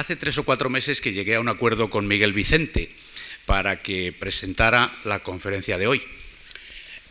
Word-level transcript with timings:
Hace 0.00 0.16
tres 0.16 0.38
o 0.38 0.44
cuatro 0.44 0.70
meses 0.70 1.02
que 1.02 1.12
llegué 1.12 1.34
a 1.34 1.40
un 1.40 1.50
acuerdo 1.50 1.90
con 1.90 2.08
Miguel 2.08 2.32
Vicente 2.32 2.88
para 3.44 3.82
que 3.82 4.14
presentara 4.18 4.90
la 5.04 5.18
conferencia 5.18 5.76
de 5.76 5.88
hoy. 5.88 6.00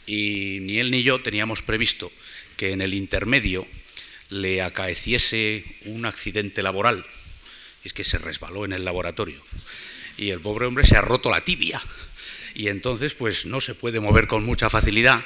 Y 0.07 0.57
ni 0.61 0.79
él 0.79 0.89
ni 0.89 1.03
yo 1.03 1.21
teníamos 1.21 1.61
previsto 1.61 2.11
que 2.57 2.71
en 2.71 2.81
el 2.81 2.95
intermedio 2.95 3.67
le 4.31 4.63
acaeciese 4.63 5.63
un 5.85 6.07
accidente 6.07 6.63
laboral. 6.63 7.05
Es 7.83 7.93
que 7.93 8.03
se 8.03 8.17
resbaló 8.17 8.65
en 8.65 8.73
el 8.73 8.85
laboratorio. 8.85 9.39
Y 10.17 10.31
el 10.31 10.39
pobre 10.39 10.65
hombre 10.65 10.83
se 10.83 10.97
ha 10.97 11.01
roto 11.01 11.29
la 11.29 11.43
tibia. 11.43 11.79
Y 12.55 12.69
entonces, 12.69 13.13
pues 13.13 13.45
no 13.45 13.61
se 13.61 13.75
puede 13.75 13.99
mover 13.99 14.25
con 14.25 14.43
mucha 14.43 14.71
facilidad, 14.71 15.23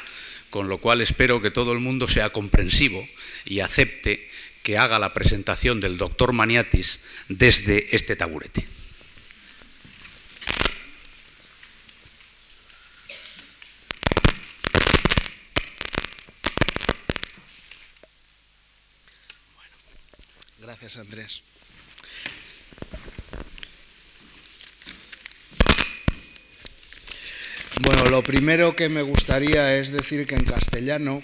con 0.49 0.67
lo 0.67 0.79
cual 0.79 0.99
espero 0.99 1.41
que 1.41 1.49
todo 1.49 1.71
el 1.71 1.79
mundo 1.79 2.09
sea 2.09 2.31
comprensivo 2.31 3.07
y 3.45 3.61
acepte 3.61 4.29
que 4.63 4.77
haga 4.77 4.97
la 4.97 5.13
presentación 5.13 5.79
del 5.79 5.97
doctor 5.97 6.33
Maniatis 6.33 7.01
desde 7.27 7.95
este 7.95 8.15
taburete. 8.15 8.65
gracias 20.79 20.97
Andrés. 20.97 21.43
Bueno, 27.81 28.05
lo 28.09 28.23
primero 28.23 28.75
que 28.75 28.89
me 28.89 29.01
gustaría 29.01 29.77
es 29.77 29.91
decir 29.91 30.25
que 30.25 30.35
en 30.35 30.45
castellano 30.45 31.21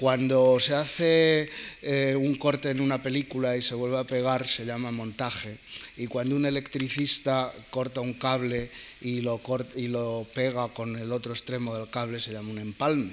cuando 0.00 0.58
se 0.58 0.74
hace 0.74 1.46
eh, 1.82 2.16
un 2.18 2.36
corte 2.36 2.70
en 2.70 2.80
una 2.80 3.02
película 3.02 3.54
y 3.54 3.60
se 3.60 3.74
vuelve 3.74 3.98
a 3.98 4.04
pegar, 4.04 4.46
se 4.46 4.64
llama 4.64 4.90
montaje. 4.90 5.54
Y 5.98 6.06
cuando 6.06 6.36
un 6.36 6.46
electricista 6.46 7.52
corta 7.68 8.00
un 8.00 8.14
cable 8.14 8.70
y 9.02 9.20
lo, 9.20 9.42
y 9.76 9.88
lo 9.88 10.26
pega 10.34 10.68
con 10.68 10.96
el 10.96 11.12
otro 11.12 11.34
extremo 11.34 11.76
del 11.76 11.90
cable, 11.90 12.18
se 12.18 12.32
llama 12.32 12.48
un 12.48 12.60
empalme. 12.60 13.12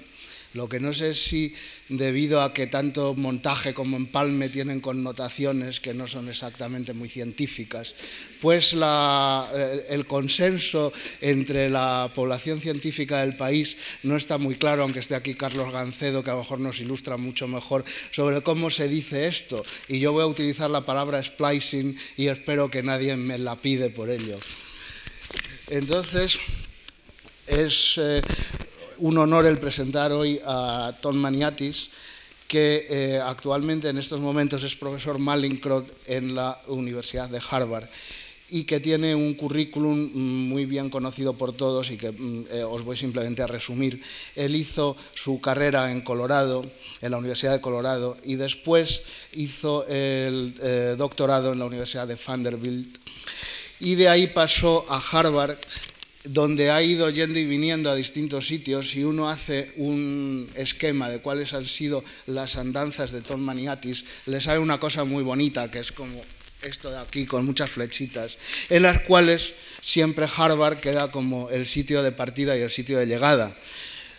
Lo 0.58 0.68
que 0.68 0.80
no 0.80 0.92
sé 0.92 1.14
si 1.14 1.54
debido 1.88 2.42
a 2.42 2.52
que 2.52 2.66
tanto 2.66 3.14
montaje 3.14 3.76
como 3.76 3.96
empalme 3.96 4.50
tienen 4.50 4.82
connotaciones 4.82 5.80
que 5.80 5.94
no 5.94 6.08
son 6.08 6.30
exactamente 6.30 6.94
muy 6.94 7.08
científicas, 7.08 7.94
pues 8.42 8.74
eh, 8.74 9.86
el 9.90 10.08
consenso 10.08 10.92
entre 11.22 11.70
la 11.70 12.10
población 12.14 12.60
científica 12.60 13.22
del 13.22 13.38
país 13.38 13.78
no 14.02 14.18
está 14.18 14.40
muy 14.40 14.56
claro, 14.56 14.82
aunque 14.82 15.00
esté 15.00 15.14
aquí 15.14 15.36
Carlos 15.36 15.72
Gancedo, 15.72 16.24
que 16.24 16.32
a 16.32 16.34
lo 16.34 16.40
mejor 16.40 16.60
nos 16.60 16.80
ilustra 16.80 17.18
mucho 17.18 17.48
mejor 17.48 17.86
sobre 18.12 18.42
cómo 18.42 18.72
se 18.72 18.88
dice 18.88 19.28
esto. 19.28 19.64
Y 19.88 20.00
yo 20.00 20.12
voy 20.12 20.24
a 20.24 20.28
utilizar 20.28 20.72
la 20.72 20.82
palabra 20.82 21.24
splicing 21.24 21.96
y 22.18 22.30
espero 22.30 22.72
que 22.72 22.82
nadie 22.82 23.16
me 23.16 23.38
la 23.38 23.56
pide 23.56 23.92
por 23.92 24.10
ello. 24.10 24.40
Entonces, 25.70 26.40
es 27.46 27.98
eh, 27.98 28.22
un 29.00 29.18
honor 29.18 29.46
el 29.46 29.60
presentar 29.60 30.12
hoy 30.12 30.40
a 30.46 30.94
Tom 31.02 31.18
Maniatis, 31.18 31.90
que 32.48 32.86
eh, 32.90 33.20
actualmente 33.20 33.90
en 33.90 33.98
estos 33.98 34.22
momentos 34.22 34.64
es 34.64 34.76
profesor 34.76 35.20
Mallinckrodt 35.20 35.90
en 36.08 36.34
la 36.34 36.58
Universidad 36.68 37.30
de 37.30 37.42
Harvard 37.50 37.88
y 38.50 38.64
que 38.64 38.80
tiene 38.80 39.14
un 39.14 39.34
currículum 39.34 40.10
muy 40.48 40.66
bien 40.66 40.90
conocido 40.90 41.34
por 41.34 41.52
todos 41.52 41.92
y 41.92 41.98
que 41.98 42.12
mm, 42.12 42.46
eh, 42.52 42.64
os 42.64 42.84
voy 42.84 42.96
simplemente 42.96 43.42
a 43.42 43.48
resumir. 43.48 44.02
Él 44.36 44.56
hizo 44.56 44.96
su 45.14 45.42
carrera 45.42 45.92
en 45.92 46.02
Colorado, 46.02 46.66
en 47.02 47.12
la 47.12 47.18
Universidad 47.18 47.52
de 47.52 47.62
Colorado, 47.62 48.16
y 48.24 48.36
después 48.36 49.02
hizo 49.34 49.86
el 49.88 50.56
eh, 50.62 50.96
doctorado 50.98 51.52
en 51.52 51.60
la 51.60 51.66
Universidad 51.66 52.08
de 52.08 52.18
Vanderbilt. 52.26 52.98
Y 53.82 53.96
de 53.96 54.08
ahí 54.08 54.28
pasó 54.28 54.86
a 54.90 54.98
Harvard 55.12 55.58
donde 56.24 56.72
ha 56.72 56.82
ido 56.82 57.10
yendo 57.10 57.40
y 57.40 57.46
viniendo 57.46 57.90
a 57.90 57.96
distintos 57.96 58.48
sitios 58.48 58.96
y 58.96 59.04
uno 59.04 59.30
hace 59.30 59.72
un 59.78 60.50
esquema 60.56 61.10
de 61.10 61.20
cuáles 61.20 61.54
han 61.54 61.66
sido 61.66 62.04
las 62.26 62.58
andanzas 62.58 63.12
de 63.12 63.22
Tom 63.22 63.42
Maniatis, 63.42 64.06
le 64.26 64.42
sale 64.42 64.60
una 64.60 64.80
cosa 64.80 65.04
muy 65.04 65.24
bonita, 65.24 65.72
que 65.72 65.80
es 65.80 65.92
como 65.92 66.22
esto 66.62 66.90
de 66.92 67.00
aquí, 67.00 67.26
con 67.26 67.46
muchas 67.46 67.70
flechitas, 67.70 68.38
en 68.70 68.84
las 68.84 69.02
cuales 69.02 69.54
siempre 69.82 70.28
Harvard 70.36 70.80
queda 70.80 71.12
como 71.12 71.50
el 71.50 71.66
sitio 71.66 72.04
de 72.04 72.12
partida 72.12 72.58
y 72.58 72.62
el 72.62 72.72
sitio 72.72 72.98
de 72.98 73.06
llegada. 73.06 73.56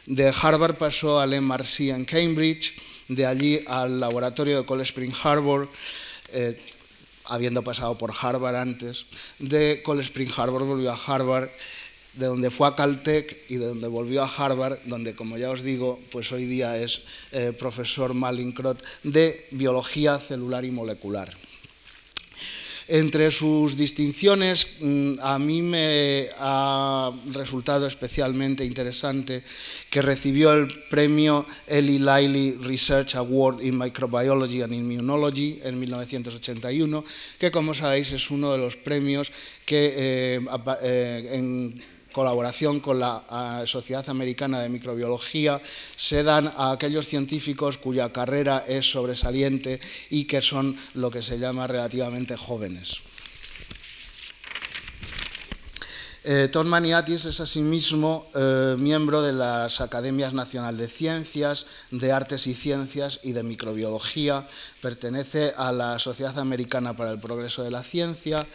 De 0.07 0.33
Harvard 0.41 0.77
pasó 0.77 1.21
al 1.21 1.39
MRC 1.41 1.91
en 1.91 2.05
Cambridge, 2.05 2.75
de 3.09 3.27
allí 3.27 3.61
al 3.67 4.01
laboratorio 4.01 4.59
de 4.59 4.67
Cold 4.67 4.83
Spring 4.83 5.13
Harbor, 5.23 5.69
eh, 6.33 6.59
habiendo 7.27 7.63
pasado 7.63 7.99
por 7.99 8.13
Harvard 8.19 8.57
antes. 8.57 9.07
De 9.39 9.83
Cold 9.83 10.01
Spring 10.01 10.31
Harbor 10.37 10.65
volvió 10.65 10.93
a 10.93 10.99
Harvard 11.07 11.51
de 12.19 12.27
donde 12.27 12.51
fue 12.51 12.67
a 12.67 12.75
Caltech 12.75 13.45
y 13.49 13.57
de 13.57 13.67
donde 13.67 13.87
volvió 13.87 14.23
a 14.23 14.27
Harvard, 14.27 14.79
donde, 14.87 15.15
como 15.15 15.39
ya 15.39 15.51
os 15.51 15.63
digo, 15.63 15.99
pues 16.11 16.33
hoy 16.33 16.47
día 16.47 16.77
es 16.77 17.03
eh, 17.31 17.53
profesor 17.57 18.13
Mallinckrodt 18.13 18.83
de 19.05 19.47
biología 19.53 20.19
celular 20.19 20.65
y 20.65 20.73
molecular. 20.73 21.33
Entre 22.91 23.31
sus 23.31 23.77
distinciones, 23.77 24.67
mm, 24.81 25.21
a 25.21 25.39
mí 25.39 25.61
me 25.61 26.27
ha 26.39 27.13
resultado 27.33 27.87
especialmente 27.87 28.65
interesante 28.65 29.45
que 29.91 30.01
recibió 30.01 30.55
el 30.55 30.69
premio 30.89 31.45
Eli 31.67 31.99
Liley 31.99 32.53
Research 32.63 33.15
Award 33.17 33.63
in 33.63 33.77
Microbiology 33.79 34.63
and 34.63 34.73
Immunology 34.73 35.61
en 35.65 35.79
1981, 35.79 37.05
que 37.39 37.51
como 37.51 37.75
sabéis 37.75 38.13
es 38.13 38.31
uno 38.31 38.51
de 38.53 38.59
los 38.59 38.77
premios 38.77 39.31
que 39.67 39.93
eh, 39.95 40.41
eh, 40.83 41.29
en 41.33 41.98
colaboración 42.13 42.81
con 42.81 42.99
la 42.99 43.63
Sociedad 43.67 44.09
Americana 44.09 44.61
de 44.61 44.69
Microbiología, 44.69 45.61
se 45.97 46.23
dan 46.23 46.53
a 46.57 46.73
aquellos 46.73 47.07
científicos 47.07 47.79
cuya 47.79 48.13
carrera 48.13 48.65
es 48.67 48.91
sobresaliente 48.91 49.81
y 50.11 50.25
que 50.25 50.41
son 50.41 50.77
lo 50.95 51.11
que 51.11 51.23
se 51.23 51.39
llama 51.39 51.67
relativamente 51.67 52.37
jóvenes. 52.37 53.08
Eh, 56.31 56.49
Tom 56.53 56.67
Maniatis 56.67 57.25
es 57.25 57.41
asimismo 57.41 58.29
eh, 58.37 58.77
miembro 58.79 59.23
de 59.23 59.33
las 59.33 59.81
Academias 59.81 60.35
Nacional 60.35 60.77
de 60.77 60.87
Ciencias, 60.87 61.65
de 61.91 62.13
Artes 62.13 62.47
y 62.47 62.53
Ciencias 62.53 63.21
y 63.23 63.33
de 63.33 63.43
Microbiología. 63.43 64.47
Pertenece 64.83 65.55
a 65.57 65.73
la 65.73 65.99
Sociedad 65.99 66.39
Americana 66.39 66.95
para 66.95 67.13
el 67.13 67.19
Progreso 67.19 67.65
de 67.65 67.71
la 67.71 67.83
Ciencia 67.83 68.47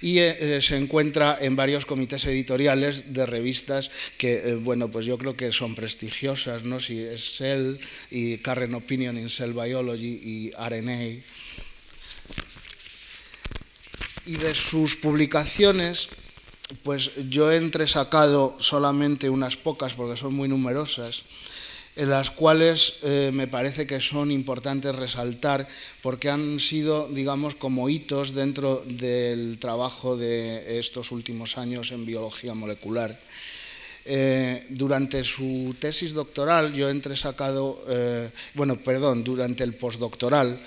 y 0.00 0.18
eh, 0.20 0.60
se 0.62 0.76
encuentra 0.76 1.36
en 1.40 1.56
varios 1.56 1.84
comités 1.84 2.24
editoriales 2.26 3.12
de 3.12 3.26
revistas 3.26 3.90
que, 4.18 4.54
bueno, 4.62 4.88
pues 4.88 5.04
yo 5.04 5.18
creo 5.18 5.36
que 5.36 5.50
son 5.50 5.74
prestigiosas, 5.74 6.62
¿no? 6.62 6.78
Si 6.78 7.00
es 7.00 7.38
Cell 7.38 7.74
y 8.12 8.38
Current 8.38 8.74
Opinion 8.74 9.18
in 9.18 9.30
Cell 9.30 9.50
Biology 9.50 10.20
y 10.22 10.50
RNA. 10.52 11.02
Y 14.26 14.36
de 14.36 14.54
sus 14.54 14.94
publicaciones 14.94 16.08
pues 16.82 17.12
yo 17.28 17.50
he 17.50 17.56
entresacado 17.56 18.56
solamente 18.58 19.30
unas 19.30 19.56
pocas, 19.56 19.94
porque 19.94 20.16
son 20.16 20.34
muy 20.34 20.48
numerosas, 20.48 21.24
en 21.96 22.10
las 22.10 22.30
cuales 22.30 22.94
eh, 23.02 23.30
me 23.32 23.46
parece 23.46 23.86
que 23.86 24.00
son 24.00 24.30
importantes 24.30 24.94
resaltar 24.94 25.66
porque 26.02 26.28
han 26.28 26.60
sido, 26.60 27.08
digamos, 27.08 27.54
como 27.54 27.88
hitos 27.88 28.34
dentro 28.34 28.82
del 28.84 29.58
trabajo 29.58 30.16
de 30.16 30.78
estos 30.78 31.10
últimos 31.10 31.56
años 31.56 31.92
en 31.92 32.04
biología 32.04 32.52
molecular. 32.52 33.18
Eh, 34.04 34.64
durante 34.68 35.24
su 35.24 35.74
tesis 35.80 36.12
doctoral, 36.12 36.72
yo 36.74 36.88
he 36.88 36.92
entresacado, 36.92 37.82
eh, 37.88 38.30
bueno, 38.54 38.76
perdón, 38.76 39.24
durante 39.24 39.64
el 39.64 39.74
postdoctoral, 39.74 40.60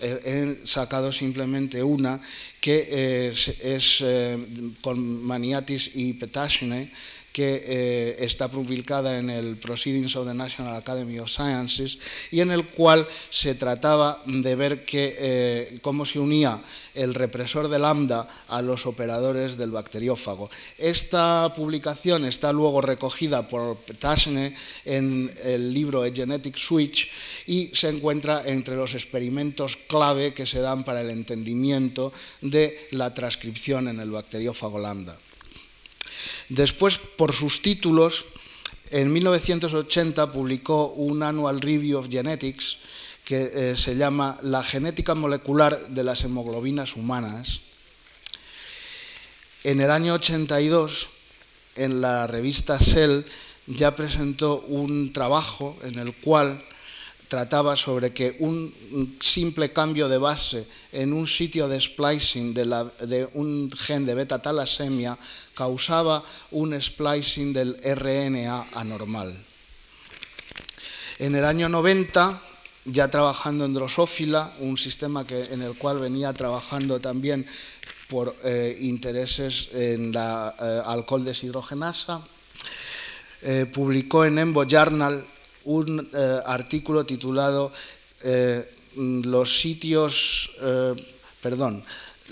he 0.00 0.56
sacado 0.64 1.12
simplemente 1.12 1.82
una 1.82 2.20
que 2.60 3.28
es, 3.30 3.98
eh, 4.00 4.38
con 4.80 4.98
Maniatis 5.24 5.90
y 5.94 6.14
Petashne, 6.14 6.90
que 7.34 7.64
eh, 7.66 8.16
está 8.20 8.46
publicada 8.46 9.18
en 9.18 9.28
el 9.28 9.56
Proceedings 9.56 10.14
of 10.14 10.28
the 10.28 10.34
National 10.34 10.76
Academy 10.76 11.18
of 11.18 11.28
Sciences 11.28 11.98
y 12.30 12.38
en 12.38 12.52
el 12.52 12.64
cual 12.64 13.04
se 13.28 13.56
trataba 13.56 14.22
de 14.24 14.54
ver 14.54 14.84
que, 14.84 15.16
eh, 15.18 15.78
cómo 15.82 16.04
se 16.04 16.20
unía 16.20 16.62
el 16.94 17.12
represor 17.12 17.66
de 17.66 17.80
lambda 17.80 18.24
a 18.46 18.62
los 18.62 18.86
operadores 18.86 19.56
del 19.56 19.72
bacteriófago. 19.72 20.48
Esta 20.78 21.52
publicación 21.56 22.24
está 22.24 22.52
luego 22.52 22.80
recogida 22.80 23.48
por 23.48 23.78
Tasne 23.98 24.54
en 24.84 25.28
el 25.42 25.74
libro 25.74 26.04
A 26.04 26.14
Genetic 26.14 26.56
Switch 26.56 27.10
y 27.48 27.66
se 27.74 27.88
encuentra 27.88 28.46
entre 28.46 28.76
los 28.76 28.94
experimentos 28.94 29.76
clave 29.76 30.32
que 30.32 30.46
se 30.46 30.60
dan 30.60 30.84
para 30.84 31.00
el 31.00 31.10
entendimiento 31.10 32.12
de 32.42 32.78
la 32.92 33.12
transcripción 33.12 33.88
en 33.88 33.98
el 33.98 34.12
bacteriófago 34.12 34.78
lambda. 34.78 35.18
Después, 36.48 36.98
por 36.98 37.32
sus 37.32 37.62
títulos, 37.62 38.26
en 38.90 39.12
1980 39.12 40.30
publicó 40.32 40.88
un 40.88 41.22
Annual 41.22 41.60
Review 41.60 41.98
of 41.98 42.08
Genetics 42.10 42.78
que 43.24 43.50
eh, 43.54 43.76
se 43.76 43.96
llama 43.96 44.38
La 44.42 44.62
genética 44.62 45.14
molecular 45.14 45.88
de 45.88 46.04
las 46.04 46.24
hemoglobinas 46.24 46.96
humanas. 46.96 47.60
En 49.64 49.80
el 49.80 49.90
año 49.90 50.14
82, 50.14 51.08
en 51.76 52.02
la 52.02 52.26
revista 52.26 52.78
Cell, 52.78 53.22
ya 53.66 53.96
presentó 53.96 54.60
un 54.68 55.12
trabajo 55.12 55.76
en 55.84 55.98
el 55.98 56.14
cual 56.14 56.62
trataba 57.34 57.74
sobre 57.74 58.14
que 58.14 58.36
un 58.38 58.70
simple 59.18 59.72
cambio 59.72 60.06
de 60.06 60.18
base 60.22 60.62
en 60.92 61.12
un 61.12 61.26
sitio 61.26 61.66
de 61.66 61.80
splicing 61.80 62.54
de, 62.54 63.26
un 63.34 63.66
gen 63.74 64.06
de 64.06 64.14
beta-talasemia 64.14 65.18
causaba 65.50 66.22
un 66.54 66.78
splicing 66.78 67.50
del 67.50 67.74
RNA 67.82 68.78
anormal. 68.78 69.34
En 71.18 71.34
el 71.34 71.44
año 71.44 71.68
90, 71.68 72.38
ya 72.94 73.10
trabajando 73.10 73.64
en 73.64 73.74
drosófila, 73.74 74.54
un 74.60 74.78
sistema 74.78 75.26
que, 75.26 75.50
en 75.50 75.62
el 75.62 75.74
cual 75.74 75.98
venía 75.98 76.32
trabajando 76.32 77.00
también 77.00 77.44
por 78.06 78.32
eh, 78.44 78.78
intereses 78.78 79.70
en 79.74 80.12
la 80.12 80.54
eh, 80.54 80.82
alcohol 80.86 81.24
deshidrogenasa, 81.24 82.22
eh, 83.42 83.66
publicó 83.66 84.24
en 84.24 84.38
Embo 84.38 84.62
Journal 84.62 85.33
un 85.64 86.00
eh, 86.00 86.40
artículo 86.46 87.04
titulado 87.04 87.70
eh, 88.22 88.64
Los 88.96 89.58
sitios, 89.58 90.50
eh, 90.62 90.94
perdón, 91.42 91.82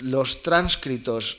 los 0.03 0.41
transcritos 0.41 1.37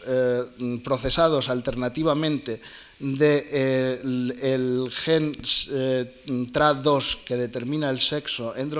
procesados 0.85 1.49
alternativamente 1.49 2.61
del 3.01 4.87
gen 4.93 5.35
TRA2 5.35 7.25
que 7.25 7.35
determina 7.35 7.91
el 7.91 7.99
sexo 7.99 8.55
en 8.55 8.71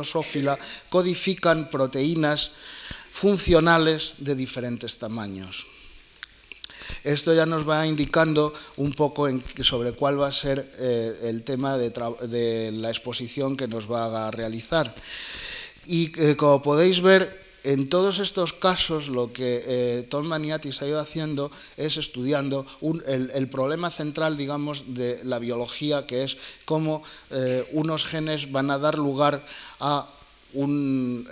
codifican 0.89 1.69
proteínas 1.71 2.53
funcionales 3.11 4.15
de 4.19 4.37
diferentes 4.37 4.97
tamaños. 4.97 5.74
Esto 7.03 7.35
ya 7.35 7.47
nos 7.47 7.69
va 7.69 7.87
indicando 7.87 8.53
un 8.77 8.93
poco 8.93 9.29
sobre 9.63 9.93
cuál 9.93 10.21
va 10.21 10.29
a 10.29 10.33
ser 10.33 10.67
eh, 10.79 11.19
el 11.25 11.43
tema 11.43 11.77
de, 11.77 12.73
la 12.73 12.91
exposición 12.91 13.57
que 13.57 13.69
nos 13.69 13.91
va 13.91 14.27
a 14.27 14.31
realizar. 14.31 14.95
Y 15.87 16.13
eh, 16.21 16.37
como 16.37 16.63
podéis 16.63 17.03
ver, 17.03 17.45
en 17.63 17.89
todos 17.89 18.19
estos 18.19 18.53
casos 18.53 19.09
lo 19.09 19.33
que 19.33 19.63
eh, 19.67 20.07
Tom 20.09 20.27
Maniatis 20.27 20.83
ha 20.83 20.87
ido 20.87 21.01
haciendo 21.01 21.51
es 21.77 21.97
estudiando 21.97 22.67
el, 23.07 23.49
problema 23.49 23.89
central, 23.91 24.37
digamos, 24.37 24.95
de 24.95 25.25
la 25.25 25.39
biología, 25.39 26.07
que 26.07 26.25
es 26.25 26.37
cómo 26.65 27.03
unos 27.73 28.05
genes 28.05 28.53
van 28.53 28.71
a 28.71 28.79
dar 28.79 28.99
lugar 28.99 29.45
a 29.81 30.09
un, 30.55 31.29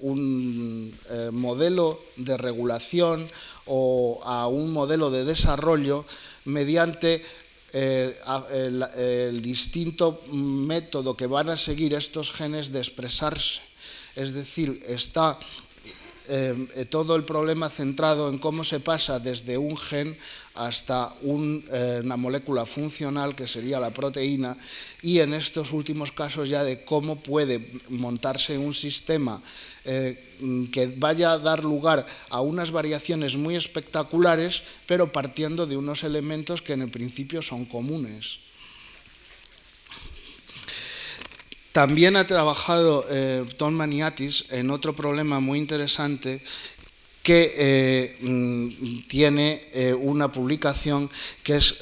un 0.00 0.94
modelo 1.32 2.00
de 2.16 2.36
regulación 2.36 3.26
o 3.66 4.20
a 4.24 4.48
un 4.48 4.72
modelo 4.72 5.10
de 5.10 5.24
desarrollo 5.24 6.04
mediante 6.44 7.22
eh, 7.72 8.18
el, 8.50 9.42
distinto 9.42 10.20
método 10.32 11.14
que 11.14 11.30
van 11.30 11.50
a 11.50 11.56
seguir 11.56 11.94
estos 11.94 12.32
genes 12.32 12.72
de 12.72 12.80
expresarse. 12.80 13.62
Es 14.16 14.34
decir, 14.34 14.80
está 14.88 15.38
eh, 16.26 16.86
todo 16.90 17.14
el 17.14 17.22
problema 17.22 17.70
centrado 17.70 18.28
en 18.28 18.38
cómo 18.38 18.64
se 18.64 18.80
pasa 18.80 19.20
desde 19.20 19.56
un 19.56 19.76
gen 19.76 20.16
hasta 20.60 21.10
eh, 21.22 22.00
una 22.04 22.16
molécula 22.16 22.66
funcional 22.66 23.34
que 23.34 23.48
sería 23.48 23.80
la 23.80 23.90
proteína 23.90 24.56
y 25.00 25.20
en 25.20 25.32
estos 25.32 25.72
últimos 25.72 26.12
casos 26.12 26.48
ya 26.48 26.62
de 26.62 26.84
cómo 26.84 27.16
puede 27.16 27.60
montarse 27.88 28.58
un 28.58 28.74
sistema 28.74 29.40
eh, 29.84 30.20
que 30.70 30.92
vaya 30.98 31.32
a 31.32 31.38
dar 31.38 31.64
lugar 31.64 32.04
a 32.28 32.42
unas 32.42 32.70
variaciones 32.70 33.36
muy 33.36 33.56
espectaculares, 33.56 34.62
pero 34.86 35.10
partiendo 35.10 35.66
de 35.66 35.78
unos 35.78 36.04
elementos 36.04 36.60
que 36.60 36.74
en 36.74 36.82
el 36.82 36.90
principio 36.90 37.40
son 37.40 37.64
comunes. 37.64 38.40
También 41.72 42.16
ha 42.16 42.26
trabajado 42.26 43.06
eh, 43.08 43.46
Tom 43.56 43.74
Maniatis 43.74 44.44
en 44.50 44.70
otro 44.70 44.92
problema 44.92 45.40
muy 45.40 45.58
interesante 45.58 46.42
que 47.22 47.52
eh, 47.54 48.16
mm, 48.20 49.08
tiene 49.08 49.60
una 50.00 50.30
publicación 50.32 51.10
que 51.42 51.56
es 51.56 51.76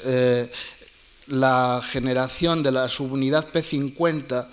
la 1.27 1.81
generación 1.83 2.63
de 2.63 2.71
la 2.71 2.87
subunidad 2.87 3.51
P50 3.51 4.47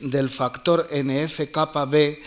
del 0.00 0.28
factor 0.28 0.86
NF-κB 0.90 2.18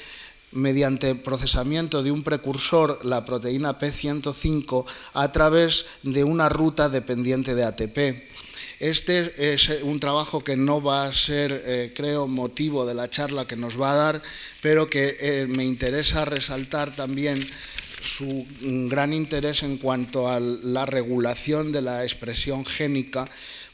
mediante 0.54 1.16
procesamiento 1.16 2.02
de 2.02 2.12
un 2.12 2.24
precursor, 2.24 3.06
la 3.06 3.26
proteína 3.26 3.78
P105, 3.78 4.86
a 5.14 5.32
través 5.32 5.86
de 6.04 6.24
una 6.24 6.50
ruta 6.50 6.90
dependiente 6.90 7.54
de 7.54 7.66
ATP. 7.66 7.98
Este 8.80 9.54
es 9.54 9.70
un 9.82 10.00
trabajo 10.00 10.44
que 10.44 10.56
no 10.56 10.82
va 10.82 11.08
a 11.08 11.14
ser, 11.14 11.64
eh, 11.66 11.94
creo, 11.96 12.28
motivo 12.28 12.86
de 12.86 12.94
la 12.94 13.10
charla 13.10 13.46
que 13.46 13.56
nos 13.56 13.80
va 13.80 13.92
a 13.92 13.96
dar, 13.96 14.22
pero 14.62 14.88
que 14.88 15.18
eh, 15.20 15.48
me 15.48 15.66
interesa 15.66 16.26
resaltar 16.26 16.96
también 16.96 17.44
su 18.02 18.46
gran 18.90 19.14
interés 19.14 19.64
en 19.64 19.78
cuanto 19.78 20.28
a 20.28 20.40
la 20.40 20.86
regulación 20.86 21.72
de 21.72 21.82
la 21.82 22.04
expresión 22.04 22.66
génica, 22.66 23.28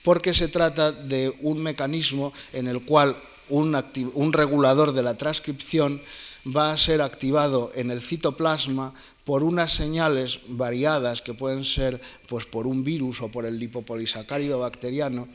porque 0.03 0.33
se 0.33 0.47
trata 0.47 0.91
de 0.91 1.33
un 1.41 1.61
mecanismo 1.61 2.33
en 2.53 2.67
el 2.67 2.81
cual 2.81 3.15
un 3.49 4.33
regulador 4.33 4.93
de 4.93 5.03
la 5.03 5.15
transcripción 5.15 6.01
va 6.45 6.71
a 6.71 6.77
ser 6.77 7.01
activado 7.01 7.71
en 7.75 7.91
el 7.91 8.01
citoplasma 8.01 8.93
por 9.23 9.43
unas 9.43 9.71
señales 9.71 10.41
variadas 10.47 11.21
que 11.21 11.33
pueden 11.33 11.63
ser 11.63 12.01
pues, 12.27 12.45
por 12.45 12.67
un 12.67 12.83
virus 12.83 13.21
o 13.21 13.29
por 13.29 13.45
el 13.45 13.57
lipopolisacárido 13.57 14.59
bacteriano. 14.59 15.27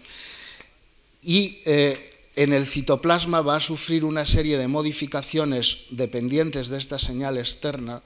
Y 1.23 1.61
eh, 1.65 1.99
en 2.37 2.53
el 2.53 2.67
citoplasma 2.67 3.41
va 3.41 3.57
a 3.57 3.61
sufrir 3.61 4.05
una 4.05 4.27
serie 4.27 4.59
de 4.59 4.69
modificaciones 4.69 5.87
dependientes 5.91 6.69
de 6.69 6.79
esta 6.79 6.99
señal 6.99 7.39
externa, 7.39 8.03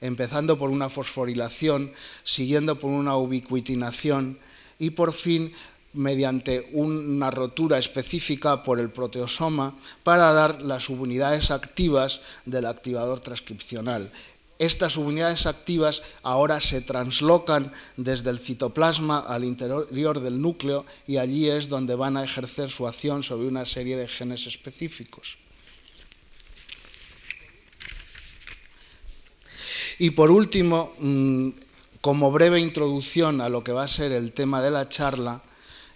empezando 0.00 0.58
por 0.58 0.70
una 0.70 0.88
fosforilación, 0.88 1.90
siguiendo 2.24 2.78
por 2.78 2.90
una 2.90 3.16
ubiquitinación 3.16 4.38
y 4.78 4.90
por 4.90 5.12
fin 5.12 5.52
mediante 5.94 6.68
una 6.72 7.30
rotura 7.30 7.78
específica 7.78 8.62
por 8.62 8.78
el 8.78 8.90
proteosoma 8.90 9.74
para 10.04 10.32
dar 10.32 10.62
las 10.62 10.84
subunidades 10.84 11.50
activas 11.50 12.20
del 12.44 12.66
activador 12.66 13.20
transcripcional. 13.20 14.10
Estas 14.58 14.94
subunidades 14.94 15.46
activas 15.46 16.02
ahora 16.22 16.60
se 16.60 16.80
translocan 16.80 17.70
desde 17.96 18.30
el 18.30 18.38
citoplasma 18.38 19.20
al 19.20 19.44
interior 19.44 20.20
del 20.20 20.42
núcleo 20.42 20.84
y 21.06 21.18
allí 21.18 21.48
es 21.48 21.68
donde 21.68 21.94
van 21.94 22.16
a 22.16 22.24
ejercer 22.24 22.68
su 22.68 22.86
acción 22.88 23.22
sobre 23.22 23.46
una 23.46 23.64
serie 23.64 23.96
de 23.96 24.08
genes 24.08 24.46
específicos. 24.46 25.38
Y 29.98 30.10
por 30.10 30.30
último, 30.30 30.92
mm, 30.98 31.48
como 32.00 32.30
breve 32.30 32.60
introducción 32.60 33.40
a 33.40 33.48
lo 33.48 33.64
que 33.64 33.72
va 33.72 33.82
a 33.82 33.88
ser 33.88 34.12
el 34.12 34.32
tema 34.32 34.62
de 34.62 34.70
la 34.70 34.88
charla, 34.88 35.42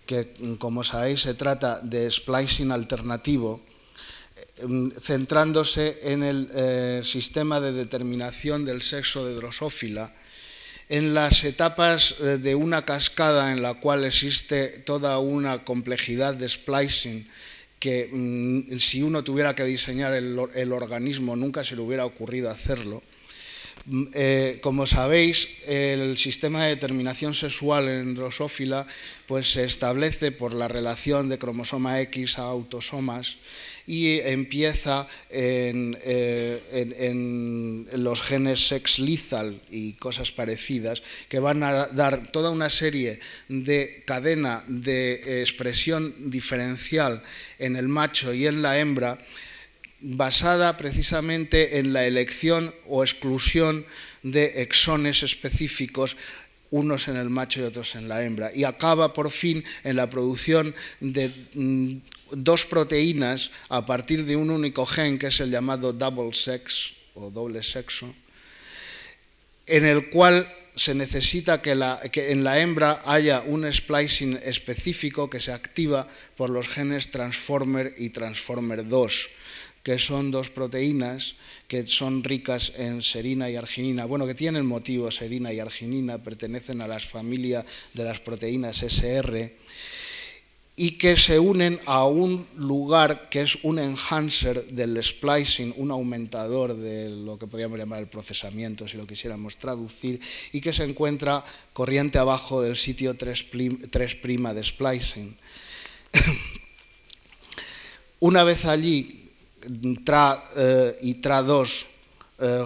que 0.06 0.34
como 0.58 0.82
sabéis 0.82 1.22
se 1.22 1.34
trata 1.34 1.78
de 1.80 2.10
splicing 2.10 2.72
alternativo, 2.72 3.60
em, 4.56 4.90
centrándose 4.90 6.00
en 6.02 6.24
el 6.24 6.50
eh, 6.52 7.00
sistema 7.04 7.60
de 7.60 7.72
determinación 7.72 8.64
del 8.64 8.82
sexo 8.82 9.24
de 9.24 9.34
drosófila, 9.34 10.12
en 10.88 11.14
las 11.14 11.44
etapas 11.44 12.16
eh, 12.20 12.38
de 12.38 12.56
una 12.56 12.84
cascada 12.84 13.52
en 13.52 13.62
la 13.62 13.74
cual 13.74 14.04
existe 14.04 14.82
toda 14.84 15.18
una 15.20 15.64
complejidad 15.64 16.34
de 16.34 16.48
splicing 16.48 17.28
que 17.78 18.10
mm, 18.12 18.78
si 18.78 19.02
uno 19.02 19.22
tuviera 19.22 19.54
que 19.54 19.64
diseñar 19.64 20.12
el 20.12 20.72
organismo 20.72 21.36
nunca 21.36 21.62
se 21.62 21.76
le 21.76 21.82
hubiera 21.82 22.04
ocurrido 22.04 22.50
hacerlo, 22.50 23.00
Mm, 23.00 23.21
eh, 24.14 24.58
como 24.62 24.86
sabéis, 24.86 25.48
el 25.66 26.16
sistema 26.16 26.64
de 26.64 26.70
determinación 26.70 27.34
sexual 27.34 27.88
en 27.88 28.14
drosófila 28.14 28.86
pues, 29.26 29.52
se 29.52 29.64
establece 29.64 30.30
por 30.30 30.54
la 30.54 30.68
relación 30.68 31.28
de 31.28 31.38
cromosoma 31.38 32.00
X 32.00 32.38
a 32.38 32.42
autosomas 32.42 33.38
y 33.86 34.20
empieza 34.20 35.08
en, 35.28 35.98
eh, 36.04 37.88
los 37.94 38.22
genes 38.22 38.68
sex 38.68 39.00
lethal 39.00 39.60
y 39.70 39.94
cosas 39.94 40.30
parecidas 40.30 41.02
que 41.28 41.40
van 41.40 41.64
a 41.64 41.86
dar 41.88 42.30
toda 42.30 42.50
una 42.50 42.70
serie 42.70 43.18
de 43.48 44.04
cadena 44.06 44.62
de 44.68 45.40
expresión 45.40 46.30
diferencial 46.30 47.20
en 47.58 47.74
el 47.74 47.88
macho 47.88 48.32
y 48.32 48.46
en 48.46 48.62
la 48.62 48.78
hembra 48.78 49.18
basada 50.02 50.76
precisamente 50.76 51.78
en 51.78 51.92
la 51.92 52.06
elección 52.06 52.74
o 52.86 53.02
exclusión 53.02 53.86
de 54.22 54.62
exones 54.62 55.22
específicos 55.22 56.16
unos 56.70 57.08
en 57.08 57.16
el 57.16 57.28
macho 57.28 57.60
y 57.60 57.64
otros 57.64 57.94
en 57.94 58.08
la 58.08 58.24
hembra, 58.24 58.50
y 58.54 58.64
acaba 58.64 59.12
por 59.12 59.30
fin 59.30 59.62
en 59.84 59.94
la 59.94 60.08
producción 60.08 60.74
de 61.00 61.28
mm, 61.54 61.96
dos 62.32 62.64
proteínas 62.64 63.50
a 63.68 63.84
partir 63.84 64.24
de 64.24 64.36
un 64.36 64.50
único 64.50 64.86
gen, 64.86 65.18
que 65.18 65.26
es 65.26 65.40
el 65.40 65.50
llamado 65.50 65.92
double 65.92 66.32
sex 66.32 66.94
o 67.14 67.30
doble 67.30 67.62
sexo, 67.62 68.14
en 69.66 69.84
el 69.84 70.08
cual 70.08 70.48
se 70.74 70.94
necesita 70.94 71.60
que, 71.60 71.72
en 71.72 72.44
la 72.44 72.58
hembra 72.58 73.02
haya 73.04 73.42
un 73.42 73.70
splicing 73.70 74.38
específico 74.42 75.28
que 75.28 75.40
se 75.40 75.52
activa 75.52 76.06
por 76.36 76.48
los 76.48 76.68
genes 76.68 77.10
transformer 77.10 77.94
y 77.98 78.08
transformer 78.08 78.88
2, 78.88 79.28
que 79.82 79.98
son 79.98 80.30
dos 80.30 80.50
proteínas 80.50 81.34
que 81.66 81.86
son 81.86 82.22
ricas 82.22 82.72
en 82.76 83.00
serina 83.00 83.48
y 83.48 83.56
arginina. 83.56 84.04
Bueno, 84.04 84.26
que 84.26 84.34
tienen 84.34 84.66
motivo 84.66 85.10
serina 85.10 85.52
y 85.52 85.58
arginina, 85.58 86.18
pertenecen 86.18 86.82
a 86.82 86.86
la 86.86 87.00
familia 87.00 87.64
de 87.94 88.04
las 88.04 88.20
proteínas 88.20 88.82
SR 88.82 89.56
y 90.76 90.92
que 90.92 91.16
se 91.16 91.38
unen 91.38 91.78
a 91.84 92.04
un 92.04 92.46
lugar 92.56 93.28
que 93.28 93.42
es 93.42 93.58
un 93.62 93.78
enhancer 93.78 94.66
del 94.66 95.02
splicing, 95.02 95.74
un 95.76 95.90
aumentador 95.90 96.74
de 96.74 97.10
lo 97.10 97.38
que 97.38 97.46
podríamos 97.46 97.78
llamar 97.78 98.00
el 98.00 98.08
procesamiento, 98.08 98.88
si 98.88 98.96
lo 98.96 99.06
quisiéramos 99.06 99.58
traducir, 99.58 100.20
y 100.52 100.60
que 100.60 100.72
se 100.72 100.84
encuentra 100.84 101.44
corriente 101.72 102.18
abajo 102.18 102.62
del 102.62 102.76
sitio 102.76 103.14
3', 103.16 103.50
de 104.54 104.64
splicing. 104.64 105.36
Una 108.20 108.44
vez 108.44 108.64
allí, 108.64 109.21
TRA 110.04 110.42
eh, 110.56 110.96
y 111.02 111.20
TRA2 111.20 111.86
eh, 112.38 112.64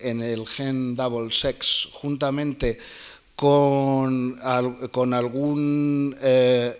en 0.00 0.22
el 0.22 0.46
gen 0.46 0.96
double 0.96 1.30
sex, 1.30 1.88
juntamente 1.92 2.78
con, 3.34 4.38
con 4.90 5.14
algún 5.14 6.16
eh, 6.20 6.78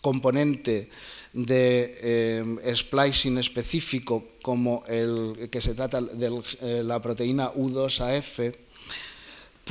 componente 0.00 0.88
de 1.32 2.72
splicing 2.74 3.38
específico 3.38 4.24
como 4.42 4.84
el 4.86 5.48
que 5.50 5.60
se 5.60 5.74
trata 5.74 6.00
de 6.00 6.82
la 6.84 7.00
proteína 7.00 7.52
U2AF, 7.52 8.54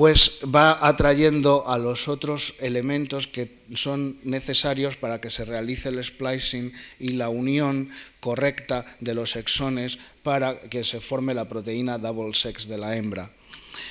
pues 0.01 0.39
va 0.43 0.87
atrayendo 0.87 1.69
a 1.69 1.77
los 1.77 2.07
otros 2.07 2.55
elementos 2.57 3.27
que 3.27 3.61
son 3.75 4.17
necesarios 4.23 4.97
para 4.97 5.21
que 5.21 5.29
se 5.29 5.45
realice 5.45 5.89
el 5.89 6.03
splicing 6.03 6.73
y 6.97 7.09
la 7.09 7.29
unión 7.29 7.87
correcta 8.19 8.83
de 8.99 9.13
los 9.13 9.35
exones 9.35 9.99
para 10.23 10.57
que 10.57 10.83
se 10.83 11.01
forme 11.01 11.35
la 11.35 11.47
proteína 11.47 11.99
double 11.99 12.33
sex 12.33 12.67
de 12.67 12.79
la 12.79 12.97
hembra. 12.97 13.29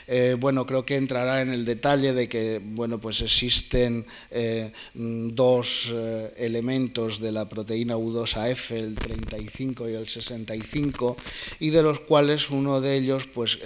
Eh, 0.06 0.36
bueno, 0.38 0.66
creo 0.66 0.84
que 0.84 0.96
entrará 0.96 1.42
en 1.42 1.52
el 1.52 1.64
detalle 1.64 2.12
de 2.12 2.28
que 2.28 2.60
bueno, 2.62 3.00
pues 3.00 3.20
existen 3.20 4.04
eh, 4.30 4.72
dos 4.94 5.90
eh, 5.92 6.32
elementos 6.36 7.20
de 7.20 7.32
la 7.32 7.48
proteína 7.48 7.96
U2AF, 7.96 8.72
el 8.72 8.94
35 8.94 9.88
y 9.88 9.94
el 9.94 10.08
65, 10.08 11.16
y 11.60 11.70
de 11.70 11.82
los 11.82 12.00
cuales 12.00 12.50
uno 12.50 12.80
de 12.80 12.96
ellos 12.96 13.26
pues, 13.26 13.58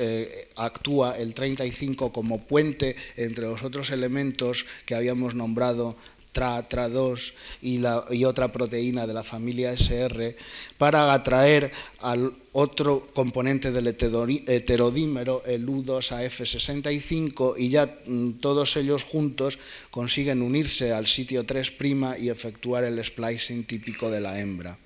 actúa 0.56 1.16
el 1.18 1.34
35 1.34 2.12
como 2.12 2.44
puente 2.44 2.96
entre 3.16 3.46
los 3.46 3.62
otros 3.62 3.90
elementos 3.90 4.66
que 4.86 4.94
habíamos 4.94 5.34
nombrado 5.34 5.96
TRA, 6.34 6.68
TRA2 6.68 7.32
y, 7.62 7.78
la, 7.78 8.04
y 8.10 8.26
otra 8.26 8.52
proteína 8.52 9.06
de 9.06 9.14
la 9.14 9.22
familia 9.22 9.72
SR 9.72 10.36
para 10.76 11.14
atraer 11.14 11.72
al 12.00 12.34
otro 12.52 13.08
componente 13.14 13.72
del 13.72 13.86
heterodímero, 13.88 15.42
el 15.46 15.66
U2AF65, 15.66 17.54
y 17.56 17.70
ya 17.70 17.98
mm, 18.06 18.32
todos 18.34 18.76
ellos 18.76 19.04
juntos 19.04 19.58
consiguen 19.90 20.42
unirse 20.42 20.92
al 20.92 21.06
sitio 21.06 21.44
3' 21.44 21.72
y 22.20 22.28
efectuar 22.28 22.84
el 22.84 23.02
splicing 23.02 23.64
típico 23.64 24.10
de 24.10 24.20
la 24.20 24.38
hembra. 24.38 24.78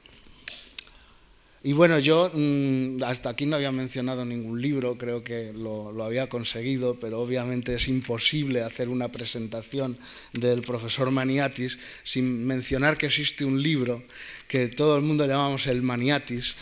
Y 1.63 1.73
bueno, 1.73 1.99
yo 1.99 2.31
mm, 2.33 3.03
hasta 3.03 3.31
aquí 3.31 3.45
no 3.45 3.57
había 3.57 3.73
mencionado 3.73 4.25
ningún 4.25 4.63
libro, 4.63 4.97
creo 4.97 5.25
que 5.25 5.53
lo, 5.53 6.05
había 6.05 6.29
conseguido, 6.29 7.01
pero 7.01 7.21
obviamente 7.21 7.75
es 7.75 7.89
imposible 7.89 8.63
hacer 8.63 8.89
una 8.89 9.09
presentación 9.09 9.99
del 10.33 10.63
profesor 10.63 11.11
Maniatis 11.11 11.79
sin 12.05 12.47
mencionar 12.47 12.97
que 12.97 13.07
existe 13.07 13.45
un 13.45 13.61
libro 13.61 14.05
que 14.47 14.69
todo 14.69 14.97
el 14.97 15.03
mundo 15.03 15.27
llamamos 15.27 15.67
el 15.67 15.83
Maniatis, 15.83 16.55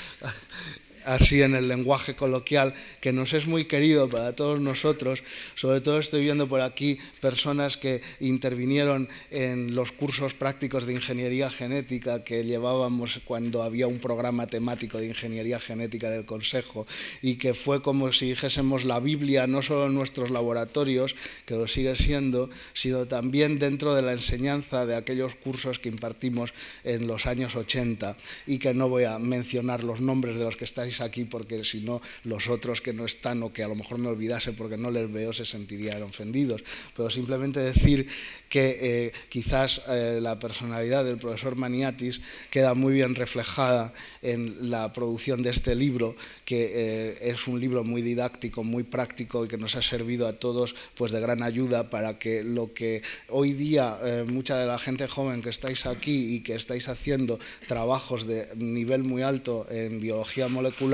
así 1.07 1.41
en 1.41 1.55
el 1.55 1.69
lenguaje 1.69 2.15
coloquial, 2.15 2.75
que 3.01 3.13
nos 3.13 3.33
es 3.33 3.47
muy 3.47 3.65
querido 3.65 4.09
para 4.09 4.35
todos 4.35 4.61
nosotros. 4.61 5.23
Sobre 5.55 5.81
todo 5.81 5.99
estoy 5.99 6.23
viendo 6.23 6.47
por 6.49 6.61
aquí 6.61 6.99
personas 7.21 7.77
que 7.77 8.03
intervinieron 8.21 9.09
en 9.31 9.75
los 9.75 9.93
cursos 9.93 10.35
prácticos 10.35 10.85
de 10.87 10.95
ingeniería 10.95 11.49
genética 11.49 12.25
que 12.25 12.45
llevábamos 12.45 13.21
cuando 13.25 13.63
había 13.63 13.87
un 13.87 13.99
programa 13.99 14.47
temático 14.47 14.99
de 14.99 15.07
ingeniería 15.07 15.61
genética 15.61 16.11
del 16.11 16.25
Consejo 16.27 16.87
y 17.23 17.37
que 17.37 17.55
fue 17.55 17.81
como 17.81 18.13
si 18.13 18.31
dijésemos 18.31 18.85
la 18.85 19.01
Biblia 19.01 19.47
no 19.47 19.63
solo 19.63 19.87
en 19.87 19.95
nuestros 19.95 20.31
laboratorios, 20.31 21.15
que 21.45 21.55
lo 21.55 21.69
sigue 21.69 21.95
siendo, 21.95 22.51
sino 22.73 23.07
también 23.07 23.59
dentro 23.59 23.95
de 23.95 24.03
la 24.03 24.13
enseñanza 24.13 24.87
de 24.87 24.97
aquellos 24.97 25.37
cursos 25.37 25.79
que 25.79 25.89
impartimos 25.89 26.53
en 26.85 27.07
los 27.07 27.27
años 27.27 27.55
80 27.55 28.17
y 28.47 28.59
que 28.59 28.75
no 28.75 28.89
voy 28.89 29.05
a 29.05 29.19
mencionar 29.19 29.85
los 29.85 30.01
nombres 30.01 30.37
de 30.37 30.45
los 30.45 30.57
que 30.57 30.65
estáis 30.65 30.96
aquí 31.01 31.25
porque 31.25 31.65
si 31.65 31.81
no 31.81 32.01
los 32.25 32.49
otros 32.49 32.81
que 32.81 32.93
no 32.93 33.05
están 33.05 33.43
o 33.43 33.53
que 33.53 33.63
a 33.63 33.69
lo 33.69 33.75
mejor 33.75 33.99
me 33.99 34.09
olvidase 34.09 34.53
porque 34.53 34.77
no 34.77 34.91
les 34.91 35.11
veo 35.11 35.33
se 35.33 35.45
sentirían 35.45 36.03
ofendidos. 36.03 36.63
Pero 36.95 37.11
simplemente 37.11 37.61
decir 37.61 38.09
que 38.49 38.79
eh, 38.81 39.13
quizás 39.29 39.83
eh, 39.89 40.19
la 40.21 40.39
personalidad 40.39 41.05
del 41.05 41.19
profesor 41.19 41.57
Maniatis 41.57 42.21
queda 42.51 42.75
muy 42.75 42.95
bien 42.95 43.15
reflejada 43.15 43.93
en 44.23 44.71
la 44.71 44.93
producción 44.93 45.43
de 45.43 45.51
este 45.51 45.75
libro, 45.75 46.15
que 46.45 46.71
eh, 46.75 47.19
es 47.23 47.49
un 47.49 47.61
libro 47.61 47.85
muy 47.85 48.03
didáctico, 48.03 48.65
muy 48.65 48.83
práctico 48.83 49.45
y 49.45 49.49
que 49.49 49.59
nos 49.59 49.77
ha 49.77 49.83
servido 49.83 50.27
a 50.27 50.35
todos 50.35 50.75
pues, 50.95 51.13
de 51.13 51.21
gran 51.21 51.43
ayuda 51.43 51.91
para 51.91 52.19
que 52.19 52.45
lo 52.45 52.73
que 52.73 53.03
hoy 53.29 53.53
día 53.53 53.99
mucha 54.27 54.59
de 54.59 54.67
la 54.67 54.79
gente 54.79 55.09
joven 55.09 55.43
que 55.43 55.51
estáis 55.51 55.87
aquí 55.87 56.37
y 56.37 56.41
que 56.41 56.55
estáis 56.55 56.89
haciendo 56.89 57.39
trabajos 57.67 58.27
de 58.27 58.47
nivel 58.57 59.05
muy 59.05 59.23
alto 59.23 59.67
en 59.71 60.01
biología 60.01 60.49
molecular, 60.49 60.86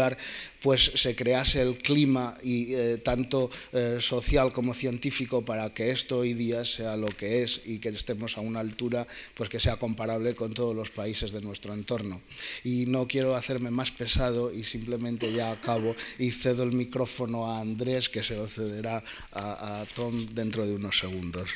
pues 0.62 0.92
se 0.94 1.14
crease 1.16 1.61
el 1.61 1.78
clima 1.78 2.34
y 2.42 2.96
tanto 2.99 3.50
social 3.99 4.52
como 4.52 4.75
científico 4.75 5.44
para 5.44 5.75
que 5.75 5.90
esto 5.90 6.18
hoy 6.18 6.34
día 6.34 6.64
sea 6.64 6.96
lo 6.96 7.08
que 7.08 7.42
es 7.42 7.62
y 7.64 7.78
que 7.78 7.88
estemos 7.88 8.37
a 8.37 8.40
una 8.40 8.61
altura 8.61 9.06
pues 9.34 9.49
que 9.49 9.61
sea 9.61 9.76
comparable 9.76 10.34
con 10.34 10.54
todos 10.54 10.75
los 10.75 10.90
países 10.90 11.32
de 11.32 11.40
nuestro 11.40 11.75
entorno. 11.75 12.22
Y 12.64 12.87
no 12.87 13.06
quiero 13.06 13.34
hacerme 13.34 13.70
más 13.70 13.90
pesado 13.90 14.52
y 14.52 14.64
simplemente 14.64 15.32
ya 15.32 15.50
acabo 15.50 15.94
y 16.18 16.30
cedo 16.30 16.62
el 16.62 16.72
micrófono 16.72 17.50
a 17.50 17.61
Andrés 17.61 18.08
que 18.08 18.22
se 18.22 18.37
lo 18.37 18.46
cederá 18.46 19.02
a, 19.32 19.80
a 19.80 19.87
Tom 19.87 20.26
dentro 20.34 20.66
de 20.66 20.75
unos 20.75 20.99
segundos. 20.99 21.50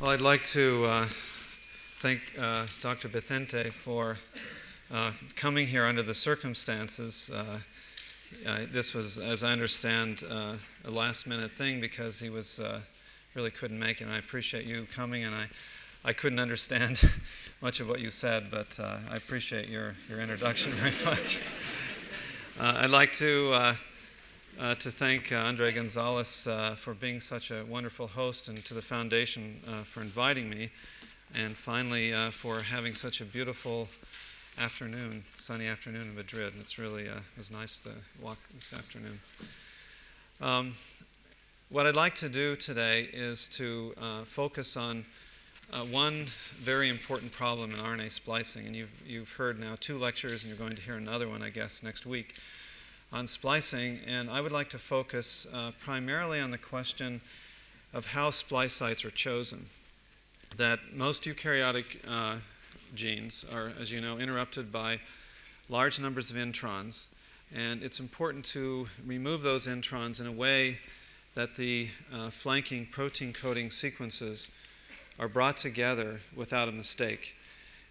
Well, 0.00 0.10
I'd 0.10 0.20
like 0.20 0.44
to 0.52 0.84
uh, 0.84 1.06
thank 2.00 2.20
uh, 2.38 2.66
Dr. 2.82 3.08
Vicente 3.08 3.72
for 3.72 4.16
uh, 4.90 5.12
coming 5.36 5.66
here 5.66 5.84
under 5.84 6.02
the 6.02 6.14
circumstances. 6.14 7.30
Uh, 7.30 7.58
uh, 8.46 8.60
this 8.72 8.94
was, 8.94 9.18
as 9.18 9.44
I 9.44 9.52
understand, 9.52 10.24
uh, 10.28 10.54
a 10.86 10.90
last 10.90 11.26
minute 11.26 11.50
thing 11.50 11.78
because 11.78 12.18
he 12.20 12.30
was 12.30 12.58
uh, 12.58 12.80
really 13.34 13.50
couldn't 13.50 13.78
make 13.78 14.00
it. 14.00 14.04
And 14.04 14.12
I 14.12 14.18
appreciate 14.18 14.64
you 14.64 14.86
coming, 14.94 15.24
and 15.24 15.34
I, 15.34 15.48
I 16.04 16.14
couldn't 16.14 16.38
understand 16.38 17.02
much 17.60 17.80
of 17.80 17.88
what 17.90 18.00
you 18.00 18.08
said, 18.08 18.50
but 18.50 18.80
I 18.80 19.16
appreciate 19.16 19.68
your, 19.68 19.92
your 20.08 20.20
introduction 20.20 20.72
very 20.76 20.94
much. 21.04 21.42
I'd 22.58 22.90
like 22.90 23.12
to, 23.14 23.74
to 24.58 24.90
thank 24.90 25.32
Andre 25.32 25.72
Gonzalez 25.72 26.48
for 26.76 26.94
being 26.94 27.20
such 27.20 27.50
a 27.50 27.62
wonderful 27.66 28.06
host 28.06 28.48
and 28.48 28.64
to 28.64 28.72
the 28.72 28.82
foundation 28.82 29.60
for 29.84 30.00
inviting 30.00 30.48
me, 30.48 30.70
and 31.34 31.56
finally 31.58 32.12
for 32.30 32.60
having 32.60 32.94
such 32.94 33.20
a 33.20 33.24
beautiful 33.24 33.88
afternoon, 34.60 35.24
sunny 35.36 35.66
afternoon 35.68 36.02
in 36.02 36.14
Madrid. 36.14 36.52
And 36.52 36.60
it's 36.60 36.78
really 36.78 37.08
uh, 37.08 37.16
it 37.16 37.36
was 37.36 37.50
nice 37.50 37.76
to 37.78 37.90
walk 38.20 38.38
this 38.54 38.72
afternoon. 38.72 39.20
Um, 40.40 40.74
what 41.70 41.86
I'd 41.86 41.96
like 41.96 42.14
to 42.16 42.28
do 42.28 42.56
today 42.56 43.08
is 43.12 43.46
to 43.48 43.94
uh, 44.00 44.24
focus 44.24 44.76
on 44.76 45.04
uh, 45.72 45.80
one 45.82 46.24
very 46.56 46.88
important 46.88 47.30
problem 47.30 47.70
in 47.70 47.76
RNA 47.76 48.10
splicing. 48.10 48.66
And 48.66 48.74
you've, 48.74 48.92
you've 49.06 49.32
heard 49.32 49.60
now 49.60 49.76
two 49.78 49.98
lectures, 49.98 50.44
and 50.44 50.50
you're 50.50 50.58
going 50.58 50.76
to 50.76 50.82
hear 50.82 50.96
another 50.96 51.28
one, 51.28 51.42
I 51.42 51.50
guess, 51.50 51.82
next 51.82 52.06
week 52.06 52.34
on 53.12 53.26
splicing. 53.26 54.00
And 54.06 54.30
I 54.30 54.40
would 54.40 54.52
like 54.52 54.70
to 54.70 54.78
focus 54.78 55.46
uh, 55.52 55.72
primarily 55.78 56.40
on 56.40 56.50
the 56.50 56.58
question 56.58 57.20
of 57.92 58.06
how 58.06 58.30
splice 58.30 58.72
sites 58.72 59.04
are 59.04 59.10
chosen. 59.10 59.66
That 60.56 60.78
most 60.94 61.24
eukaryotic 61.24 61.98
uh, 62.08 62.38
genes 62.94 63.44
are, 63.52 63.72
as 63.80 63.92
you 63.92 64.00
know, 64.00 64.18
interrupted 64.18 64.70
by 64.72 65.00
large 65.68 66.00
numbers 66.00 66.30
of 66.30 66.36
introns. 66.36 67.06
And 67.54 67.82
it's 67.82 68.00
important 68.00 68.44
to 68.46 68.86
remove 69.06 69.42
those 69.42 69.66
introns 69.66 70.20
in 70.20 70.26
a 70.26 70.32
way 70.32 70.78
that 71.34 71.54
the 71.54 71.88
uh, 72.12 72.30
flanking 72.30 72.86
protein 72.86 73.32
coding 73.32 73.70
sequences 73.70 74.48
are 75.18 75.28
brought 75.28 75.56
together 75.56 76.20
without 76.36 76.68
a 76.68 76.72
mistake. 76.72 77.36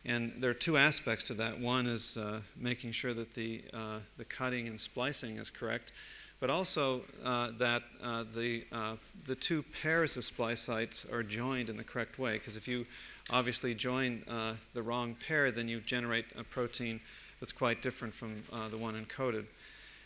And 0.05 0.33
there 0.39 0.49
are 0.49 0.55
two 0.55 0.77
aspects 0.77 1.25
to 1.25 1.33
that. 1.35 1.59
One 1.59 1.87
is 1.87 2.17
uh, 2.17 2.39
making 2.55 2.91
sure 2.91 3.13
that 3.13 3.33
the, 3.33 3.61
uh, 3.73 3.99
the 4.17 4.25
cutting 4.25 4.67
and 4.67 4.79
splicing 4.79 5.37
is 5.37 5.49
correct, 5.49 5.91
but 6.39 6.49
also 6.49 7.01
uh, 7.23 7.51
that 7.57 7.83
uh, 8.01 8.23
the, 8.33 8.63
uh, 8.71 8.95
the 9.25 9.35
two 9.35 9.63
pairs 9.81 10.15
of 10.17 10.23
splice 10.23 10.61
sites 10.61 11.05
are 11.11 11.23
joined 11.23 11.69
in 11.69 11.77
the 11.77 11.83
correct 11.83 12.19
way. 12.19 12.33
Because 12.33 12.55
if 12.55 12.67
you 12.67 12.85
obviously 13.31 13.73
join 13.73 14.23
uh, 14.29 14.53
the 14.73 14.81
wrong 14.81 15.15
pair, 15.27 15.51
then 15.51 15.67
you 15.67 15.79
generate 15.79 16.25
a 16.37 16.43
protein 16.43 16.99
that's 17.39 17.51
quite 17.51 17.81
different 17.81 18.13
from 18.13 18.43
uh, 18.51 18.67
the 18.69 18.77
one 18.77 18.95
encoded. 18.95 19.45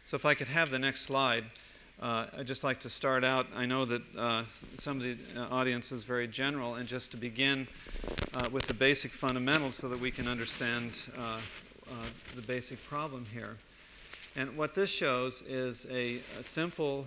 So 0.06 0.16
if 0.16 0.26
I 0.26 0.34
could 0.34 0.48
have 0.48 0.70
the 0.70 0.80
next 0.80 1.02
slide. 1.02 1.46
Uh, 2.02 2.26
I'd 2.40 2.48
just 2.48 2.64
like 2.64 2.80
to 2.80 2.90
start 2.90 3.24
out. 3.24 3.46
I 3.56 3.68
know 3.68 3.86
that 3.86 4.02
uh, 4.18 4.44
some 4.74 4.98
of 4.98 5.04
the 5.04 5.18
uh, 5.40 5.54
audience 5.54 5.92
is 5.92 6.04
very 6.04 6.28
general, 6.28 6.74
and 6.76 6.88
just 6.88 7.12
to 7.12 7.18
begin 7.18 7.68
uh, 8.34 8.50
with 8.52 8.66
the 8.66 8.74
basic 8.74 9.12
fundamentals 9.12 9.76
so 9.76 9.88
that 9.88 10.00
we 10.00 10.10
can 10.10 10.28
understand 10.28 10.94
the 12.36 12.42
basic 12.48 12.84
problem 12.86 13.24
here. 13.32 13.56
And 14.36 14.58
what 14.58 14.74
this 14.74 14.90
shows 14.90 15.44
is 15.48 15.86
a, 15.92 16.22
a 16.40 16.44
simple 16.44 17.06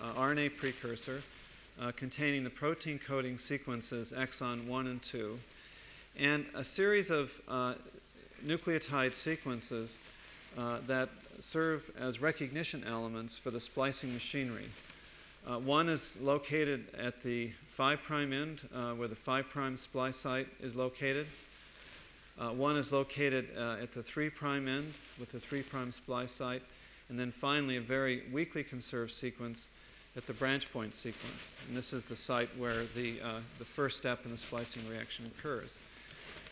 RNA 0.00 0.56
precursor 0.56 1.20
containing 1.96 2.44
the 2.44 2.50
protein 2.50 2.98
coding 2.98 3.38
sequences 3.38 4.12
exon 4.16 4.66
1 4.66 4.86
and 4.86 5.02
2, 5.02 5.38
and 6.18 6.46
a 6.54 6.64
series 6.64 7.10
of 7.10 7.32
nucleotide 8.44 9.14
sequences 9.14 9.98
that 10.86 11.08
serve 11.40 11.90
as 11.98 12.20
recognition 12.20 12.82
elements 12.84 13.38
for 13.38 13.50
the 13.50 13.60
splicing 13.60 14.12
machinery. 14.12 14.68
Uh, 15.46 15.58
one 15.58 15.88
is 15.88 16.18
located 16.20 16.84
at 16.98 17.22
the 17.22 17.50
5' 17.68 18.00
end, 18.10 18.68
uh, 18.74 18.92
where 18.94 19.06
the 19.06 19.14
5' 19.14 19.78
splice 19.78 20.16
site 20.16 20.48
is 20.60 20.74
located. 20.74 21.24
Uh, 22.38 22.48
one 22.50 22.76
is 22.76 22.90
located 22.90 23.46
uh, 23.56 23.76
at 23.80 23.92
the 23.92 24.02
3' 24.02 24.30
end, 24.50 24.92
with 25.20 25.30
the 25.30 25.38
3' 25.38 25.62
splice 25.90 26.32
site. 26.32 26.62
And 27.08 27.18
then 27.18 27.30
finally, 27.30 27.76
a 27.76 27.80
very 27.80 28.24
weakly 28.32 28.64
conserved 28.64 29.12
sequence 29.12 29.68
at 30.16 30.26
the 30.26 30.32
branch 30.32 30.72
point 30.72 30.94
sequence. 30.94 31.54
And 31.68 31.76
this 31.76 31.92
is 31.92 32.04
the 32.04 32.16
site 32.16 32.48
where 32.56 32.84
the, 32.94 33.20
uh, 33.22 33.40
the 33.58 33.64
first 33.64 33.98
step 33.98 34.24
in 34.24 34.30
the 34.30 34.38
splicing 34.38 34.82
reaction 34.90 35.30
occurs. 35.38 35.76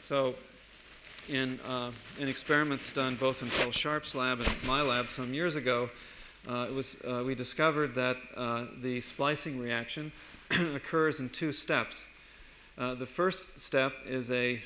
So 0.02 0.34
in, 1.28 1.58
uh, 1.66 1.90
in 2.20 2.28
experiments 2.28 2.92
done 2.92 3.14
both 3.16 3.42
in 3.42 3.48
Phil 3.48 3.72
Sharp's 3.72 4.14
lab 4.14 4.40
and 4.40 4.66
my 4.66 4.82
lab 4.82 5.06
some 5.06 5.32
years 5.32 5.56
ago, 5.56 5.88
uh, 6.46 6.66
it 6.68 6.74
was, 6.74 6.96
uh, 7.08 7.22
we 7.26 7.34
discovered 7.34 7.94
that 7.94 8.18
uh, 8.36 8.66
the 8.82 9.00
splicing 9.00 9.58
reaction 9.58 10.12
occurs 10.74 11.20
in 11.20 11.30
two 11.30 11.52
steps. 11.52 12.08
Uh, 12.76 12.94
the 12.94 13.06
first 13.06 13.58
step 13.58 13.94
is 14.06 14.30
a, 14.30 14.60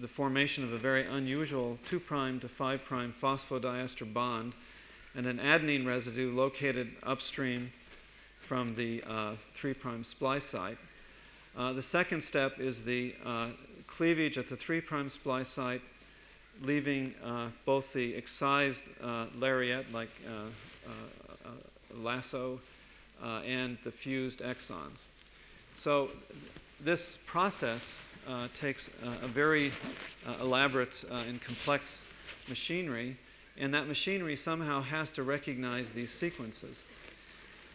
the 0.00 0.08
formation 0.08 0.64
of 0.64 0.72
a 0.72 0.78
very 0.78 1.06
unusual 1.06 1.78
2' 1.86 2.00
to 2.40 2.48
5' 2.48 2.82
phosphodiester 3.20 4.12
bond 4.12 4.52
and 5.14 5.26
an 5.26 5.38
adenine 5.38 5.86
residue 5.86 6.34
located 6.34 6.90
upstream 7.04 7.70
from 8.46 8.74
the 8.74 9.02
3 9.54 9.74
prime 9.74 10.04
splice 10.04 10.44
site. 10.44 10.78
the 11.56 11.82
second 11.82 12.22
step 12.22 12.58
is 12.60 12.84
the 12.84 13.14
cleavage 13.86 14.38
at 14.38 14.48
the 14.48 14.56
3 14.56 14.80
prime 14.80 15.08
splice 15.08 15.48
site, 15.48 15.82
leaving 16.62 17.14
uh, 17.24 17.48
both 17.64 17.92
the 17.92 18.14
excised 18.14 18.84
uh, 19.02 19.26
lariat, 19.38 19.90
like 19.92 20.10
uh, 20.26 20.30
uh, 20.86 21.50
lasso, 21.98 22.60
uh, 23.22 23.40
and 23.46 23.78
the 23.84 23.90
fused 23.90 24.40
exons. 24.40 25.04
So 25.74 26.10
this 26.80 27.18
process 27.26 28.04
takes 28.54 28.90
a 29.22 29.26
very 29.28 29.72
elaborate 30.40 31.04
and 31.10 31.40
complex 31.40 32.06
machinery, 32.48 33.16
and 33.56 33.72
that 33.72 33.86
machinery 33.86 34.36
somehow 34.36 34.82
has 34.82 35.10
to 35.12 35.22
recognize 35.22 35.90
these 35.90 36.10
sequences. 36.10 36.84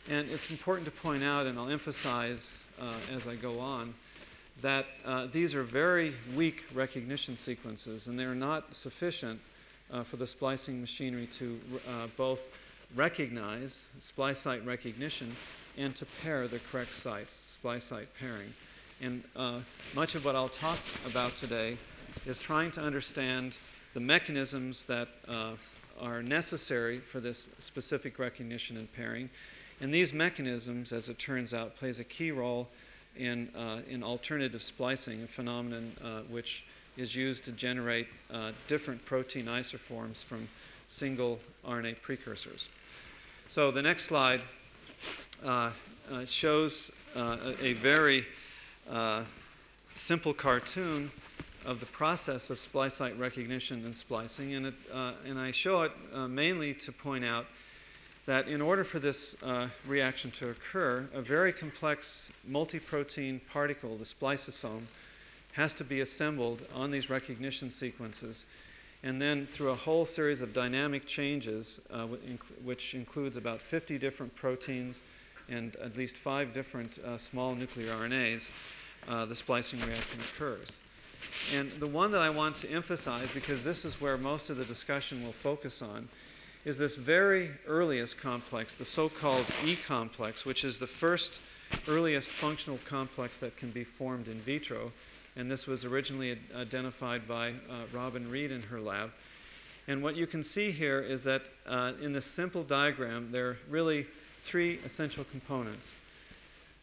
And 0.09 0.29
it's 0.29 0.49
important 0.49 0.85
to 0.85 0.91
point 0.91 1.23
out, 1.23 1.45
and 1.45 1.57
I'll 1.59 1.69
emphasize 1.69 2.61
as 3.13 3.27
I 3.27 3.35
go 3.35 3.59
on, 3.59 3.93
that 4.61 4.85
uh, 5.05 5.27
these 5.31 5.55
are 5.55 5.63
very 5.63 6.13
weak 6.35 6.65
recognition 6.73 7.35
sequences 7.35 8.07
and 8.07 8.19
they're 8.19 8.35
not 8.35 8.75
sufficient 8.75 9.39
uh, 9.91 10.03
for 10.03 10.17
the 10.17 10.27
splicing 10.27 10.79
machinery 10.79 11.27
to 11.27 11.59
uh, 11.89 12.07
both 12.15 12.41
recognize 12.95 13.85
splice 13.99 14.39
site 14.39 14.65
recognition 14.65 15.33
and 15.77 15.95
to 15.95 16.05
pair 16.23 16.47
the 16.47 16.59
correct 16.71 16.93
sites, 16.93 17.33
splice 17.33 17.85
site 17.85 18.07
pairing. 18.19 18.53
And 19.01 19.23
uh, 19.35 19.59
much 19.95 20.15
of 20.15 20.25
what 20.25 20.35
I'll 20.35 20.49
talk 20.49 20.77
about 21.07 21.35
today 21.35 21.77
is 22.27 22.39
trying 22.39 22.71
to 22.71 22.81
understand 22.81 23.57
the 23.93 23.99
mechanisms 23.99 24.85
that 24.85 25.07
uh, 25.27 25.51
are 25.99 26.21
necessary 26.21 26.99
for 26.99 27.19
this 27.19 27.49
specific 27.57 28.19
recognition 28.19 28.77
and 28.77 28.91
pairing. 28.93 29.29
And 29.81 29.91
these 29.91 30.13
mechanisms, 30.13 30.93
as 30.93 31.09
it 31.09 31.17
turns 31.17 31.53
out, 31.55 31.75
plays 31.75 31.99
a 31.99 32.03
key 32.03 32.31
role 32.31 32.69
in, 33.17 33.49
uh, 33.55 33.79
in 33.89 34.03
alternative 34.03 34.61
splicing, 34.61 35.23
a 35.23 35.27
phenomenon 35.27 35.91
uh, 36.03 36.19
which 36.29 36.63
is 36.97 37.15
used 37.15 37.43
to 37.45 37.51
generate 37.51 38.07
uh, 38.31 38.51
different 38.67 39.03
protein 39.05 39.45
isoforms 39.45 40.23
from 40.23 40.47
single 40.87 41.39
RNA 41.67 41.99
precursors. 42.01 42.69
So 43.49 43.71
the 43.71 43.81
next 43.81 44.03
slide 44.03 44.41
uh, 45.43 45.71
uh, 46.11 46.25
shows 46.25 46.91
uh, 47.15 47.37
a, 47.61 47.73
very 47.73 48.25
simple 49.95 50.33
cartoon 50.33 51.11
of 51.65 51.79
the 51.79 51.85
process 51.87 52.49
of 52.49 52.59
splice 52.59 52.95
site 52.95 53.17
recognition 53.17 53.83
and 53.85 53.95
splicing, 53.95 54.53
and, 54.53 54.67
it, 54.67 54.73
and 55.25 55.39
I 55.39 55.51
show 55.51 55.83
it 55.83 55.91
mainly 56.29 56.73
to 56.75 56.91
point 56.91 57.25
out 57.25 57.45
that 58.31 58.47
in 58.47 58.61
order 58.61 58.85
for 58.85 58.97
this 58.97 59.35
uh, 59.43 59.67
reaction 59.85 60.31
to 60.31 60.51
occur, 60.51 61.05
a 61.13 61.21
very 61.21 61.51
complex 61.51 62.31
multi-protein 62.47 63.41
particle, 63.51 63.97
the 63.97 64.05
spliceosome, 64.05 64.83
has 65.51 65.73
to 65.73 65.83
be 65.83 65.99
assembled 65.99 66.61
on 66.73 66.91
these 66.91 67.09
recognition 67.09 67.69
sequences. 67.69 68.45
And 69.03 69.21
then 69.21 69.45
through 69.45 69.71
a 69.71 69.75
whole 69.75 70.05
series 70.05 70.41
of 70.41 70.53
dynamic 70.53 71.05
changes, 71.05 71.81
uh, 71.91 72.07
which 72.63 72.95
includes 72.95 73.35
about 73.35 73.61
50 73.61 73.97
different 73.97 74.33
proteins 74.33 75.01
and 75.49 75.75
at 75.83 75.97
least 75.97 76.15
five 76.15 76.53
different 76.53 76.99
uh, 76.99 77.17
small 77.17 77.53
nuclear 77.53 77.93
RNAs, 77.95 78.51
uh, 79.09 79.25
the 79.25 79.35
splicing 79.35 79.81
reaction 79.81 80.21
occurs. 80.21 80.77
And 81.53 81.69
the 81.81 81.87
one 81.87 82.11
that 82.11 82.21
I 82.21 82.29
want 82.29 82.55
to 82.57 82.69
emphasize, 82.71 83.29
because 83.33 83.61
this 83.61 83.83
is 83.83 83.99
where 83.99 84.17
most 84.17 84.49
of 84.49 84.55
the 84.55 84.63
discussion 84.63 85.21
will 85.21 85.33
focus 85.33 85.81
on, 85.81 86.07
is 86.63 86.77
this 86.77 86.95
very 86.95 87.49
earliest 87.67 88.19
complex, 88.19 88.75
the 88.75 88.85
so 88.85 89.09
called 89.09 89.45
E 89.65 89.75
complex, 89.75 90.45
which 90.45 90.63
is 90.63 90.77
the 90.77 90.87
first 90.87 91.41
earliest 91.87 92.29
functional 92.29 92.79
complex 92.85 93.39
that 93.39 93.57
can 93.57 93.71
be 93.71 93.83
formed 93.83 94.27
in 94.27 94.39
vitro. 94.41 94.91
And 95.35 95.49
this 95.49 95.65
was 95.65 95.85
originally 95.85 96.37
identified 96.55 97.27
by 97.27 97.49
uh, 97.49 97.53
Robin 97.93 98.29
Reed 98.29 98.51
in 98.51 98.61
her 98.63 98.79
lab. 98.79 99.11
And 99.87 100.03
what 100.03 100.15
you 100.15 100.27
can 100.27 100.43
see 100.43 100.71
here 100.71 100.99
is 100.99 101.23
that 101.23 101.41
uh, 101.65 101.93
in 102.01 102.13
this 102.13 102.25
simple 102.25 102.63
diagram, 102.63 103.31
there 103.31 103.49
are 103.49 103.57
really 103.69 104.05
three 104.43 104.79
essential 104.85 105.23
components. 105.31 105.93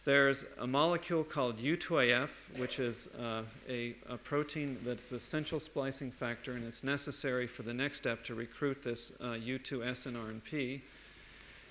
There's 0.09 0.47
a 0.59 0.67
molecule 0.67 1.23
called 1.23 1.59
U2AF, 1.59 2.31
which 2.57 2.81
is 2.81 3.11
uh, 3.21 3.43
a, 3.69 3.95
a, 4.09 4.17
protein 4.17 4.79
that's 4.83 5.13
essential 5.13 5.61
splicing 5.61 6.11
factor, 6.11 6.53
and 6.53 6.65
it's 6.65 6.83
necessary 6.83 7.47
for 7.47 7.63
the 7.63 7.75
next 7.75 7.99
step 7.99 8.25
to 8.25 8.35
recruit 8.35 8.83
this 8.83 9.13
uh, 9.21 9.35
U2 9.35 9.81
SNRNP. 9.85 10.81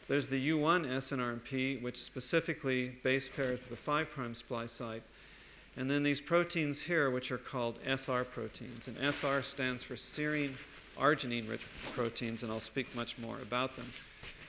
There's 0.08 0.28
the 0.28 0.52
U1 0.52 0.86
SNRNP, 0.86 1.82
which 1.82 1.98
specifically 1.98 2.90
base 3.02 3.28
pairs 3.28 3.60
with 3.60 3.70
the 3.72 3.76
5' 3.76 4.38
splice 4.38 4.72
site. 4.72 5.02
And 5.76 5.90
then 5.90 6.04
these 6.04 6.22
proteins 6.22 6.84
here, 6.84 7.10
which 7.10 7.32
are 7.32 7.40
called 7.40 7.80
SR 7.88 8.24
proteins. 8.24 8.88
And 8.88 8.98
SR 9.00 9.42
stands 9.42 9.82
for 9.82 9.96
serine 9.96 10.54
arginine 10.96 11.50
rich 11.50 11.66
proteins, 11.94 12.44
and 12.44 12.52
I'll 12.52 12.60
speak 12.60 12.96
much 12.96 13.18
more 13.18 13.40
about 13.40 13.76
them. 13.76 13.92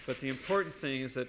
But 0.05 0.20
the 0.20 0.29
important 0.29 0.74
thing 0.74 1.01
is 1.01 1.14
that 1.14 1.29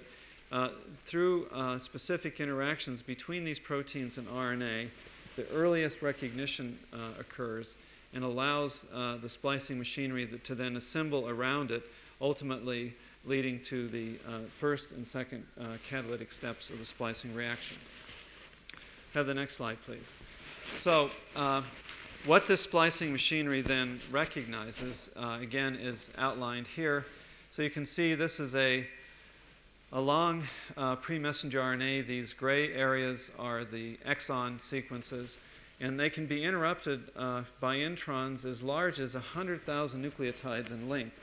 uh, 0.52 0.70
through 1.04 1.46
uh, 1.54 1.78
specific 1.78 2.40
interactions 2.40 3.02
between 3.02 3.44
these 3.44 3.58
proteins 3.58 4.18
and 4.18 4.26
RNA, 4.28 4.88
the 5.36 5.48
earliest 5.52 6.02
recognition 6.02 6.76
uh, 6.92 6.96
occurs 7.20 7.76
and 8.14 8.24
allows 8.24 8.84
uh, 8.92 9.16
the 9.18 9.28
splicing 9.28 9.78
machinery 9.78 10.28
to 10.42 10.54
then 10.56 10.76
assemble 10.76 11.28
around 11.28 11.70
it, 11.70 11.84
ultimately 12.20 12.92
leading 13.24 13.60
to 13.60 13.86
the 13.88 14.14
uh, 14.26 14.40
first 14.58 14.90
and 14.90 15.06
second 15.06 15.46
catalytic 15.88 16.32
steps 16.32 16.70
of 16.70 16.78
the 16.80 16.84
splicing 16.84 17.32
reaction. 17.34 17.76
Have 19.14 19.26
the 19.26 19.34
next 19.34 19.54
slide, 19.54 19.78
please. 19.84 20.12
So, 20.76 21.10
what 22.26 22.46
this 22.46 22.60
splicing 22.60 23.12
machinery 23.12 23.60
then 23.60 24.00
recognizes, 24.10 25.10
again, 25.16 25.76
is 25.76 26.10
outlined 26.18 26.66
here. 26.66 27.06
So 27.50 27.62
you 27.62 27.70
can 27.70 27.86
see 27.86 28.14
this 28.14 28.40
is 28.40 28.54
a 28.54 28.86
Along 29.92 30.44
uh, 30.76 30.94
pre-messenger 30.94 31.58
RNA, 31.58 32.06
these 32.06 32.32
gray 32.32 32.72
areas 32.72 33.32
are 33.40 33.64
the 33.64 33.96
exon 34.06 34.60
sequences, 34.60 35.36
and 35.80 35.98
they 35.98 36.08
can 36.08 36.26
be 36.26 36.44
interrupted 36.44 37.02
uh, 37.16 37.42
by 37.58 37.78
introns 37.78 38.44
as 38.44 38.62
large 38.62 39.00
as 39.00 39.14
100,000 39.14 40.04
nucleotides 40.04 40.70
in 40.70 40.88
length. 40.88 41.20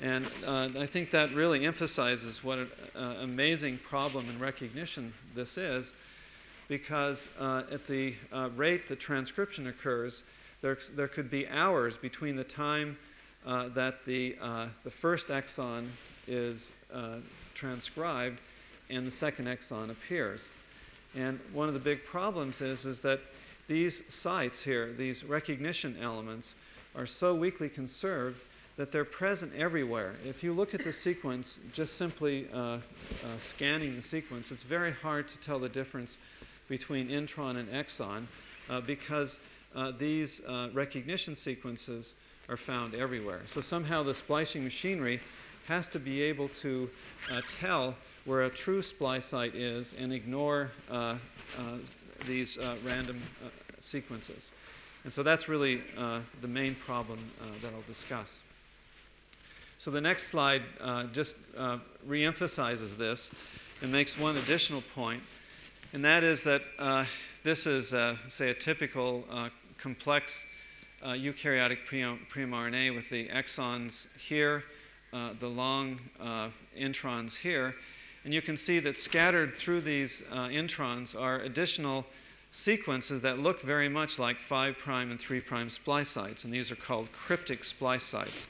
And 0.00 0.24
uh, 0.46 0.70
I 0.78 0.86
think 0.86 1.10
that 1.10 1.34
really 1.34 1.66
emphasizes 1.66 2.42
what 2.42 2.60
an 2.60 2.70
uh, 2.96 3.16
amazing 3.20 3.76
problem 3.76 4.26
in 4.30 4.38
recognition 4.38 5.12
this 5.34 5.58
is, 5.58 5.92
because 6.68 7.28
uh, 7.38 7.64
at 7.70 7.86
the 7.86 8.14
uh, 8.32 8.48
rate 8.56 8.88
that 8.88 9.00
transcription 9.00 9.66
occurs, 9.66 10.22
there, 10.62 10.78
there 10.96 11.08
could 11.08 11.30
be 11.30 11.46
hours 11.46 11.98
between 11.98 12.36
the 12.36 12.44
time 12.44 12.96
that 13.44 14.02
the, 14.06 14.34
the 14.82 14.90
first 14.90 15.28
exon 15.28 15.88
is 16.26 16.72
transcribed 17.54 18.38
and 18.90 19.06
the 19.06 19.10
second 19.10 19.46
exon 19.46 19.90
appears. 19.90 20.50
And 21.16 21.38
one 21.52 21.68
of 21.68 21.74
the 21.74 21.80
big 21.80 22.04
problems 22.04 22.60
is, 22.60 22.84
is 22.84 23.00
that 23.00 23.20
these 23.68 24.02
sites 24.12 24.62
here, 24.62 24.92
these 24.92 25.24
recognition 25.24 25.96
elements, 26.00 26.54
are 26.94 27.06
so 27.06 27.34
weakly 27.34 27.68
conserved 27.68 28.42
that 28.76 28.90
they're 28.90 29.04
present 29.04 29.52
everywhere. 29.54 30.14
If 30.26 30.42
you 30.42 30.52
look 30.52 30.74
at 30.74 30.82
the 30.82 30.92
sequence, 30.92 31.60
just 31.72 31.96
simply 31.96 32.48
uh, 32.52 32.58
uh, 32.58 32.78
scanning 33.38 33.96
the 33.96 34.02
sequence, 34.02 34.50
it's 34.50 34.62
very 34.62 34.92
hard 34.92 35.28
to 35.28 35.38
tell 35.38 35.58
the 35.58 35.68
difference 35.68 36.18
between 36.68 37.08
intron 37.08 37.56
and 37.58 37.68
exon 37.70 38.24
uh, 38.70 38.80
because 38.80 39.40
uh, 39.74 39.92
these 39.98 40.42
uh, 40.46 40.68
recognition 40.72 41.34
sequences 41.34 42.14
are 42.48 42.56
found 42.56 42.94
everywhere. 42.94 43.40
So 43.46 43.60
somehow 43.60 44.02
the 44.02 44.14
splicing 44.14 44.64
machinery 44.64 45.20
has 45.66 45.88
to 45.88 45.98
be 45.98 46.22
able 46.22 46.48
to 46.48 46.88
uh, 47.30 47.40
tell 47.60 47.94
where 48.24 48.42
a 48.42 48.50
true 48.50 48.82
splice 48.82 49.26
site 49.26 49.54
is 49.54 49.94
and 49.98 50.12
ignore 50.12 50.70
these 52.26 52.58
random 52.84 53.20
sequences. 53.80 54.50
And 55.04 55.12
so 55.12 55.22
that's 55.22 55.48
really 55.48 55.82
the 56.40 56.48
main 56.48 56.74
problem 56.76 57.18
that 57.62 57.72
I'll 57.74 57.82
discuss. 57.86 58.42
So 59.82 59.90
the 59.90 60.00
next 60.00 60.28
slide 60.28 60.62
uh, 60.80 61.06
just 61.12 61.34
uh, 61.58 61.78
reemphasizes 62.08 62.96
this 62.96 63.32
and 63.82 63.90
makes 63.90 64.16
one 64.16 64.36
additional 64.36 64.80
point, 64.94 65.20
and 65.92 66.04
that 66.04 66.22
is 66.22 66.44
that 66.44 66.62
uh, 66.78 67.04
this 67.42 67.66
is, 67.66 67.92
uh, 67.92 68.16
say, 68.28 68.50
a 68.50 68.54
typical 68.54 69.24
uh, 69.28 69.48
complex 69.78 70.44
uh, 71.02 71.08
eukaryotic 71.14 71.78
pre-mRNA 71.84 72.94
with 72.94 73.10
the 73.10 73.26
exons 73.30 74.06
here, 74.16 74.62
the 75.12 75.48
long 75.48 76.00
introns 76.78 77.36
here, 77.36 77.74
and 78.24 78.32
you 78.32 78.42
can 78.42 78.56
see 78.56 78.78
that 78.80 78.98
scattered 78.98 79.56
through 79.56 79.82
these 79.82 80.22
introns 80.32 81.18
are 81.18 81.40
additional 81.40 82.06
sequences 82.52 83.22
that 83.22 83.38
look 83.38 83.62
very 83.62 83.88
much 83.88 84.18
like 84.18 84.38
5' 84.38 84.76
and 84.86 85.18
3' 85.18 85.68
splice 85.68 86.08
sites, 86.08 86.44
and 86.44 86.52
these 86.52 86.70
are 86.70 86.76
called 86.76 87.10
cryptic 87.12 87.64
splice 87.64 88.04
sites. 88.04 88.46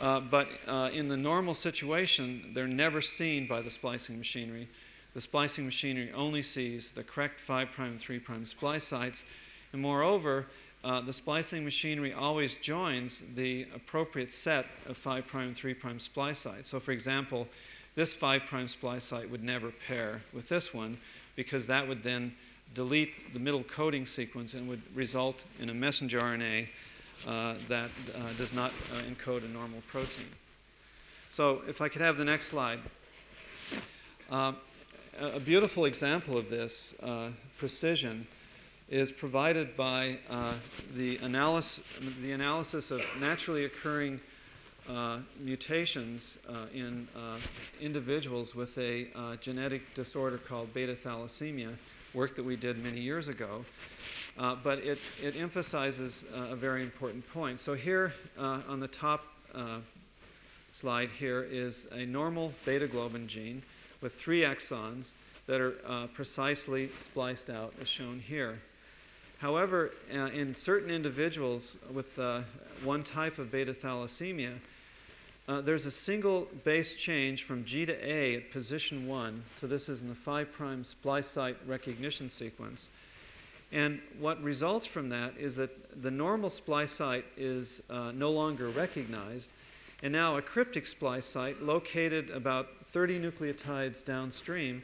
Uh, 0.00 0.20
but 0.20 0.48
uh, 0.66 0.90
in 0.92 1.08
the 1.08 1.16
normal 1.16 1.54
situation, 1.54 2.50
they're 2.52 2.68
never 2.68 3.00
seen 3.00 3.46
by 3.46 3.62
the 3.62 3.70
splicing 3.70 4.18
machinery. 4.18 4.68
The 5.14 5.20
splicing 5.20 5.64
machinery 5.64 6.12
only 6.12 6.42
sees 6.42 6.90
the 6.90 7.02
correct 7.02 7.40
5' 7.40 7.68
and 7.78 7.98
3' 7.98 8.20
splice 8.44 8.84
sites. 8.84 9.24
And 9.72 9.80
moreover, 9.80 10.46
uh, 10.84 11.00
the 11.00 11.12
splicing 11.12 11.64
machinery 11.64 12.12
always 12.12 12.56
joins 12.56 13.22
the 13.34 13.66
appropriate 13.74 14.32
set 14.32 14.66
of 14.86 14.98
5' 14.98 15.34
and 15.34 15.56
3' 15.56 15.74
splice 15.96 16.38
sites. 16.38 16.68
So, 16.68 16.78
for 16.78 16.92
example, 16.92 17.48
this 17.94 18.12
5' 18.12 18.42
splice 18.68 19.04
site 19.04 19.30
would 19.30 19.42
never 19.42 19.72
pair 19.88 20.20
with 20.34 20.48
this 20.50 20.74
one 20.74 20.98
because 21.36 21.66
that 21.66 21.88
would 21.88 22.02
then 22.02 22.34
delete 22.74 23.32
the 23.32 23.38
middle 23.38 23.62
coding 23.62 24.04
sequence 24.04 24.52
and 24.52 24.68
would 24.68 24.82
result 24.94 25.44
in 25.58 25.70
a 25.70 25.74
messenger 25.74 26.20
RNA 26.20 26.68
uh, 27.26 27.54
that 27.68 27.88
uh, 28.14 28.32
does 28.36 28.52
not 28.52 28.70
uh, 28.70 28.96
encode 29.08 29.44
a 29.44 29.48
normal 29.48 29.80
protein. 29.88 30.28
So 31.30 31.62
if 31.66 31.80
I 31.80 31.88
could 31.88 32.02
have 32.02 32.18
the 32.18 32.24
next 32.24 32.46
slide. 32.48 32.80
Um, 34.30 34.56
a 35.18 35.40
beautiful 35.40 35.84
example 35.84 36.36
of 36.36 36.48
this 36.48 36.94
precision 37.56 38.26
is 38.88 39.10
provided 39.10 39.76
by 39.76 40.18
uh, 40.30 40.52
the, 40.94 41.16
analysis, 41.18 41.82
the 42.22 42.32
analysis 42.32 42.90
of 42.90 43.02
naturally 43.20 43.64
occurring 43.64 44.20
uh, 44.88 45.18
mutations 45.40 46.38
uh, 46.48 46.66
in 46.74 47.08
individuals 47.80 48.54
with 48.54 48.76
a 48.78 49.06
genetic 49.40 49.94
disorder 49.94 50.38
called 50.38 50.72
beta 50.74 50.92
thalassemia, 50.94 51.74
work 52.12 52.36
that 52.36 52.44
we 52.44 52.56
did 52.56 52.82
many 52.84 53.00
years 53.00 53.28
ago. 53.28 53.64
Uh, 54.36 54.56
but 54.62 54.78
it, 54.78 54.98
it 55.22 55.36
emphasizes 55.36 56.24
uh, 56.34 56.48
a 56.50 56.56
very 56.56 56.82
important 56.82 57.26
point. 57.32 57.60
So 57.60 57.74
here 57.74 58.12
uh, 58.36 58.60
on 58.68 58.80
the 58.80 58.88
top 58.88 59.24
uh, 59.54 59.78
slide 60.72 61.10
here 61.10 61.46
is 61.48 61.86
a 61.92 62.04
normal 62.04 62.52
beta 62.64 62.88
globin 62.88 63.28
gene 63.28 63.62
with 64.00 64.14
three 64.14 64.40
exons 64.40 65.12
that 65.46 65.60
are 65.60 65.74
uh, 65.86 66.06
precisely 66.08 66.88
spliced 66.96 67.48
out 67.48 67.72
as 67.80 67.88
shown 67.88 68.18
here. 68.18 68.58
However, 69.44 69.90
in 70.10 70.54
certain 70.54 70.88
individuals 70.88 71.76
with 71.92 72.18
one 72.82 73.04
type 73.04 73.36
of 73.38 73.52
beta 73.52 73.74
thalassemia, 73.74 74.54
uh, 75.46 75.60
there's 75.60 75.84
a 75.84 75.90
single 75.90 76.48
base 76.64 76.94
change 76.94 77.42
from 77.42 77.62
G 77.66 77.84
to 77.84 77.92
A 77.92 78.36
at 78.36 78.50
position 78.50 79.06
1. 79.06 79.42
So 79.60 79.66
this 79.66 79.90
is 79.90 80.00
in 80.00 80.08
the 80.08 80.14
5' 80.14 80.50
prime 80.50 80.82
splice 80.82 81.26
site 81.26 81.58
recognition 81.66 82.30
sequence. 82.30 82.88
And 83.70 84.00
what 84.18 84.42
results 84.42 84.86
from 84.86 85.10
that 85.10 85.34
is 85.38 85.56
that 85.56 86.02
the 86.02 86.10
normal 86.10 86.48
splice 86.48 86.92
site 86.92 87.26
is 87.36 87.82
uh, 87.90 88.12
no 88.12 88.30
longer 88.30 88.70
recognized, 88.70 89.50
and 90.02 90.10
now 90.10 90.38
a 90.38 90.42
cryptic 90.42 90.86
splice 90.86 91.26
site 91.26 91.62
located 91.62 92.30
about 92.30 92.68
30 92.92 93.20
nucleotides 93.20 94.02
downstream 94.02 94.82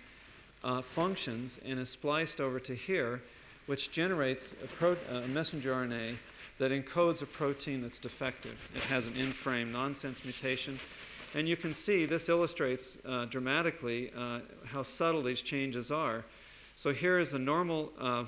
uh, 0.62 0.82
functions 0.82 1.58
and 1.64 1.80
is 1.80 1.88
spliced 1.88 2.42
over 2.42 2.60
to 2.60 2.74
here, 2.74 3.22
which 3.70 3.92
generates 3.92 4.52
a, 4.64 4.66
pro- 4.66 4.96
a, 5.12 5.28
messenger 5.28 5.72
RNA 5.72 6.16
that 6.58 6.72
encodes 6.72 7.22
a 7.22 7.26
protein 7.26 7.80
that's 7.80 8.00
defective. 8.00 8.68
It 8.74 8.82
has 8.82 9.06
an 9.06 9.14
in 9.14 9.28
frame 9.28 9.70
nonsense 9.70 10.24
mutation. 10.24 10.76
And 11.36 11.48
you 11.48 11.56
can 11.56 11.72
see 11.72 12.04
this 12.04 12.28
illustrates 12.28 12.98
uh, 13.06 13.26
dramatically 13.26 14.10
uh, 14.18 14.40
how 14.64 14.82
subtle 14.82 15.22
these 15.22 15.40
changes 15.40 15.92
are. 15.92 16.24
So 16.74 16.92
here 16.92 17.20
is 17.20 17.32
a 17.34 17.38
normal 17.38 17.92
uh, 18.00 18.24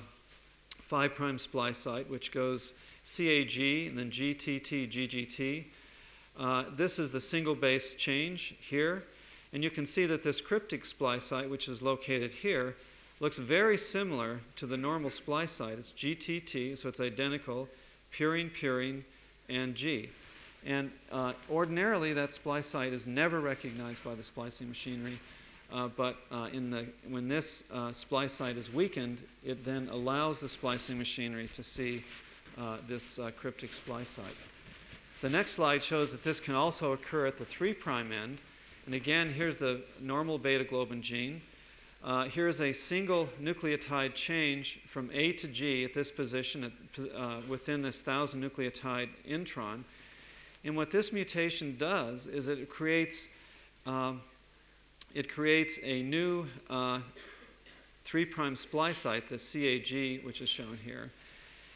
5' 0.79 1.41
splice 1.41 1.77
site, 1.77 2.09
which 2.09 2.31
goes 2.31 2.73
CAG 3.05 3.59
and 3.89 3.97
then 3.97 4.09
GTT, 4.11 4.89
GGT. 4.89 5.65
Uh, 6.39 6.63
this 6.73 6.97
is 6.99 7.11
the 7.11 7.19
single 7.19 7.53
base 7.53 7.95
change 7.95 8.55
here. 8.61 9.03
And 9.51 9.61
you 9.61 9.69
can 9.69 9.85
see 9.85 10.05
that 10.05 10.23
this 10.23 10.39
cryptic 10.39 10.85
splice 10.85 11.25
site, 11.25 11.49
which 11.49 11.67
is 11.67 11.81
located 11.81 12.31
here, 12.31 12.77
looks 13.23 13.37
very 13.37 13.77
similar 13.77 14.41
to 14.57 14.65
the 14.65 14.75
normal 14.75 15.09
splice 15.09 15.53
site. 15.53 15.79
It's 15.79 15.93
GTT, 15.93 16.77
so 16.77 16.89
it's 16.89 16.99
identical, 16.99 17.69
purine, 18.11 18.51
purine, 18.51 19.05
and 19.47 19.73
G. 19.75 20.09
And 20.65 20.91
uh, 21.09 21.31
ordinarily, 21.49 22.11
that 22.11 22.33
splice 22.33 22.67
site 22.67 22.91
is 22.91 23.07
never 23.07 23.39
recognized 23.39 24.03
by 24.03 24.13
the 24.13 24.23
splicing 24.23 24.67
machinery. 24.67 25.17
Uh, 25.71 25.87
but 25.87 26.17
uh, 26.33 26.49
in 26.51 26.69
the, 26.69 26.85
when 27.07 27.29
this 27.29 27.63
uh, 27.71 27.93
splice 27.93 28.33
site 28.33 28.57
is 28.57 28.73
weakened, 28.73 29.23
it 29.41 29.63
then 29.63 29.87
allows 29.89 30.41
the 30.41 30.49
splicing 30.49 30.97
machinery 30.97 31.47
to 31.53 31.63
see 31.63 32.03
uh, 32.59 32.75
this 32.89 33.19
uh, 33.19 33.31
cryptic 33.37 33.71
splice 33.71 34.09
site. 34.09 34.25
The 35.21 35.29
next 35.29 35.51
slide 35.51 35.81
shows 35.81 36.11
that 36.11 36.25
this 36.25 36.41
can 36.41 36.55
also 36.55 36.91
occur 36.91 37.25
at 37.25 37.37
the 37.37 37.45
3' 37.45 37.73
end. 37.89 38.39
And 38.85 38.93
again, 38.93 39.29
here's 39.29 39.55
the 39.55 39.79
normal 40.01 40.37
beta 40.37 40.65
globin 40.65 40.99
gene. 40.99 41.41
Uh, 42.03 42.25
here's 42.25 42.59
a 42.59 42.73
single 42.73 43.29
nucleotide 43.41 44.13
change 44.13 44.81
from 44.87 45.09
A 45.13 45.31
to 45.33 45.47
G 45.47 45.85
at 45.85 45.93
this 45.93 46.11
position 46.11 46.65
at, 46.65 47.47
within 47.47 47.81
this 47.81 48.05
1,000 48.05 48.43
nucleotide 48.43 49.07
intron. 49.25 49.83
And 50.65 50.75
what 50.75 50.91
this 50.91 51.13
mutation 51.13 51.77
does 51.77 52.27
is 52.27 52.49
it 52.49 52.69
creates 52.69 53.27
um, 53.85 54.21
it 55.13 55.29
creates 55.29 55.77
a 55.83 56.01
new 56.01 56.47
uh, 56.69 56.99
3' 58.03 58.55
splice 58.55 58.97
site, 58.97 59.29
the 59.29 59.37
CAG, 59.37 60.25
which 60.25 60.41
is 60.41 60.49
shown 60.49 60.79
here. 60.83 61.11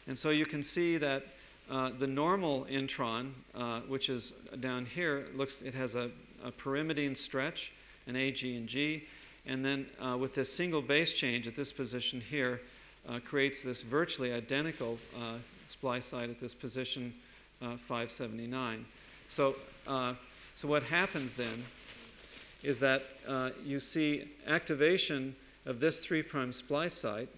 And 0.08 0.18
so 0.18 0.30
you 0.30 0.44
can 0.44 0.62
see 0.62 0.98
that 0.98 1.26
uh, 1.70 1.90
the 1.98 2.06
normal 2.06 2.64
intron, 2.64 3.30
uh, 3.54 3.80
which 3.80 4.08
is 4.08 4.32
down 4.60 4.86
here, 4.86 5.26
looks 5.36 5.62
it 5.62 5.74
has 5.74 5.94
a, 5.94 6.10
a, 6.42 6.50
pyrimidine 6.50 7.16
stretch, 7.16 7.72
an 8.06 8.16
A, 8.16 8.32
G, 8.32 8.56
and 8.56 8.66
G, 8.66 9.04
and 9.48 9.64
then 9.64 9.86
uh, 10.00 10.16
with 10.16 10.34
this 10.34 10.52
single 10.52 10.82
base 10.82 11.12
change 11.14 11.48
at 11.48 11.56
this 11.56 11.72
position 11.72 12.20
here, 12.20 12.60
uh, 13.08 13.18
creates 13.24 13.62
this 13.62 13.82
virtually 13.82 14.32
identical 14.32 14.98
uh, 15.16 15.34
splice 15.66 16.04
site 16.04 16.30
at 16.30 16.38
this 16.38 16.54
position 16.54 17.14
579. 17.60 18.84
So, 19.28 19.56
so 20.54 20.68
what 20.68 20.84
happens 20.84 21.34
then 21.34 21.64
is 22.62 22.78
that 22.80 23.02
uh, 23.26 23.50
you 23.64 23.80
see 23.80 24.28
activation 24.46 25.34
of 25.66 25.80
this 25.80 25.98
3' 26.00 26.22
prime 26.22 26.52
splice 26.52 26.94
site 26.94 27.28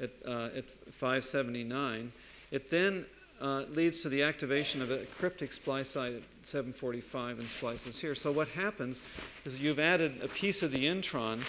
at, 0.00 0.10
uh, 0.26 0.50
at 0.56 0.64
579. 0.92 2.12
It 2.50 2.70
then 2.70 3.06
uh, 3.42 3.64
leads 3.74 3.98
to 4.00 4.08
the 4.08 4.22
activation 4.22 4.80
of 4.80 4.90
a 4.90 4.98
cryptic 5.18 5.52
splice 5.52 5.90
site 5.90 6.14
at 6.14 6.22
745 6.44 7.40
and 7.40 7.48
splices 7.48 8.00
here. 8.00 8.14
So 8.14 8.30
what 8.30 8.48
happens 8.48 9.00
is 9.44 9.60
you've 9.60 9.80
added 9.80 10.20
a 10.22 10.28
piece 10.28 10.62
of 10.62 10.70
the 10.70 10.86
intron 10.86 11.40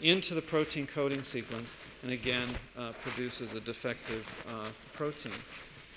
into 0.00 0.34
the 0.34 0.40
protein 0.40 0.86
coding 0.86 1.22
sequence 1.22 1.76
and 2.02 2.10
again 2.10 2.48
uh, 2.78 2.92
produces 3.02 3.54
a 3.54 3.60
defective 3.60 4.26
uh, 4.48 4.68
protein. 4.94 5.32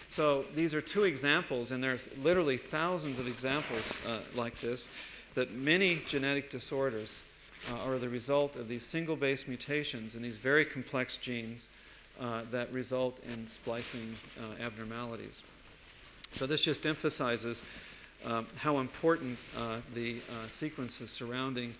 So 0.10 0.46
these 0.54 0.76
are 0.76 0.82
two 0.82 1.04
examples, 1.04 1.72
and 1.72 1.84
there 1.84 1.94
are 1.94 2.00
literally 2.22 2.58
thousands 2.58 3.18
of 3.18 3.28
examples 3.28 3.96
uh, 4.08 4.20
like 4.36 4.60
this, 4.60 4.88
that 5.34 5.54
many 5.54 6.00
genetic 6.08 6.50
disorders 6.50 7.22
uh, 7.72 7.89
are 7.89 7.98
the 7.98 8.10
result 8.10 8.56
of 8.56 8.68
these 8.68 8.86
single 8.86 9.15
base 9.15 9.48
mutations 9.48 10.15
in 10.15 10.22
these 10.22 10.38
very 10.38 10.63
complex 10.63 11.18
genes 11.18 11.70
uh, 12.19 12.41
that 12.51 12.71
result 12.71 13.19
in 13.32 13.47
splicing 13.47 14.15
uh, 14.39 14.63
abnormalities. 14.63 15.43
So 16.34 16.45
this 16.45 16.63
just 16.63 16.86
emphasizes 16.86 17.62
um, 18.25 18.47
how 18.58 18.80
important 18.80 19.38
uh, 19.58 19.78
the 19.93 20.17
uh, 20.30 20.47
sequences 20.47 21.10
surrounding 21.12 21.73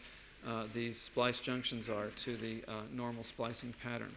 these 0.74 1.00
splice 1.02 1.39
junctions 1.39 1.89
are 1.89 2.10
to 2.17 2.38
the 2.38 2.62
normal 2.93 3.24
splicing 3.24 3.74
pattern. 3.82 4.13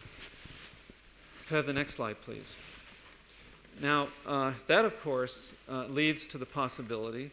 Could 1.47 1.55
I 1.55 1.57
have 1.57 1.65
the 1.65 1.73
next 1.73 1.93
slide, 1.93 2.21
please? 2.21 2.55
Now, 3.81 4.09
uh, 4.27 4.51
that 4.67 4.83
of 4.83 5.01
course 5.01 5.55
uh, 5.67 5.85
leads 5.85 6.27
to 6.27 6.37
the 6.37 6.45
possibility 6.45 7.31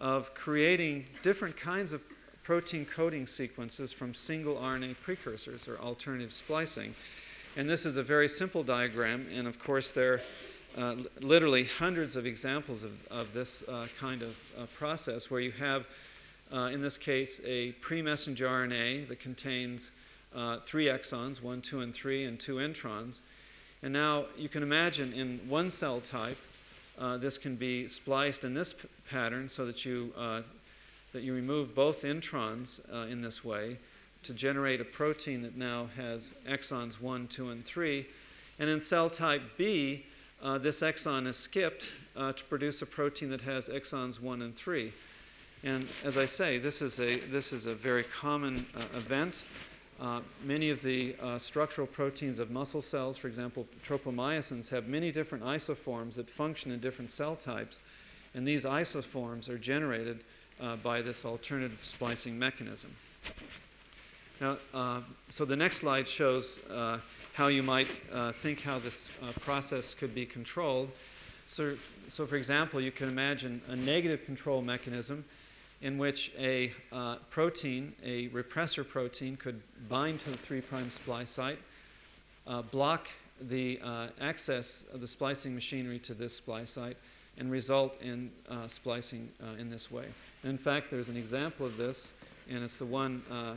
of 0.00 0.34
creating 0.34 1.04
different 1.22 1.56
kinds 1.56 1.92
of 1.92 2.02
protein 2.42 2.86
coding 2.86 3.26
sequences 3.26 3.92
from 3.92 4.14
single 4.14 4.56
RNA 4.56 4.96
precursors 5.02 5.68
or 5.68 5.78
alternative 5.78 6.32
splicing. 6.32 6.94
And 7.56 7.68
this 7.68 7.84
is 7.84 7.98
a 7.98 8.02
very 8.02 8.28
simple 8.28 8.62
diagram, 8.62 9.26
and 9.36 9.46
of 9.46 9.58
course, 9.58 9.92
there 9.92 10.22
are 10.78 10.82
uh, 10.82 10.96
literally 11.20 11.64
hundreds 11.64 12.16
of 12.16 12.24
examples 12.24 12.82
of, 12.82 13.06
of 13.08 13.32
this 13.34 13.62
uh, 13.68 13.86
kind 14.00 14.22
of 14.22 14.38
uh, 14.58 14.64
process 14.74 15.30
where 15.30 15.40
you 15.40 15.50
have, 15.52 15.86
in 16.50 16.80
this 16.80 16.96
case, 16.96 17.42
a 17.44 17.72
pre 17.72 18.00
messenger 18.00 18.46
RNA 18.46 19.08
that 19.08 19.20
contains 19.20 19.92
three 20.64 20.86
exons, 20.86 21.42
one, 21.42 21.60
two, 21.60 21.80
and 21.80 21.92
three, 21.92 22.24
and 22.24 22.40
two 22.40 22.54
introns. 22.56 23.20
And 23.82 23.92
now 23.92 24.26
you 24.38 24.48
can 24.48 24.62
imagine 24.62 25.12
in 25.12 25.38
one 25.46 25.68
cell 25.68 26.00
type, 26.00 26.38
uh, 26.98 27.18
this 27.18 27.36
can 27.36 27.56
be 27.56 27.86
spliced 27.88 28.44
in 28.44 28.54
this 28.54 28.72
p- 28.72 28.88
pattern 29.10 29.48
so 29.48 29.66
that 29.66 29.84
you, 29.84 30.12
uh, 30.16 30.40
that 31.12 31.22
you 31.22 31.34
remove 31.34 31.74
both 31.74 32.02
introns 32.02 32.80
uh, 32.92 33.08
in 33.10 33.20
this 33.20 33.44
way 33.44 33.76
to 34.22 34.32
generate 34.32 34.80
a 34.80 34.84
protein 34.84 35.42
that 35.42 35.56
now 35.56 35.88
has 35.96 36.34
exons 36.48 37.00
1, 37.00 37.26
2, 37.28 37.50
and 37.50 37.64
3. 37.64 38.06
And 38.58 38.70
in 38.70 38.80
cell 38.80 39.10
type 39.10 39.42
B, 39.56 40.04
uh, 40.42 40.58
this 40.58 40.80
exon 40.80 41.26
is 41.26 41.36
skipped 41.36 41.92
uh, 42.16 42.32
to 42.32 42.44
produce 42.44 42.82
a 42.82 42.86
protein 42.86 43.30
that 43.30 43.40
has 43.42 43.68
exons 43.68 44.20
1 44.20 44.42
and 44.42 44.54
3. 44.54 44.92
And 45.64 45.86
as 46.04 46.18
I 46.18 46.26
say, 46.26 46.58
this 46.58 46.82
is 46.82 46.98
a, 46.98 47.16
this 47.16 47.52
is 47.52 47.66
a 47.66 47.74
very 47.74 48.04
common 48.04 48.66
uh, 48.76 48.80
event. 48.96 49.44
Uh, 50.00 50.20
many 50.44 50.70
of 50.70 50.82
the 50.82 51.14
uh, 51.22 51.38
structural 51.38 51.86
proteins 51.86 52.40
of 52.40 52.50
muscle 52.50 52.82
cells, 52.82 53.16
for 53.16 53.28
example, 53.28 53.66
tropomyosins, 53.84 54.68
have 54.68 54.88
many 54.88 55.12
different 55.12 55.44
isoforms 55.44 56.14
that 56.14 56.28
function 56.28 56.72
in 56.72 56.80
different 56.80 57.10
cell 57.10 57.36
types, 57.36 57.80
and 58.34 58.46
these 58.46 58.64
isoforms 58.64 59.48
are 59.48 59.58
generated 59.58 60.24
uh, 60.60 60.74
by 60.76 61.02
this 61.02 61.24
alternative 61.24 61.78
splicing 61.82 62.36
mechanism. 62.36 62.90
Now, 64.42 64.56
uh, 64.74 65.00
so 65.30 65.44
the 65.44 65.54
next 65.54 65.76
slide 65.76 66.08
shows 66.08 66.58
uh, 66.68 66.98
how 67.32 67.46
you 67.46 67.62
might 67.62 67.86
think 68.32 68.60
how 68.60 68.80
this 68.80 69.08
process 69.40 69.94
could 69.94 70.16
be 70.16 70.26
controlled. 70.26 70.90
So, 71.46 71.76
so, 72.08 72.26
for 72.26 72.34
example, 72.34 72.80
you 72.80 72.90
can 72.90 73.08
imagine 73.08 73.62
a 73.68 73.76
negative 73.76 74.24
control 74.24 74.60
mechanism 74.60 75.24
in 75.80 75.96
which 75.96 76.32
a 76.36 76.72
uh, 76.90 77.16
protein, 77.30 77.92
a 78.02 78.30
repressor 78.30 78.86
protein, 78.88 79.36
could 79.36 79.60
bind 79.88 80.18
to 80.20 80.30
the 80.30 80.38
3' 80.38 80.60
splice 80.90 81.30
site, 81.30 81.58
uh, 82.48 82.62
block 82.62 83.08
the 83.42 83.78
uh, 83.84 84.08
access 84.20 84.84
of 84.92 85.00
the 85.00 85.06
splicing 85.06 85.54
machinery 85.54 86.00
to 86.00 86.14
this 86.14 86.36
splice 86.36 86.70
site, 86.70 86.96
and 87.38 87.48
result 87.48 87.96
in 88.02 88.28
uh, 88.50 88.66
splicing 88.66 89.28
uh, 89.40 89.60
in 89.60 89.70
this 89.70 89.88
way. 89.88 90.06
And 90.42 90.50
in 90.50 90.58
fact, 90.58 90.90
there's 90.90 91.08
an 91.08 91.16
example 91.16 91.64
of 91.64 91.76
this, 91.76 92.12
and 92.50 92.64
it's 92.64 92.78
the 92.78 92.86
one 92.86 93.22
uh, 93.30 93.54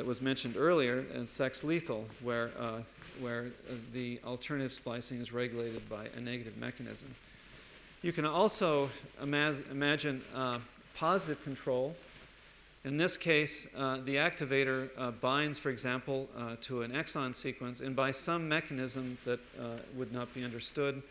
that 0.00 0.06
was 0.06 0.22
mentioned 0.22 0.56
earlier, 0.56 1.04
and 1.12 1.28
sex 1.28 1.62
lethal, 1.62 2.06
where, 2.22 2.52
where 3.20 3.50
the 3.92 4.18
alternative 4.24 4.72
splicing 4.72 5.20
is 5.20 5.30
regulated 5.30 5.86
by 5.90 6.06
a 6.16 6.20
negative 6.20 6.56
mechanism. 6.56 7.14
You 8.00 8.10
can 8.10 8.24
also 8.24 8.88
ima- 9.20 9.60
imagine 9.70 10.22
positive 10.94 11.42
control. 11.44 11.94
In 12.86 12.96
this 12.96 13.18
case, 13.18 13.66
uh, 13.76 13.98
the 14.06 14.16
activator 14.16 14.88
uh, 14.96 15.10
binds, 15.10 15.58
for 15.58 15.68
example, 15.68 16.30
uh, 16.34 16.56
to 16.62 16.80
an 16.80 16.92
exon 16.92 17.34
sequence, 17.34 17.80
and 17.80 17.94
by 17.94 18.10
some 18.10 18.48
mechanism 18.48 19.18
that 19.26 19.40
uh, 19.60 19.64
would 19.92 20.12
not 20.12 20.32
be 20.32 20.42
understood, 20.42 21.02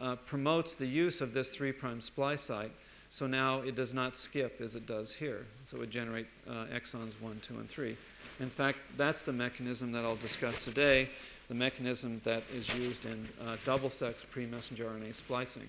uh, 0.00 0.16
promotes 0.16 0.74
the 0.74 0.86
use 0.86 1.20
of 1.20 1.32
this 1.32 1.50
3' 1.50 1.72
splice 2.00 2.40
site. 2.40 2.72
So 3.14 3.28
now 3.28 3.60
it 3.60 3.76
does 3.76 3.94
not 3.94 4.16
skip 4.16 4.60
as 4.60 4.74
it 4.74 4.88
does 4.88 5.12
here. 5.12 5.46
So 5.68 5.76
it 5.76 5.80
would 5.80 5.90
generate 5.92 6.26
uh, 6.50 6.64
exons 6.74 7.14
1, 7.20 7.38
2, 7.42 7.54
and 7.54 7.68
3. 7.68 7.96
In 8.40 8.50
fact, 8.50 8.78
that's 8.96 9.22
the 9.22 9.32
mechanism 9.32 9.92
that 9.92 10.04
I'll 10.04 10.16
discuss 10.16 10.64
today, 10.64 11.08
the 11.46 11.54
mechanism 11.54 12.20
that 12.24 12.42
is 12.52 12.76
used 12.76 13.04
in 13.04 13.28
double 13.64 13.88
sex 13.88 14.26
pre 14.28 14.46
messenger 14.46 14.86
RNA 14.86 15.14
splicing. 15.14 15.68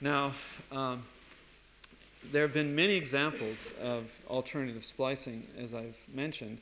Now, 0.00 0.32
um, 0.72 1.04
there 2.32 2.42
have 2.42 2.52
been 2.52 2.74
many 2.74 2.94
examples 2.94 3.72
of 3.80 4.12
alternative 4.28 4.84
splicing, 4.84 5.46
as 5.56 5.72
I've 5.72 6.04
mentioned, 6.12 6.58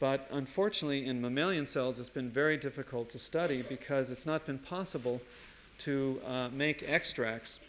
but 0.00 0.26
unfortunately, 0.32 1.06
in 1.06 1.20
mammalian 1.20 1.64
cells, 1.64 2.00
it's 2.00 2.08
been 2.08 2.28
very 2.28 2.56
difficult 2.56 3.08
to 3.10 3.20
study 3.20 3.62
because 3.62 4.10
it's 4.10 4.26
not 4.26 4.44
been 4.46 4.58
possible 4.58 5.20
to 5.78 6.20
uh, 6.26 6.48
make 6.52 6.82
extracts 6.88 7.60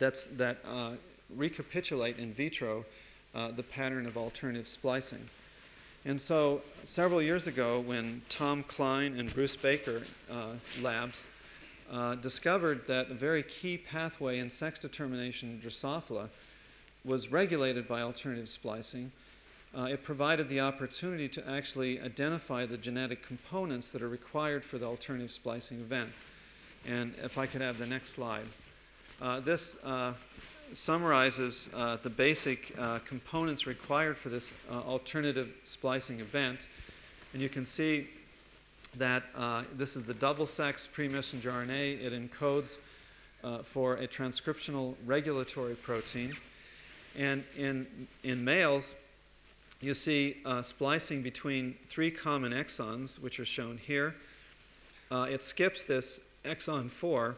that's, 0.00 0.26
that 0.26 0.58
uh, 0.68 0.90
recapitulate 1.36 2.18
in 2.18 2.32
vitro 2.32 2.84
uh, 3.34 3.52
the 3.52 3.62
pattern 3.62 4.06
of 4.06 4.16
alternative 4.16 4.66
splicing. 4.66 5.24
And 6.04 6.20
so, 6.20 6.62
several 6.84 7.22
years 7.22 7.46
ago, 7.46 7.80
when 7.80 8.22
Tom 8.28 8.64
Cline 8.64 9.20
and 9.20 9.32
Bruce 9.32 9.54
Baker 9.54 10.02
uh, 10.30 10.54
labs 10.82 11.26
uh, 11.92 12.14
discovered 12.16 12.86
that 12.86 13.10
a 13.10 13.14
very 13.14 13.42
key 13.42 13.76
pathway 13.76 14.38
in 14.38 14.48
sex 14.48 14.78
determination 14.78 15.50
in 15.50 15.60
Drosophila 15.60 16.28
was 17.04 17.30
regulated 17.30 17.86
by 17.86 18.00
alternative 18.00 18.48
splicing. 18.48 19.12
Uh, 19.76 19.82
it 19.84 20.02
provided 20.02 20.48
the 20.48 20.60
opportunity 20.60 21.28
to 21.28 21.48
actually 21.48 22.00
identify 22.00 22.66
the 22.66 22.76
genetic 22.76 23.22
components 23.22 23.88
that 23.88 24.02
are 24.02 24.08
required 24.08 24.64
for 24.64 24.78
the 24.78 24.86
alternative 24.86 25.30
splicing 25.30 25.80
event. 25.80 26.10
And 26.86 27.14
if 27.22 27.38
I 27.38 27.46
could 27.46 27.60
have 27.60 27.78
the 27.78 27.86
next 27.86 28.10
slide. 28.10 28.46
Uh, 29.20 29.40
this 29.40 29.76
uh, 29.84 30.12
summarizes 30.72 31.68
uh, 31.74 31.98
the 32.02 32.10
basic 32.10 32.72
uh, 32.78 32.98
components 33.00 33.66
required 33.66 34.16
for 34.16 34.28
this 34.28 34.54
alternative 34.70 35.52
splicing 35.64 36.20
event. 36.20 36.66
And 37.32 37.42
you 37.42 37.48
can 37.48 37.66
see 37.66 38.08
that 38.96 39.22
uh, 39.36 39.62
this 39.76 39.96
is 39.96 40.04
the 40.04 40.14
double 40.14 40.46
sex 40.46 40.88
pre 40.90 41.08
messenger 41.08 41.50
RNA. 41.50 42.02
It 42.02 42.12
encodes 42.12 42.78
uh, 43.44 43.58
for 43.58 43.96
a 43.96 44.08
transcriptional 44.08 44.94
regulatory 45.06 45.74
protein. 45.74 46.32
And 47.16 47.44
in, 47.56 47.86
in 48.22 48.44
males, 48.44 48.94
you 49.80 49.94
see 49.94 50.36
uh, 50.44 50.62
splicing 50.62 51.22
between 51.22 51.74
three 51.88 52.10
common 52.10 52.52
exons, 52.52 53.18
which 53.18 53.40
are 53.40 53.44
shown 53.44 53.78
here. 53.78 54.14
Uh, 55.10 55.26
it 55.30 55.42
skips 55.42 55.84
this 55.84 56.20
exon 56.44 56.90
4, 56.90 57.36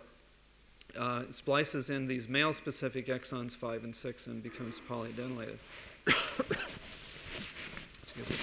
uh, 0.97 1.23
splices 1.31 1.91
in 1.91 2.07
these 2.07 2.29
male 2.29 2.53
specific 2.53 3.07
exons 3.07 3.55
5 3.55 3.85
and 3.85 3.95
6, 3.95 4.27
and 4.27 4.43
becomes 4.43 4.81
polyadenylated. 4.81 5.59
Excuse 8.03 8.31
me. 8.31 8.37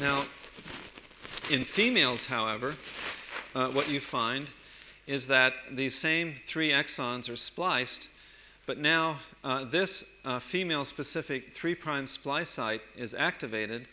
Now, 0.00 0.24
in 1.50 1.64
females, 1.64 2.26
however, 2.26 2.74
uh, 3.54 3.68
what 3.68 3.88
you 3.88 4.00
find 4.00 4.48
is 5.06 5.26
that 5.28 5.54
these 5.70 5.96
same 5.96 6.34
three 6.44 6.70
exons 6.70 7.30
are 7.30 7.36
spliced, 7.36 8.08
but 8.66 8.78
now 8.78 9.18
uh, 9.44 9.64
this 9.64 10.04
uh, 10.24 10.38
female 10.38 10.84
specific 10.84 11.52
3' 11.54 11.76
splice 12.06 12.48
site 12.48 12.80
is 12.96 13.14
activated, 13.14 13.86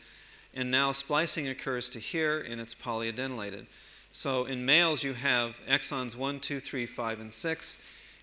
and 0.53 0.71
now 0.71 0.91
splicing 0.91 1.47
occurs 1.47 1.89
to 1.91 1.99
here 1.99 2.45
and 2.49 2.59
it's 2.59 2.75
polyadenylated. 2.75 3.65
So 4.11 4.45
in 4.45 4.65
males, 4.65 5.03
you 5.03 5.13
have 5.13 5.61
exons 5.67 6.15
1, 6.15 6.39
2, 6.39 6.59
3, 6.59 6.85
5, 6.85 7.19
and 7.19 7.33
6, 7.33 7.77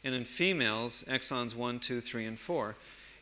and 0.04 0.14
in 0.14 0.24
females, 0.24 1.04
exons 1.08 1.54
1, 1.54 1.78
2, 1.78 2.00
3, 2.00 2.26
and 2.26 2.38
4. 2.38 2.74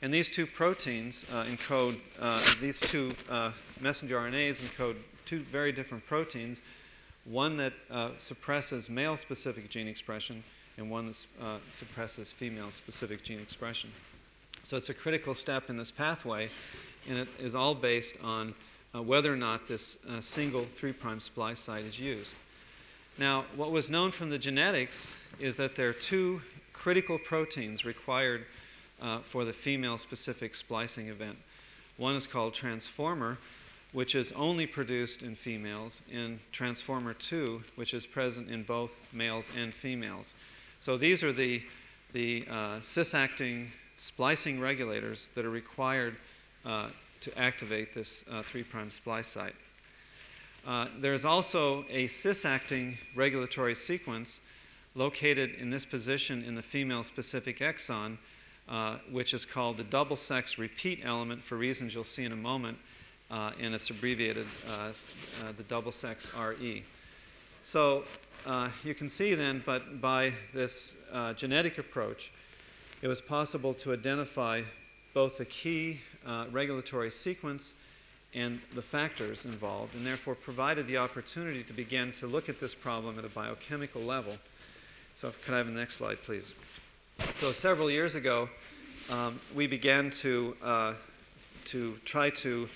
And 0.02 0.12
these 0.12 0.30
two 0.30 0.46
proteins 0.46 1.26
uh, 1.32 1.44
encode, 1.44 1.98
uh, 2.20 2.42
these 2.60 2.80
two 2.80 3.12
uh, 3.30 3.52
messenger 3.80 4.16
RNAs 4.16 4.56
encode 4.62 4.96
two 5.24 5.40
very 5.40 5.72
different 5.72 6.04
proteins, 6.06 6.60
one 7.24 7.56
that 7.56 7.72
uh, 7.90 8.10
suppresses 8.18 8.90
male 8.90 9.16
specific 9.16 9.70
gene 9.70 9.88
expression 9.88 10.42
and 10.76 10.90
one 10.90 11.06
that 11.06 11.26
uh, 11.40 11.56
suppresses 11.70 12.30
female 12.32 12.70
specific 12.70 13.22
gene 13.22 13.40
expression. 13.40 13.90
So 14.62 14.76
it's 14.76 14.88
a 14.88 14.94
critical 14.94 15.34
step 15.34 15.70
in 15.70 15.76
this 15.76 15.90
pathway, 15.90 16.48
and 17.08 17.18
it 17.18 17.28
is 17.38 17.54
all 17.54 17.74
based 17.74 18.16
on 18.22 18.54
uh, 18.94 19.02
whether 19.02 19.32
or 19.32 19.36
not 19.36 19.66
this 19.66 19.98
uh, 20.08 20.20
single 20.20 20.64
3' 20.64 20.94
splice 21.18 21.60
site 21.60 21.84
is 21.84 21.98
used. 21.98 22.36
Now, 23.18 23.44
what 23.56 23.70
was 23.70 23.90
known 23.90 24.10
from 24.10 24.30
the 24.30 24.38
genetics 24.38 25.16
is 25.38 25.56
that 25.56 25.74
there 25.74 25.88
are 25.88 25.94
two 25.94 26.40
critical 26.72 27.18
proteins 27.18 27.84
required 27.84 28.44
uh, 29.00 29.18
for 29.18 29.44
the 29.44 29.52
female 29.52 29.98
specific 29.98 30.54
splicing 30.54 31.08
event. 31.08 31.36
One 31.96 32.16
is 32.16 32.26
called 32.26 32.54
transformer, 32.54 33.38
which 33.92 34.14
is 34.14 34.32
only 34.32 34.66
produced 34.66 35.22
in 35.22 35.34
females, 35.34 36.02
and 36.12 36.40
transformer 36.50 37.14
2, 37.14 37.62
which 37.76 37.94
is 37.94 38.06
present 38.06 38.50
in 38.50 38.64
both 38.64 39.00
males 39.12 39.48
and 39.56 39.72
females. 39.72 40.34
So 40.80 40.96
these 40.96 41.22
are 41.22 41.32
the, 41.32 41.62
the 42.12 42.44
uh, 42.50 42.80
cis 42.80 43.14
acting 43.14 43.70
splicing 43.96 44.58
regulators 44.58 45.30
that 45.34 45.44
are 45.44 45.50
required 45.50 46.16
uh, 46.64 46.88
to 47.24 47.38
activate 47.38 47.94
this 47.94 48.24
uh, 48.30 48.42
3' 48.42 48.64
splice 48.90 49.26
site. 49.26 49.54
Uh, 50.66 50.88
there's 50.98 51.24
also 51.24 51.84
a 51.90 52.06
cis 52.06 52.44
acting 52.44 52.98
regulatory 53.14 53.74
sequence 53.74 54.40
located 54.94 55.54
in 55.54 55.70
this 55.70 55.84
position 55.84 56.44
in 56.44 56.54
the 56.54 56.62
female 56.62 57.02
specific 57.02 57.60
exon, 57.60 58.18
uh, 58.68 58.96
which 59.10 59.32
is 59.34 59.46
called 59.46 59.78
the 59.78 59.84
double 59.84 60.16
sex 60.16 60.58
repeat 60.58 61.00
element 61.02 61.42
for 61.42 61.56
reasons 61.56 61.94
you'll 61.94 62.04
see 62.04 62.24
in 62.24 62.32
a 62.32 62.36
moment, 62.36 62.76
uh, 63.30 63.52
and 63.58 63.74
it's 63.74 63.88
abbreviated 63.88 64.46
uh, 64.68 64.72
uh, 64.72 65.52
the 65.56 65.62
double 65.64 65.92
sex 65.92 66.30
RE. 66.38 66.82
So 67.62 68.04
uh, 68.46 68.68
you 68.84 68.94
can 68.94 69.08
see 69.08 69.34
then, 69.34 69.62
but 69.64 70.00
by 70.00 70.32
this 70.52 70.96
genetic 71.36 71.78
approach, 71.78 72.32
it 73.00 73.08
was 73.08 73.22
possible 73.22 73.72
to 73.74 73.94
identify 73.94 74.62
both 75.14 75.38
the 75.38 75.44
key 75.44 76.00
regulatory 76.50 77.10
sequence 77.10 77.74
and 78.34 78.60
the 78.74 78.82
factors 78.82 79.44
involved, 79.44 79.94
and 79.94 80.04
therefore 80.04 80.34
provided 80.34 80.86
the 80.86 80.96
opportunity 80.96 81.62
to 81.62 81.72
begin 81.72 82.10
to 82.12 82.26
look 82.26 82.48
at 82.48 82.58
this 82.58 82.74
problem 82.74 83.18
at 83.18 83.24
a 83.24 83.28
biochemical 83.28 84.02
level. 84.02 84.36
So, 85.14 85.32
could 85.44 85.54
I 85.54 85.58
have 85.58 85.66
the 85.66 85.72
next 85.72 85.94
slide, 85.94 86.18
please? 86.24 86.52
So, 87.36 87.52
several 87.52 87.90
years 87.90 88.16
ago, 88.16 88.48
um, 89.10 89.38
we 89.54 89.68
began 89.68 90.10
to, 90.10 90.56
uh, 90.62 90.94
to 91.66 91.96
try 92.04 92.30
to 92.30 92.68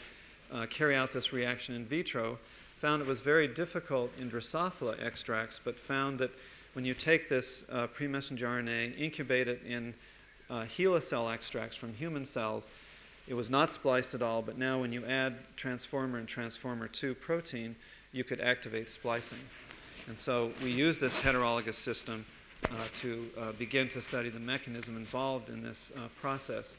uh, 0.52 0.66
carry 0.66 0.94
out 0.94 1.12
this 1.12 1.32
reaction 1.32 1.74
in 1.74 1.84
vitro. 1.84 2.38
Found 2.78 3.02
it 3.02 3.08
was 3.08 3.20
very 3.20 3.48
difficult 3.48 4.12
in 4.20 4.30
Drosophila 4.30 5.04
extracts, 5.04 5.58
but 5.62 5.78
found 5.78 6.20
that 6.20 6.30
when 6.74 6.84
you 6.84 6.94
take 6.94 7.28
this 7.28 7.64
uh, 7.72 7.88
pre 7.88 8.06
messenger 8.06 8.46
RNA, 8.46 8.96
incubate 8.96 9.48
it 9.48 9.60
in 9.66 9.92
uh, 10.48 10.62
HeLa 10.62 11.02
cell 11.02 11.28
extracts 11.28 11.76
from 11.76 11.92
human 11.94 12.24
cells, 12.24 12.70
it 13.28 13.34
was 13.34 13.50
not 13.50 13.70
spliced 13.70 14.14
at 14.14 14.22
all, 14.22 14.40
but 14.40 14.56
now 14.56 14.80
when 14.80 14.90
you 14.90 15.04
add 15.04 15.36
transformer 15.54 16.18
and 16.18 16.26
transformer 16.26 16.88
2 16.88 17.14
protein, 17.14 17.76
you 18.12 18.24
could 18.24 18.40
activate 18.40 18.88
splicing. 18.88 19.38
And 20.08 20.18
so 20.18 20.50
we 20.62 20.70
use 20.70 20.98
this 20.98 21.20
heterologous 21.20 21.74
system 21.74 22.24
uh, 22.64 22.74
to 23.00 23.26
uh, 23.38 23.52
begin 23.52 23.86
to 23.88 24.00
study 24.00 24.30
the 24.30 24.40
mechanism 24.40 24.96
involved 24.96 25.50
in 25.50 25.62
this 25.62 25.92
uh, 25.94 26.08
process. 26.20 26.78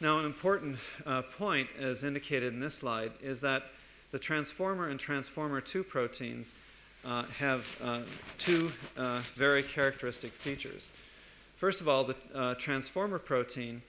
Now, 0.00 0.18
an 0.18 0.24
important 0.24 0.78
uh, 1.04 1.22
point, 1.36 1.68
as 1.78 2.04
indicated 2.04 2.54
in 2.54 2.60
this 2.60 2.74
slide, 2.74 3.12
is 3.22 3.40
that 3.40 3.64
the 4.12 4.18
transformer 4.18 4.88
and 4.88 4.98
transformer 4.98 5.60
2 5.60 5.84
proteins 5.84 6.54
uh, 7.04 7.24
have 7.38 7.78
uh, 7.84 8.00
two 8.38 8.72
very 9.34 9.62
characteristic 9.62 10.32
features. 10.32 10.88
First 11.58 11.82
of 11.82 11.88
all, 11.88 12.04
the 12.04 12.56
transformer 12.58 13.18
protein 13.18 13.82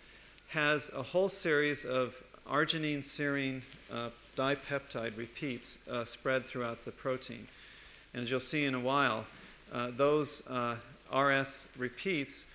has 0.50 0.90
a 0.96 1.04
whole 1.04 1.30
series 1.30 1.86
of 1.86 2.22
arginine 2.50 3.00
serine 3.00 3.62
uh, 3.92 4.10
dipeptide 4.36 5.16
repeats 5.18 5.78
uh, 5.90 6.04
spread 6.04 6.46
throughout 6.46 6.84
the 6.86 6.92
protein. 6.92 7.48
And 8.14 8.24
as 8.24 8.32
you'll 8.32 8.40
see 8.40 8.66
in 8.66 8.74
a 8.74 8.80
while, 8.80 9.26
uh, 9.72 9.92
those 9.96 10.42
uh, 10.48 10.76
RS 11.16 11.68
repeats 11.78 12.46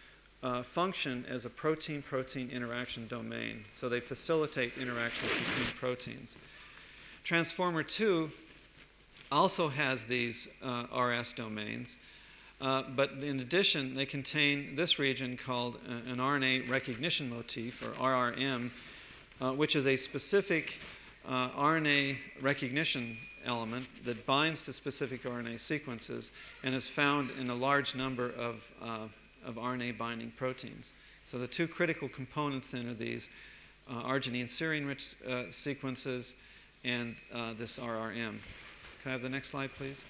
uh, 0.43 0.63
function 0.63 1.25
as 1.29 1.45
a 1.45 1.51
protein 1.51 2.03
protein 2.03 2.51
interaction 2.51 3.07
domain. 3.07 3.65
So 3.75 3.89
they 3.89 4.01
facilitate 4.01 4.77
interactions 4.79 5.33
between 5.33 5.67
proteins. 5.79 6.37
Transformer 7.23 7.83
2 7.83 8.31
also 9.33 9.69
has 9.69 10.05
these 10.05 10.49
uh, 10.63 10.87
RS 10.95 11.33
domains. 11.33 11.97
Uh, 12.61 12.83
but 12.95 13.11
in 13.23 13.41
addition, 13.41 13.95
they 13.95 14.07
contain 14.07 14.77
this 14.77 14.99
region 14.99 15.37
called 15.37 15.77
uh, 15.89 16.11
an 16.11 16.19
RNA 16.19 16.69
recognition 16.69 17.29
motif, 17.29 17.83
or 17.83 17.91
RRM, 18.01 18.71
uh, 19.41 19.53
which 19.53 19.77
is 19.77 19.87
a 19.87 19.97
specific 19.97 20.79
uh, 21.27 21.51
RNA 21.51 22.17
recognition 22.41 23.17
element 23.45 23.87
that 24.05 24.25
binds 24.25 24.63
to 24.63 24.73
specific 24.73 25.25
RNA 25.25 25.59
sequences 25.59 26.31
and 26.63 26.75
is 26.75 26.89
found 26.89 27.31
in 27.41 27.51
a 27.51 27.55
large 27.55 27.95
number 27.95 28.31
of, 28.31 28.71
uh, 28.81 29.09
of 29.45 29.57
RNA 29.57 29.99
binding 29.99 30.31
proteins. 30.31 30.93
So 31.27 31.39
the 31.39 31.47
two 31.47 31.67
critical 31.67 32.09
components 32.09 32.71
then 32.71 32.89
are 32.89 32.95
these 32.95 33.29
arginine 33.91 34.45
serine 34.45 34.87
rich 34.87 35.15
sequences 35.53 36.37
and 36.85 37.17
this 37.59 37.79
RRM. 37.79 38.37
Can 39.03 39.11
I 39.11 39.11
have 39.11 39.23
the 39.23 39.29
next 39.29 39.49
slide, 39.49 39.71
please? 39.75 40.03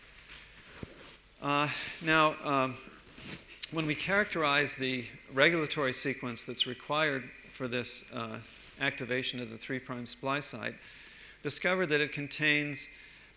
Uh, 1.44 1.68
now, 2.00 2.34
um, 2.42 2.74
when 3.70 3.84
we 3.84 3.94
characterize 3.94 4.76
the 4.76 5.04
regulatory 5.30 5.92
sequence 5.92 6.42
that's 6.42 6.66
required 6.66 7.22
for 7.52 7.68
this 7.68 8.02
uh, 8.14 8.38
activation 8.80 9.38
of 9.38 9.50
the 9.50 9.58
3' 9.58 9.78
splice 10.06 10.46
site, 10.46 10.74
discovered 11.42 11.88
that 11.88 12.00
it 12.00 12.12
contains 12.12 12.88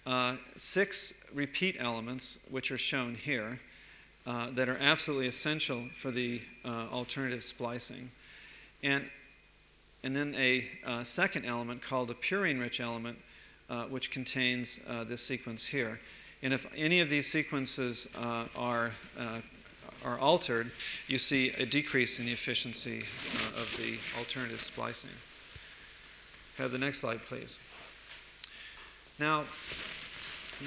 uh, 0.05 0.37
six 0.55 1.13
repeat 1.33 1.75
elements, 1.81 2.39
which 2.49 2.71
are 2.71 2.77
shown 2.77 3.13
here, 3.13 3.59
uh, 4.25 4.51
that 4.51 4.69
are 4.69 4.77
absolutely 4.77 5.27
essential 5.27 5.83
for 5.91 6.09
the 6.09 6.41
uh, 6.63 6.87
alternative 6.89 7.43
splicing. 7.43 8.09
And, 8.83 9.03
and 10.03 10.15
then 10.15 10.33
a 10.35 10.63
uh, 10.85 11.03
second 11.03 11.43
element 11.43 11.81
called 11.81 12.09
a 12.09 12.13
purine 12.13 12.61
rich 12.61 12.79
element, 12.79 13.17
which 13.89 14.11
contains 14.11 14.79
this 15.09 15.21
sequence 15.21 15.65
here. 15.65 15.99
And 16.43 16.53
if 16.53 16.67
any 16.75 16.99
of 16.99 17.09
these 17.09 17.31
sequences 17.31 18.07
uh, 18.17 18.45
are, 18.55 18.91
uh, 19.19 19.39
are 20.05 20.19
altered, 20.19 20.71
you 21.07 21.17
see 21.17 21.49
a 21.51 21.65
decrease 21.65 22.19
in 22.19 22.25
the 22.25 22.31
efficiency 22.31 22.99
uh, 22.99 23.61
of 23.61 23.75
the 23.77 23.97
alternative 24.19 24.61
splicing. 24.61 25.09
Have 26.57 26.71
the 26.71 26.77
next 26.77 26.99
slide, 26.99 27.19
please. 27.25 27.59
Now, 29.19 29.45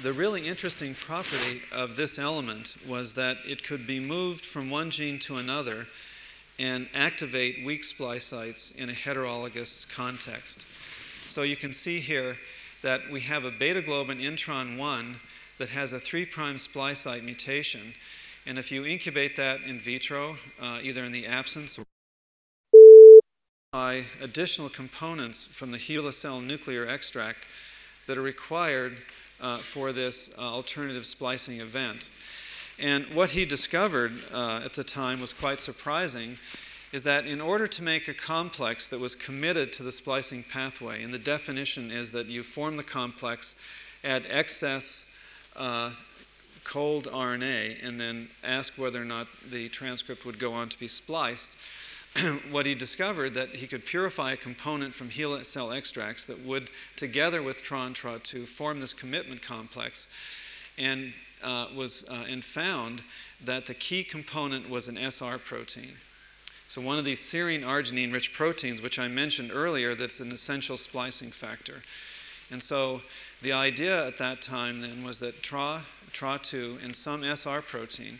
the 0.03 0.13
really 0.13 0.47
interesting 0.47 0.93
property 0.93 1.61
of 1.73 1.95
this 1.95 2.17
element 2.17 2.77
was 2.87 3.13
that 3.15 3.37
it 3.45 3.63
could 3.63 3.85
be 3.85 3.99
moved 3.99 4.45
from 4.45 4.69
one 4.69 4.89
gene 4.89 5.19
to 5.19 5.37
another 5.37 5.85
and 6.59 6.87
activate 6.93 7.65
weak 7.65 7.83
splice 7.83 8.25
sites 8.25 8.71
in 8.71 8.89
a 8.89 8.93
heterologous 8.93 9.89
context. 9.89 10.65
So 11.27 11.43
you 11.43 11.55
can 11.55 11.73
see 11.73 11.99
here 11.99 12.37
that 12.81 13.09
we 13.09 13.21
have 13.21 13.45
a 13.45 13.51
beta 13.51 13.81
globin 13.81 14.21
intron 14.21 14.77
1 14.77 15.15
that 15.61 15.69
has 15.69 15.93
a 15.93 15.99
three 15.99 16.25
prime 16.25 16.57
splice 16.57 17.01
site 17.01 17.23
mutation. 17.23 17.93
And 18.47 18.57
if 18.57 18.71
you 18.71 18.83
incubate 18.83 19.35
that 19.35 19.61
in 19.61 19.77
vitro, 19.77 20.37
uh, 20.59 20.79
either 20.81 21.03
in 21.03 21.11
the 21.11 21.27
absence 21.27 21.77
or 21.77 21.83
by 23.71 24.01
additional 24.23 24.69
components 24.69 25.45
from 25.45 25.69
the 25.69 25.77
HeLa 25.77 26.13
cell 26.13 26.41
nuclear 26.41 26.87
extract 26.87 27.45
that 28.07 28.17
are 28.17 28.23
required 28.23 28.97
uh, 29.39 29.57
for 29.59 29.93
this 29.93 30.31
uh, 30.35 30.41
alternative 30.41 31.05
splicing 31.05 31.59
event. 31.59 32.09
And 32.79 33.05
what 33.13 33.29
he 33.29 33.45
discovered 33.45 34.13
uh, 34.33 34.61
at 34.65 34.73
the 34.73 34.83
time 34.83 35.21
was 35.21 35.31
quite 35.31 35.61
surprising 35.61 36.37
is 36.91 37.03
that 37.03 37.27
in 37.27 37.39
order 37.39 37.67
to 37.67 37.83
make 37.83 38.07
a 38.07 38.15
complex 38.15 38.87
that 38.87 38.99
was 38.99 39.13
committed 39.13 39.71
to 39.73 39.83
the 39.83 39.91
splicing 39.91 40.41
pathway, 40.41 41.03
and 41.03 41.13
the 41.13 41.19
definition 41.19 41.91
is 41.91 42.09
that 42.13 42.25
you 42.25 42.41
form 42.41 42.77
the 42.77 42.83
complex, 42.83 43.55
add 44.03 44.25
excess 44.27 45.05
uh, 45.55 45.91
cold 46.63 47.05
RNA 47.05 47.85
and 47.85 47.99
then 47.99 48.27
ask 48.43 48.73
whether 48.77 49.01
or 49.01 49.05
not 49.05 49.27
the 49.49 49.69
transcript 49.69 50.25
would 50.25 50.39
go 50.39 50.53
on 50.53 50.69
to 50.69 50.79
be 50.79 50.87
spliced, 50.87 51.55
what 52.51 52.65
he 52.65 52.75
discovered 52.75 53.33
that 53.33 53.49
he 53.49 53.67
could 53.67 53.85
purify 53.85 54.33
a 54.33 54.37
component 54.37 54.93
from 54.93 55.09
HeLa 55.09 55.45
cell 55.45 55.71
extracts 55.71 56.25
that 56.25 56.39
would, 56.45 56.69
together 56.95 57.41
with 57.41 57.63
TRON 57.63 57.93
TRA2, 57.93 58.47
form 58.47 58.79
this 58.79 58.93
commitment 58.93 59.41
complex, 59.41 60.07
and 60.77 61.13
uh, 61.43 61.67
was 61.75 62.05
uh, 62.09 62.25
and 62.29 62.43
found 62.43 63.01
that 63.43 63.65
the 63.65 63.73
key 63.73 64.03
component 64.03 64.69
was 64.69 64.87
an 64.87 64.97
SR 64.97 65.37
protein. 65.39 65.93
So 66.67 66.81
one 66.81 66.97
of 66.97 67.03
these 67.03 67.19
serine 67.19 67.63
arginine 67.63 68.13
rich 68.13 68.33
proteins, 68.33 68.81
which 68.81 68.99
I 68.99 69.07
mentioned 69.07 69.51
earlier, 69.53 69.95
that's 69.95 70.19
an 70.19 70.31
essential 70.31 70.77
splicing 70.77 71.31
factor. 71.31 71.81
And 72.51 72.61
so 72.61 73.01
The 73.41 73.53
idea 73.53 74.05
at 74.05 74.17
that 74.17 74.41
time 74.41 74.81
then 74.81 75.03
was 75.03 75.19
that 75.19 75.41
TRA, 75.41 75.81
TRA2 76.11 76.83
in 76.83 76.93
some 76.93 77.23
SR 77.23 77.61
protein 77.61 78.19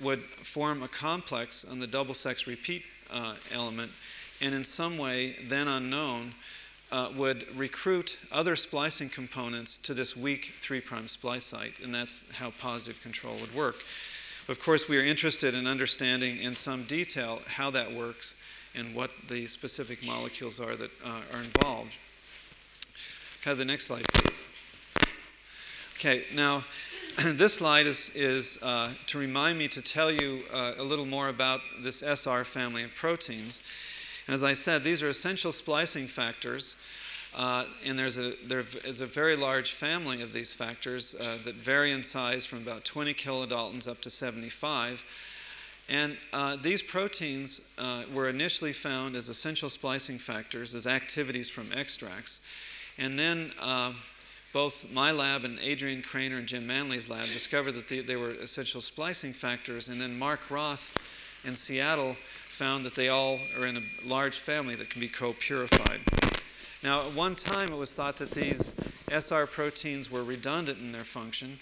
would 0.00 0.20
form 0.20 0.82
a 0.82 0.88
complex 0.88 1.64
on 1.64 1.80
the 1.80 1.86
double 1.86 2.14
sex 2.14 2.46
repeat 2.46 2.84
uh, 3.12 3.34
element 3.52 3.90
and 4.42 4.54
in 4.54 4.64
some 4.64 4.98
way, 4.98 5.36
then 5.46 5.68
unknown, 5.68 6.32
uh, 6.90 7.10
would 7.16 7.46
recruit 7.56 8.18
other 8.32 8.56
splicing 8.56 9.08
components 9.08 9.78
to 9.78 9.94
this 9.94 10.16
weak 10.16 10.52
3' 10.60 10.82
splice 11.06 11.44
site, 11.44 11.78
and 11.80 11.94
that's 11.94 12.24
how 12.32 12.50
positive 12.50 13.00
control 13.02 13.34
would 13.40 13.54
work. 13.54 13.76
Of 14.48 14.58
course, 14.60 14.88
we 14.88 14.98
are 14.98 15.04
interested 15.04 15.54
in 15.54 15.66
understanding 15.66 16.38
in 16.38 16.56
some 16.56 16.82
detail 16.84 17.40
how 17.46 17.70
that 17.70 17.92
works 17.92 18.34
and 18.74 18.94
what 18.94 19.10
the 19.28 19.46
specific 19.46 20.04
molecules 20.04 20.60
are 20.60 20.74
that 20.74 20.90
uh, 21.04 21.20
are 21.32 21.38
involved. 21.38 21.96
Have 23.44 23.58
the 23.58 23.64
next 23.64 23.86
slide, 23.86 24.04
please. 24.12 24.44
Okay, 25.96 26.22
now 26.32 26.62
this 27.24 27.54
slide 27.54 27.88
is, 27.88 28.12
is 28.14 28.60
uh, 28.62 28.88
to 29.08 29.18
remind 29.18 29.58
me 29.58 29.66
to 29.66 29.82
tell 29.82 30.12
you 30.12 30.42
uh, 30.54 30.74
a 30.78 30.84
little 30.84 31.06
more 31.06 31.28
about 31.28 31.60
this 31.80 32.04
SR 32.04 32.44
family 32.44 32.84
of 32.84 32.94
proteins. 32.94 33.60
As 34.28 34.44
I 34.44 34.52
said, 34.52 34.84
these 34.84 35.02
are 35.02 35.08
essential 35.08 35.50
splicing 35.50 36.06
factors. 36.06 36.76
Uh, 37.36 37.64
and 37.84 37.98
there's 37.98 38.16
a, 38.16 38.34
there 38.46 38.60
is 38.60 39.00
a 39.00 39.06
very 39.06 39.34
large 39.34 39.72
family 39.72 40.22
of 40.22 40.32
these 40.32 40.54
factors 40.54 41.16
uh, 41.16 41.36
that 41.42 41.56
vary 41.56 41.90
in 41.90 42.04
size 42.04 42.46
from 42.46 42.58
about 42.58 42.84
20 42.84 43.12
kilodaltons 43.12 43.88
up 43.88 44.00
to 44.02 44.10
75. 44.10 45.02
And 45.88 46.16
uh, 46.32 46.58
these 46.62 46.80
proteins 46.80 47.60
uh, 47.76 48.04
were 48.14 48.28
initially 48.28 48.72
found 48.72 49.16
as 49.16 49.28
essential 49.28 49.68
splicing 49.68 50.18
factors, 50.18 50.76
as 50.76 50.86
activities 50.86 51.50
from 51.50 51.66
extracts. 51.74 52.40
And 53.02 53.18
then 53.18 53.50
uh, 53.60 53.92
both 54.52 54.92
my 54.92 55.10
lab 55.10 55.44
and 55.44 55.58
Adrian 55.58 56.02
Krainer 56.02 56.38
and 56.38 56.46
Jim 56.46 56.68
Manley's 56.68 57.10
lab 57.10 57.26
discovered 57.26 57.72
that 57.72 57.88
they, 57.88 57.98
they 57.98 58.14
were 58.14 58.30
essential 58.30 58.80
splicing 58.80 59.32
factors. 59.32 59.88
And 59.88 60.00
then 60.00 60.16
Mark 60.16 60.48
Roth 60.52 60.96
in 61.44 61.56
Seattle 61.56 62.14
found 62.14 62.84
that 62.84 62.94
they 62.94 63.08
all 63.08 63.40
are 63.58 63.66
in 63.66 63.76
a 63.76 63.82
large 64.06 64.38
family 64.38 64.76
that 64.76 64.88
can 64.88 65.00
be 65.00 65.08
co 65.08 65.32
purified. 65.32 66.00
Now, 66.84 67.00
at 67.00 67.14
one 67.16 67.34
time, 67.34 67.72
it 67.72 67.76
was 67.76 67.92
thought 67.92 68.18
that 68.18 68.30
these 68.30 68.72
SR 69.10 69.46
proteins 69.46 70.08
were 70.08 70.22
redundant 70.22 70.78
in 70.78 70.92
their 70.92 71.04
function, 71.04 71.58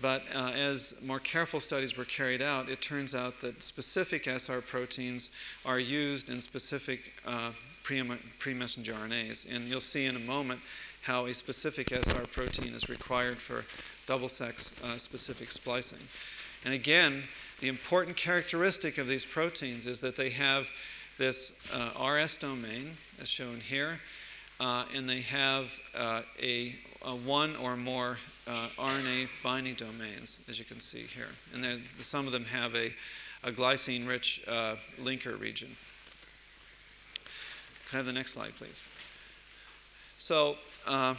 but 0.00 0.22
uh, 0.32 0.50
as 0.50 0.94
more 1.04 1.20
careful 1.20 1.58
studies 1.60 1.96
were 1.96 2.04
carried 2.04 2.42
out, 2.42 2.68
it 2.68 2.82
turns 2.82 3.14
out 3.14 3.40
that 3.40 3.62
specific 3.62 4.26
SR 4.26 4.60
proteins 4.60 5.30
are 5.64 5.78
used 5.80 6.28
in 6.28 6.40
specific 6.40 7.12
uh, 7.26 7.50
pre 7.84 8.54
messenger 8.54 8.92
RNAs. 8.92 9.54
And 9.54 9.66
you'll 9.66 9.80
see 9.80 10.06
in 10.06 10.16
a 10.16 10.20
moment 10.20 10.60
how 11.04 11.26
a 11.26 11.34
specific 11.34 11.92
SR 11.92 12.26
protein 12.32 12.74
is 12.74 12.88
required 12.88 13.36
for 13.36 13.64
double 14.06 14.28
sex 14.28 14.74
uh, 14.82 14.96
specific 14.96 15.50
splicing. 15.50 15.98
And 16.64 16.72
again, 16.72 17.22
the 17.60 17.68
important 17.68 18.16
characteristic 18.16 18.96
of 18.96 19.06
these 19.06 19.24
proteins 19.24 19.86
is 19.86 20.00
that 20.00 20.16
they 20.16 20.30
have 20.30 20.70
this 21.18 21.52
uh, 21.72 22.04
RS 22.04 22.38
domain, 22.38 22.92
as 23.20 23.28
shown 23.30 23.60
here, 23.60 23.98
uh, 24.60 24.84
and 24.96 25.08
they 25.08 25.20
have 25.20 25.78
uh, 25.94 26.22
a, 26.42 26.74
a, 27.04 27.10
one 27.10 27.54
or 27.56 27.76
more 27.76 28.18
uh, 28.48 28.68
RNA 28.78 29.28
binding 29.42 29.74
domains, 29.74 30.40
as 30.48 30.58
you 30.58 30.64
can 30.64 30.80
see 30.80 31.02
here. 31.02 31.28
And 31.54 31.82
some 32.00 32.26
of 32.26 32.32
them 32.32 32.44
have 32.46 32.74
a, 32.74 32.92
a 33.42 33.52
glycine 33.52 34.08
rich 34.08 34.42
uh, 34.48 34.76
linker 35.02 35.38
region. 35.38 35.68
Can 37.88 37.96
I 37.96 37.96
have 37.98 38.06
the 38.06 38.12
next 38.12 38.32
slide, 38.32 38.52
please? 38.56 38.82
So, 40.16 40.56
uh, 40.86 41.14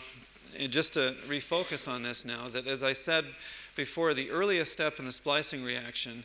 just 0.70 0.94
to 0.94 1.16
refocus 1.28 1.88
on 1.88 2.04
this 2.04 2.26
now, 2.26 2.48
that 2.50 2.68
as 2.68 2.84
I 2.84 2.94
said 2.94 3.26
before, 3.76 4.14
the 4.14 4.32
earliest 4.32 4.72
step 4.72 5.00
in 5.00 5.06
the 5.06 5.12
splicing 5.12 5.64
reaction 5.64 6.24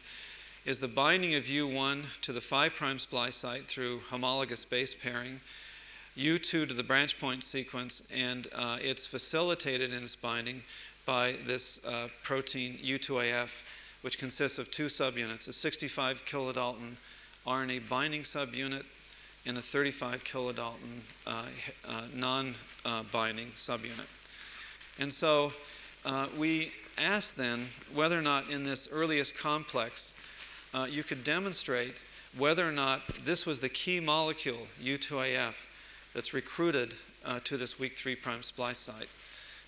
is 0.67 0.79
the 0.79 0.89
binding 0.89 1.35
of 1.35 1.45
U1 1.45 2.21
to 2.23 2.33
the 2.33 2.41
5' 2.41 3.01
splice 3.01 3.35
site 3.35 3.63
through 3.63 4.01
homologous 4.11 4.65
base 4.65 4.95
pairing, 4.95 5.41
U2 6.17 6.43
to 6.43 6.67
the 6.67 6.83
branch 6.83 7.19
point 7.19 7.43
sequence, 7.43 8.03
and 8.15 8.47
uh, 8.55 8.79
it's 8.81 9.07
facilitated 9.07 9.93
in 9.93 10.03
its 10.03 10.17
binding 10.17 10.63
by 11.07 11.35
this 11.47 11.85
uh, 11.87 12.09
protein 12.23 12.75
U2AF, 12.75 13.51
which 14.03 14.19
consists 14.19 14.59
of 14.59 14.71
two 14.71 14.87
subunits 14.87 15.49
a 15.49 15.53
65 15.53 16.25
kilodalton 16.27 16.97
RNA 17.47 17.89
binding 17.89 18.23
subunit 18.23 18.85
and 19.47 19.57
a 19.57 19.63
35 19.63 20.25
kilodalton 20.25 21.01
uh, 21.27 21.45
uh 21.89 22.03
non 22.15 22.55
binding 23.13 23.49
subunit. 23.49 24.09
And 24.99 25.13
so 25.13 25.53
uh, 26.05 26.27
we 26.39 26.73
asked 26.99 27.37
then 27.37 27.67
whether 27.95 28.19
or 28.19 28.23
not 28.23 28.51
in 28.51 28.65
this 28.65 28.89
earliest 28.93 29.37
complex 29.37 30.15
uh, 30.75 30.87
you 30.89 31.03
could 31.03 31.25
demonstrate 31.25 31.95
whether 32.39 32.69
or 32.69 32.73
not 32.73 33.07
this 33.25 33.45
was 33.45 33.61
the 33.61 33.69
key 33.69 33.99
molecule, 33.99 34.69
U2AF, 34.83 35.55
that's 36.15 36.33
recruited 36.33 36.95
uh, 37.25 37.41
to 37.45 37.57
this 37.57 37.79
weak 37.79 37.95
3' 37.95 38.17
splice 38.41 38.79
site. 38.79 39.09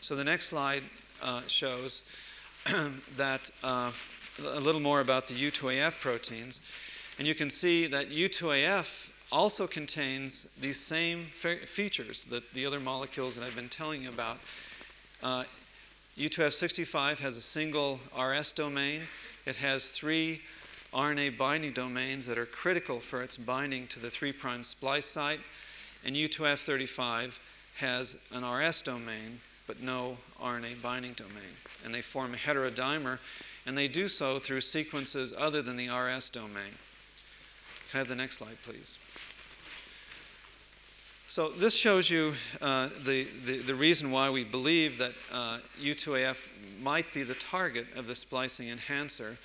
So 0.00 0.14
the 0.14 0.24
next 0.24 0.46
slide 0.46 0.82
shows 1.48 2.02
that 3.16 3.50
a 3.64 4.60
little 4.60 4.80
more 4.80 5.00
about 5.00 5.26
the 5.26 5.34
U2AF 5.34 6.00
proteins. 6.00 6.60
And 7.18 7.26
you 7.26 7.34
can 7.34 7.50
see 7.50 7.86
that 7.88 8.10
U2AF 8.10 9.10
also 9.32 9.66
contains 9.66 10.46
these 10.60 10.78
same 10.78 11.22
fe- 11.22 11.56
features 11.56 12.24
that 12.26 12.52
the 12.52 12.66
other 12.66 12.78
molecules 12.78 13.34
that 13.36 13.44
I've 13.44 13.56
been 13.56 13.70
telling 13.70 14.02
you 14.02 14.10
about. 14.10 14.38
Uh, 15.22 15.44
U2F65 16.18 17.18
has 17.20 17.38
a 17.38 17.40
single 17.40 17.98
RS 18.16 18.52
domain. 18.52 19.00
It 19.46 19.56
has 19.56 19.90
three 19.90 20.42
RNA 20.92 21.38
binding 21.38 21.72
domains 21.72 22.26
that 22.26 22.36
are 22.36 22.44
critical 22.44 23.00
for 23.00 23.22
its 23.22 23.38
binding 23.38 23.86
to 23.88 23.98
the 23.98 24.10
3' 24.10 24.34
splice 24.62 25.06
site. 25.06 25.40
And 26.04 26.14
U2F35 26.14 27.38
has 27.76 28.18
an 28.32 28.44
RS 28.44 28.82
domain, 28.82 29.40
but 29.66 29.80
no 29.80 30.18
RNA 30.42 30.82
binding 30.82 31.14
domain. 31.14 31.56
And 31.84 31.94
they 31.94 32.02
form 32.02 32.34
a 32.34 32.36
heterodimer, 32.36 33.18
and 33.64 33.78
they 33.78 33.88
do 33.88 34.08
so 34.08 34.38
through 34.38 34.60
sequences 34.60 35.32
other 35.36 35.62
than 35.62 35.76
the 35.76 35.88
RS 35.88 36.28
domain. 36.28 36.74
Can 37.92 37.98
I 37.98 38.00
have 38.00 38.08
the 38.08 38.16
next 38.16 38.38
slide, 38.38 38.56
please? 38.64 38.98
So 41.28 41.50
this 41.50 41.76
shows 41.76 42.08
you 42.08 42.32
uh, 42.62 42.88
the, 43.04 43.24
the, 43.44 43.58
the, 43.58 43.74
reason 43.74 44.10
why 44.10 44.30
we 44.30 44.44
believe 44.44 44.96
that 44.96 45.12
uh, 45.30 45.58
U2AF 45.78 46.48
might 46.82 47.12
be 47.12 47.22
the 47.22 47.34
target 47.34 47.84
of 47.94 48.06
the 48.06 48.14
splicing 48.14 48.70
enhancer. 48.70 49.36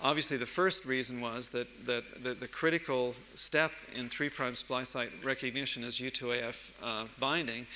Obviously, 0.00 0.36
the 0.36 0.46
first 0.46 0.84
reason 0.84 1.20
was 1.20 1.48
that, 1.48 1.66
that, 1.86 2.04
that 2.22 2.38
the 2.38 2.46
critical 2.46 3.16
step 3.34 3.72
in 3.96 4.08
3' 4.08 4.30
splice 4.54 4.90
site 4.90 5.10
recognition 5.24 5.82
is 5.82 5.96
U2AF 5.96 6.70
uh, 6.84 7.06
binding. 7.18 7.66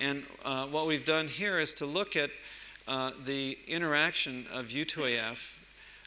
And 0.00 0.22
uh, 0.46 0.64
what 0.68 0.86
we've 0.86 1.04
done 1.04 1.28
here 1.28 1.58
is 1.58 1.74
to 1.74 1.84
look 1.84 2.16
at 2.16 2.30
uh, 2.88 3.10
the 3.26 3.58
interaction 3.68 4.46
of 4.50 4.68
U2AF 4.68 5.58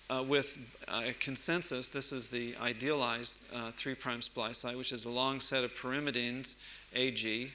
uh, 0.10 0.24
with 0.28 0.58
a 0.88 1.14
consensus. 1.14 1.88
This 1.88 2.12
is 2.12 2.28
the 2.28 2.56
idealized 2.62 3.40
uh, 3.54 3.72
3' 3.72 3.96
splice 4.22 4.60
site, 4.60 4.78
which 4.78 4.92
is 4.92 5.06
a 5.06 5.10
long 5.10 5.40
set 5.40 5.64
of 5.64 5.74
pyrimidines, 5.74 6.56
AG. 6.94 7.52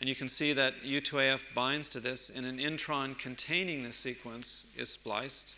And 0.00 0.08
you 0.08 0.14
can 0.14 0.28
see 0.28 0.52
that 0.52 0.74
U2AF 0.84 1.44
binds 1.54 1.88
to 1.90 2.00
this, 2.00 2.30
and 2.30 2.46
an 2.46 2.58
intron 2.58 3.18
containing 3.18 3.82
this 3.82 3.96
sequence 3.96 4.66
is 4.76 4.90
spliced. 4.90 5.54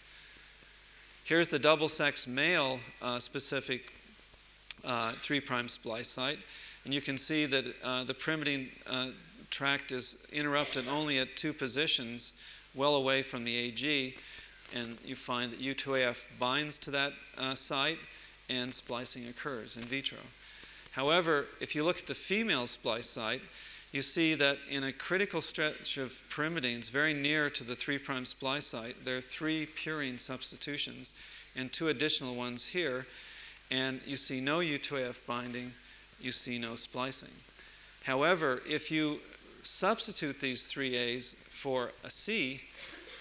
Here's 1.24 1.48
the 1.48 1.58
double 1.58 1.88
sex 1.88 2.26
male 2.26 2.80
uh, 3.02 3.18
specific 3.18 3.92
uh, 4.84 5.12
3' 5.12 5.68
splice 5.68 6.08
site. 6.08 6.38
And 6.84 6.94
you 6.94 7.02
can 7.02 7.18
see 7.18 7.44
that 7.46 7.64
uh, 7.84 8.04
the 8.04 8.14
pyrimidine 8.14 8.68
uh, 8.88 9.08
tract 9.50 9.92
is 9.92 10.16
interrupted 10.32 10.88
only 10.88 11.18
at 11.18 11.36
two 11.36 11.52
positions, 11.52 12.32
well 12.74 12.94
away 12.94 13.20
from 13.22 13.44
the 13.44 13.54
AG 13.54 14.14
and 14.74 14.96
you 15.04 15.14
find 15.14 15.52
that 15.52 15.60
U2AF 15.60 16.26
binds 16.38 16.78
to 16.78 16.90
that 16.92 17.12
uh, 17.38 17.54
site 17.54 17.98
and 18.48 18.72
splicing 18.72 19.28
occurs 19.28 19.76
in 19.76 19.82
vitro. 19.82 20.18
However, 20.92 21.46
if 21.60 21.74
you 21.74 21.84
look 21.84 21.98
at 21.98 22.06
the 22.06 22.14
female 22.14 22.66
splice 22.66 23.08
site, 23.08 23.42
you 23.92 24.02
see 24.02 24.34
that 24.34 24.58
in 24.68 24.84
a 24.84 24.92
critical 24.92 25.40
stretch 25.40 25.98
of 25.98 26.10
pyrimidines 26.30 26.90
very 26.90 27.12
near 27.12 27.50
to 27.50 27.64
the 27.64 27.74
3' 27.74 27.98
splice 28.24 28.66
site, 28.66 29.04
there 29.04 29.16
are 29.16 29.20
three 29.20 29.66
purine 29.66 30.18
substitutions 30.18 31.12
and 31.56 31.72
two 31.72 31.88
additional 31.88 32.36
ones 32.36 32.66
here, 32.66 33.06
and 33.70 34.00
you 34.06 34.16
see 34.16 34.40
no 34.40 34.58
U2AF 34.58 35.26
binding, 35.26 35.72
you 36.20 36.30
see 36.30 36.58
no 36.58 36.76
splicing. 36.76 37.30
However, 38.04 38.62
if 38.68 38.90
you 38.90 39.18
substitute 39.62 40.40
these 40.40 40.66
three 40.66 40.96
A's 40.96 41.34
for 41.48 41.90
a 42.04 42.10
C, 42.10 42.60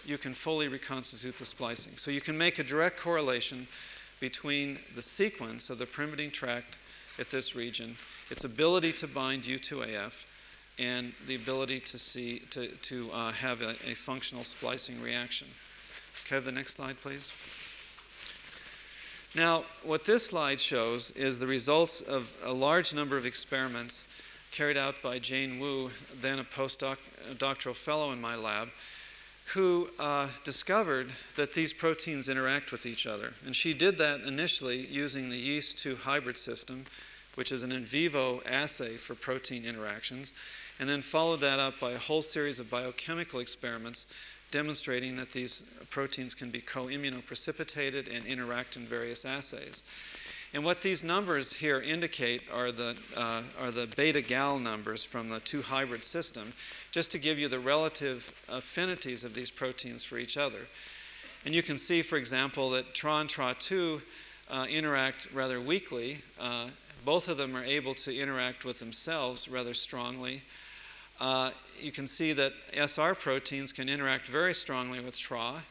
you 0.09 0.17
can 0.17 0.33
fully 0.33 0.67
reconstitute 0.67 1.37
the 1.37 1.45
splicing. 1.45 1.95
So 1.95 2.09
you 2.09 2.21
can 2.21 2.37
make 2.37 2.57
a 2.57 2.63
direct 2.63 2.97
correlation 2.97 3.67
between 4.19 4.79
the 4.95 5.01
sequence 5.01 5.69
of 5.69 5.77
the 5.77 5.85
pyrimidine 5.85 6.33
tract 6.33 6.77
at 7.19 7.29
this 7.29 7.55
region, 7.55 7.95
its 8.29 8.43
ability 8.43 8.91
to 8.93 9.07
bind 9.07 9.43
U2AF, 9.43 10.25
and 10.79 11.13
the 11.27 11.35
ability 11.35 11.79
to 11.81 11.97
see 11.97 12.39
to, 12.51 12.67
to 12.67 13.09
uh, 13.13 13.31
have 13.33 13.61
a, 13.61 13.71
a 13.71 13.93
functional 13.93 14.43
splicing 14.43 15.01
reaction. 15.01 15.47
Can 16.25 16.35
I 16.35 16.37
have 16.37 16.45
the 16.45 16.51
next 16.51 16.75
slide, 16.75 16.99
please? 17.01 17.33
Now, 19.35 19.63
what 19.83 20.05
this 20.05 20.25
slide 20.25 20.59
shows 20.59 21.11
is 21.11 21.37
the 21.37 21.47
results 21.47 22.01
of 22.01 22.35
a 22.43 22.51
large 22.51 22.95
number 22.95 23.15
of 23.15 23.25
experiments 23.25 24.05
carried 24.51 24.77
out 24.77 24.95
by 25.03 25.19
Jane 25.19 25.59
Wu, 25.59 25.91
then 26.15 26.39
a 26.39 26.43
postdoctoral 26.43 27.75
fellow 27.75 28.11
in 28.11 28.19
my 28.19 28.35
lab, 28.35 28.69
who 29.53 29.89
uh, 29.99 30.27
discovered 30.43 31.07
that 31.35 31.53
these 31.53 31.73
proteins 31.73 32.29
interact 32.29 32.71
with 32.71 32.85
each 32.85 33.07
other. 33.07 33.33
And 33.45 33.55
she 33.55 33.73
did 33.73 33.97
that 33.97 34.21
initially 34.21 34.85
using 34.85 35.29
the 35.29 35.37
yeast 35.37 35.79
2 35.79 35.95
hybrid 35.95 36.37
system, 36.37 36.85
which 37.35 37.51
is 37.51 37.63
an 37.63 37.71
in 37.71 37.83
vivo 37.83 38.41
assay 38.45 38.95
for 38.95 39.15
protein 39.15 39.65
interactions, 39.65 40.33
and 40.79 40.87
then 40.87 41.01
followed 41.01 41.41
that 41.41 41.59
up 41.59 41.79
by 41.79 41.91
a 41.91 41.97
whole 41.97 42.21
series 42.21 42.59
of 42.59 42.69
biochemical 42.69 43.39
experiments 43.39 44.05
demonstrating 44.51 45.15
that 45.15 45.31
these 45.31 45.63
proteins 45.89 46.33
can 46.33 46.49
be 46.49 46.61
co-immunoprecipitated 46.61 48.15
and 48.15 48.25
interact 48.25 48.75
in 48.75 48.83
various 48.83 49.25
assays. 49.25 49.83
And 50.53 50.63
what 50.63 50.81
these 50.81 51.03
numbers 51.03 51.53
here 51.53 51.79
indicate 51.79 52.41
are 52.51 52.71
the, 52.71 52.97
uh, 53.15 53.43
are 53.61 53.69
the 53.69 53.87
beta 53.95 54.21
gal 54.21 54.57
numbers 54.57 55.03
from 55.03 55.29
the 55.29 55.39
2 55.41 55.61
hybrid 55.61 56.03
system, 56.03 56.53
just 56.91 57.11
to 57.11 57.19
give 57.19 57.37
you 57.37 57.47
the 57.47 57.59
relative 57.59 58.43
affinities 58.49 59.23
of 59.23 59.35
these 59.35 59.51
proteins 59.51 60.03
for 60.03 60.17
each 60.17 60.37
other. 60.37 60.65
And 61.45 61.53
you 61.53 61.61
can 61.61 61.77
see, 61.77 62.01
for 62.01 62.17
example, 62.17 62.71
that 62.71 62.95
TRA 62.95 63.19
and 63.19 63.29
TRA2 63.29 64.01
uh, 64.49 64.65
interact 64.67 65.27
rather 65.33 65.61
weakly. 65.61 66.17
Uh, 66.39 66.69
both 67.05 67.29
of 67.29 67.37
them 67.37 67.55
are 67.55 67.63
able 67.63 67.93
to 67.93 68.15
interact 68.15 68.65
with 68.65 68.79
themselves 68.79 69.47
rather 69.47 69.75
strongly. 69.75 70.41
Uh, 71.21 71.51
you 71.79 71.91
can 71.91 72.07
see 72.07 72.33
that 72.33 72.53
SR 72.73 73.13
proteins 73.13 73.71
can 73.71 73.87
interact 73.87 74.27
very 74.27 74.55
strongly 74.55 74.99
with 74.99 75.17
TRA, 75.17 75.61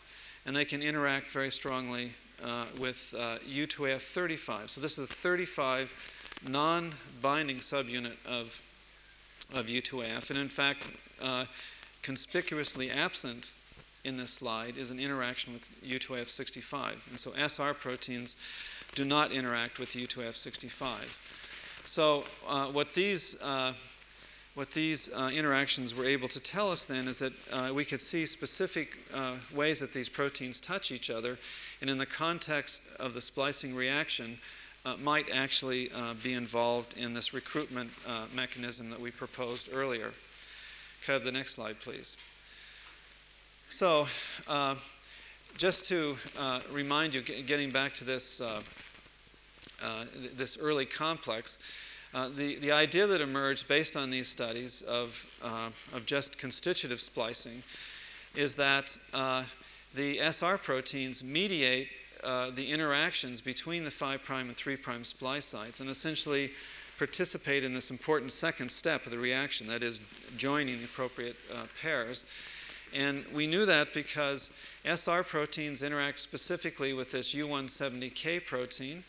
and 0.46 0.54
they 0.54 0.64
can 0.64 0.82
interact 0.82 1.26
very 1.26 1.50
strongly 1.50 2.12
uh, 2.44 2.64
with 2.78 3.14
uh, 3.18 3.38
U2AF35. 3.48 4.70
So 4.70 4.80
this 4.80 4.98
is 4.98 5.10
a 5.10 5.12
35 5.12 6.44
non-binding 6.48 7.58
subunit 7.58 8.16
of, 8.26 8.62
of 9.54 9.66
U2AF, 9.66 10.30
and 10.30 10.38
in 10.38 10.48
fact, 10.48 10.86
uh, 11.22 11.46
conspicuously 12.02 12.90
absent 12.90 13.52
in 14.04 14.16
this 14.16 14.30
slide 14.30 14.76
is 14.76 14.90
an 14.90 15.00
interaction 15.00 15.52
with 15.52 15.68
U2AF65. 15.84 17.10
And 17.10 17.18
so 17.18 17.32
SR 17.32 17.74
proteins 17.74 18.36
do 18.94 19.04
not 19.04 19.32
interact 19.32 19.78
with 19.78 19.90
U2AF65. 19.90 21.86
So 21.86 22.24
uh, 22.46 22.66
what 22.66 22.94
these 22.94 23.40
uh, 23.42 23.72
what 24.54 24.72
these 24.72 25.08
uh, 25.14 25.30
interactions 25.32 25.94
were 25.94 26.04
able 26.04 26.26
to 26.26 26.40
tell 26.40 26.72
us 26.72 26.84
then 26.84 27.06
is 27.06 27.20
that 27.20 27.32
uh, 27.52 27.72
we 27.72 27.84
could 27.84 28.00
see 28.00 28.26
specific 28.26 28.96
uh, 29.14 29.34
ways 29.54 29.78
that 29.78 29.92
these 29.92 30.08
proteins 30.08 30.60
touch 30.60 30.90
each 30.90 31.10
other, 31.10 31.38
and 31.80 31.88
in 31.88 31.98
the 31.98 32.06
context 32.06 32.82
of 32.98 33.14
the 33.14 33.20
splicing 33.20 33.74
reaction, 33.74 34.38
uh, 34.84 34.96
might 35.02 35.26
actually 35.34 35.90
uh, 35.92 36.14
be 36.22 36.32
involved 36.32 36.96
in 36.96 37.14
this 37.14 37.34
recruitment 37.34 37.90
uh, 38.06 38.24
mechanism 38.34 38.90
that 38.90 39.00
we 39.00 39.10
proposed 39.10 39.68
earlier. 39.72 40.12
Could 41.02 41.12
I 41.12 41.14
have 41.14 41.24
the 41.24 41.32
next 41.32 41.52
slide, 41.52 41.78
please? 41.80 42.16
So, 43.68 44.06
just 45.56 45.86
to 45.86 46.16
remind 46.72 47.14
you, 47.14 47.20
getting 47.20 47.70
back 47.70 47.94
to 47.94 48.04
this, 48.04 48.40
this 50.36 50.56
early 50.58 50.86
complex, 50.86 51.58
uh, 52.14 52.30
the, 52.30 52.56
the 52.56 52.72
idea 52.72 53.06
that 53.06 53.20
emerged 53.20 53.68
based 53.68 53.96
on 53.96 54.08
these 54.10 54.26
studies 54.26 54.80
of, 54.82 55.26
uh, 55.42 55.68
of 55.94 56.06
just 56.06 56.38
constitutive 56.38 57.00
splicing 57.00 57.62
is 58.34 58.54
that 58.54 58.96
uh, 59.12 59.44
the 59.94 60.18
SR 60.18 60.58
proteins 60.58 61.24
mediate 61.24 61.88
uh, 62.22 62.50
the 62.50 62.70
interactions 62.70 63.40
between 63.40 63.84
the 63.84 63.90
5' 63.90 64.20
and 64.30 64.56
3' 64.56 64.76
splice 65.02 65.44
sites 65.44 65.80
and 65.80 65.88
essentially 65.88 66.50
participate 66.98 67.62
in 67.62 67.74
this 67.74 67.90
important 67.90 68.32
second 68.32 68.70
step 68.70 69.04
of 69.04 69.12
the 69.12 69.18
reaction, 69.18 69.68
that 69.68 69.82
is, 69.82 70.00
joining 70.36 70.78
the 70.78 70.84
appropriate 70.84 71.36
uh, 71.52 71.62
pairs. 71.80 72.24
And 72.94 73.24
we 73.32 73.46
knew 73.46 73.66
that 73.66 73.94
because 73.94 74.52
SR 74.84 75.22
proteins 75.22 75.82
interact 75.82 76.18
specifically 76.18 76.92
with 76.92 77.12
this 77.12 77.34
U170K 77.34 78.44
protein 78.44 79.04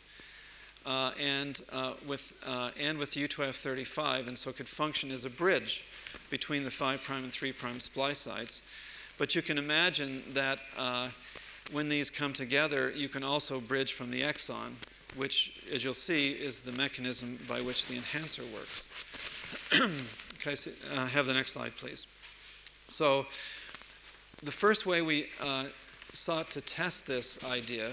uh, 0.86 1.12
and, 1.20 1.62
uh, 1.72 1.94
with, 2.08 2.34
uh, 2.46 2.72
and 2.80 2.98
with 2.98 3.12
U2F35, 3.12 4.28
and 4.28 4.38
so 4.38 4.52
could 4.52 4.70
function 4.70 5.12
as 5.12 5.26
a 5.26 5.30
bridge 5.30 5.84
between 6.30 6.64
the 6.64 6.72
5' 6.72 7.10
and 7.12 7.32
3' 7.32 7.54
splice 7.80 8.20
sites. 8.20 8.62
But 9.20 9.36
you 9.36 9.42
can 9.42 9.58
imagine 9.58 10.24
that 10.34 10.60
uh, 10.78 11.10
when 11.74 11.90
these 11.90 12.10
come 12.10 12.32
together, 12.32 12.90
you 12.90 13.10
can 13.10 13.22
also 13.22 13.60
bridge 13.60 13.92
from 13.92 14.12
the 14.12 14.22
exon, 14.22 14.72
which, 15.18 15.62
as 15.74 15.84
you'll 15.84 15.94
see, 15.94 16.32
is 16.32 16.62
the 16.62 16.72
mechanism 16.72 17.38
by 17.48 17.60
which 17.60 17.86
the 17.88 17.96
enhancer 17.96 18.44
works. 18.54 18.88
okay, 20.40 20.56
so, 20.56 20.72
uh, 20.96 21.06
have 21.08 21.26
the 21.26 21.34
next 21.34 21.52
slide, 21.52 21.76
please. 21.76 22.08
So, 22.88 23.26
the 24.42 24.52
first 24.52 24.86
way 24.86 25.02
we 25.02 25.28
uh, 25.42 25.66
sought 26.14 26.50
to 26.52 26.62
test 26.62 27.06
this 27.06 27.44
idea 27.52 27.92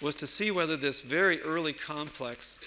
was 0.00 0.14
to 0.14 0.26
see 0.26 0.50
whether 0.50 0.78
this 0.78 1.02
very 1.02 1.42
early 1.42 1.74
complex 1.74 2.58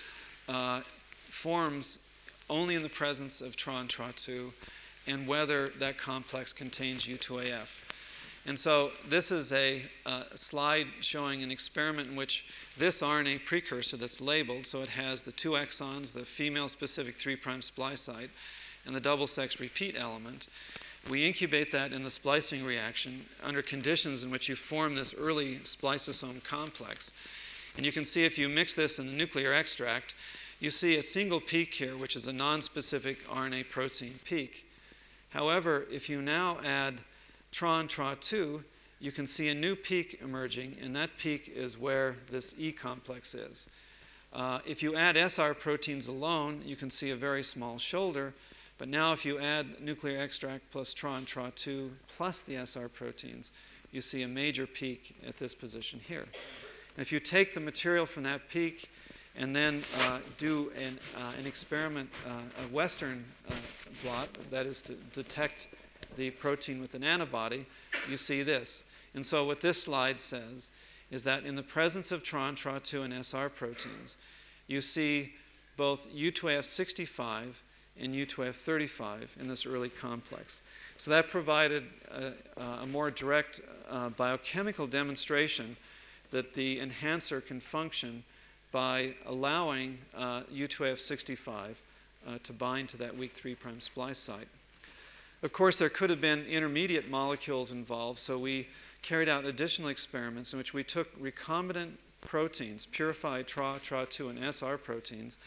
uh, 0.48 0.82
forms 0.82 2.00
only 2.48 2.76
in 2.76 2.84
the 2.84 2.89
presence 2.89 3.41
of 3.41 3.56
TRON 3.56 3.88
TRA2 3.88 4.52
and 5.08 5.28
whether 5.28 5.70
that 5.80 5.98
complex 5.98 6.54
contains 6.54 7.08
U2AF. 7.08 7.86
And 8.48 8.58
so 8.58 8.91
this 9.10 9.30
is 9.30 9.52
a 9.52 9.82
slide 10.36 10.88
showing 11.02 11.43
an 11.43 11.52
experiment 11.52 12.10
in 12.10 12.16
which 12.16 12.45
this 12.78 13.02
RNA 13.02 13.43
precursor 13.43 13.98
that's 13.98 14.22
labeled, 14.22 14.66
so 14.66 14.82
it 14.82 14.89
has 14.89 15.24
the 15.24 15.34
two 15.34 15.52
exons, 15.52 16.14
the 16.14 16.24
female 16.24 16.70
specific 16.70 17.16
3' 17.16 17.38
splice 17.60 18.00
site, 18.00 18.30
and 18.86 18.95
the 18.95 19.02
double 19.02 19.28
sex 19.28 19.60
repeat 19.60 19.95
element. 20.00 20.48
We 21.10 21.28
incubate 21.28 21.72
that 21.72 21.91
in 21.91 22.06
the 22.06 22.10
splicing 22.10 22.64
reaction 22.64 23.26
under 23.43 23.62
conditions 23.62 24.24
in 24.24 24.32
which 24.32 24.48
you 24.48 24.56
form 24.56 24.95
this 24.95 25.14
early 25.14 25.58
spliceosome 25.58 26.41
complex. 26.45 27.12
And 27.76 27.86
you 27.86 27.91
can 27.91 28.06
see 28.06 28.24
if 28.24 28.38
you 28.38 28.48
mix 28.48 28.76
this 28.76 28.98
in 28.98 29.08
the 29.08 29.14
nuclear 29.14 29.52
extract, 29.52 30.16
you 30.62 30.70
see 30.70 30.95
a 30.95 31.02
single 31.02 31.41
peak 31.41 31.74
here, 31.74 31.98
which 31.98 32.16
is 32.16 32.28
a 32.28 32.34
non-specific 32.34 33.28
RNA 33.28 33.70
protein 33.70 34.20
peak. 34.24 34.66
However, 35.32 35.86
if 35.91 36.10
you 36.10 36.22
now 36.22 36.60
add 36.66 36.95
TRON 37.58 37.88
TRA2, 37.88 38.64
you 38.99 39.12
can 39.12 39.26
see 39.26 39.47
a 39.47 39.55
new 39.55 39.76
peak 39.76 40.20
emerging, 40.22 40.76
and 40.80 40.95
that 40.95 41.18
peak 41.18 41.51
is 41.55 41.76
where 41.76 42.16
this 42.30 42.53
E 42.55 42.72
complex 42.72 43.34
is. 43.34 43.68
Uh, 44.32 44.60
if 44.64 44.84
you 44.84 44.95
add 44.95 45.18
SR 45.18 45.55
proteins 45.55 46.08
alone, 46.08 46.62
you 46.64 46.76
can 46.76 46.91
see 46.91 47.10
a 47.10 47.16
very 47.16 47.41
small 47.41 47.80
shoulder, 47.80 48.36
but 48.78 48.88
now 48.88 49.12
if 49.12 49.26
you 49.26 49.39
add 49.39 49.82
nuclear 49.82 50.22
extract 50.22 50.70
plus 50.70 50.93
TRON 50.93 51.26
TRA2 51.26 51.89
plus 52.16 52.41
the 52.41 52.58
SR 52.58 52.89
proteins, 52.89 53.51
you 53.91 54.01
see 54.01 54.22
a 54.22 54.28
major 54.28 54.68
peak 54.68 55.16
at 55.28 55.38
this 55.38 55.55
position 55.55 55.99
here. 56.08 56.28
And 56.95 57.01
if 57.01 57.12
you 57.12 57.20
take 57.20 57.55
the 57.55 57.60
material 57.60 58.05
from 58.05 58.22
that 58.22 58.49
peak 58.49 58.88
and 59.36 59.55
then 59.55 59.82
uh, 60.01 60.20
do 60.38 60.72
an, 60.78 60.99
uh, 61.18 61.32
an 61.39 61.47
experiment, 61.47 62.12
uh, 62.28 62.64
a 62.64 62.68
Western 62.72 63.26
uh, 63.49 63.55
blot, 64.03 64.32
that 64.51 64.68
is 64.68 64.80
to 64.84 64.93
detect 65.12 65.70
the 66.16 66.32
protein 66.32 66.80
with 66.80 66.95
an 66.95 67.03
antibody, 67.03 67.66
you 68.10 68.18
see 68.18 68.43
this. 68.43 68.84
And 69.14 69.26
so 69.26 69.45
what 69.45 69.62
this 69.62 69.82
slide 69.82 70.20
says 70.20 70.72
is 71.10 71.24
that 71.24 71.45
in 71.45 71.55
the 71.55 71.64
presence 71.64 72.12
of 72.12 72.24
TRON, 72.24 72.55
TRA2, 72.55 73.05
and 73.05 73.14
SR 73.14 73.49
proteins, 73.49 74.18
you 74.68 74.82
see 74.82 75.34
both 75.78 76.08
U2AF65 76.14 77.62
and 77.99 78.14
U2AF35 78.14 79.38
in 79.39 79.47
this 79.47 79.66
early 79.66 79.89
complex. 79.89 80.62
So 80.97 81.12
that 81.12 81.30
provided 81.30 81.84
a, 82.12 82.34
a 82.62 82.86
more 82.88 83.10
direct 83.10 83.62
uh, 83.89 84.10
biochemical 84.10 84.88
demonstration 84.88 85.78
that 86.32 86.53
the 86.53 86.80
enhancer 86.80 87.39
can 87.39 87.60
function 87.60 88.24
by 88.72 89.14
allowing 89.26 89.97
uh, 90.16 90.41
U2AF65 90.53 91.76
uh, 92.28 92.38
to 92.43 92.53
bind 92.53 92.89
to 92.89 92.97
that 92.97 93.16
weak 93.16 93.32
3' 93.32 93.55
splice 93.80 94.20
site. 94.20 94.47
Of 95.43 95.53
course, 95.53 95.77
there 95.77 95.89
could 95.89 96.09
have 96.09 96.21
been 96.21 96.45
intermediate 96.45 97.09
molecules 97.09 97.71
involved, 97.71 98.17
so 98.17 98.39
we 98.39 98.67
carried 99.03 99.29
out 99.29 99.45
additional 99.45 99.89
experiments 99.89 100.51
in 100.51 100.57
which 100.57 100.73
we 100.73 100.83
took 100.83 101.15
recombinant 101.21 101.91
proteins, 102.21 102.88
purified 102.88 103.47
TRA, 103.47 103.75
TRA2, 103.81 104.29
and 104.31 104.43
SR 104.53 104.77
proteins, 104.77 105.38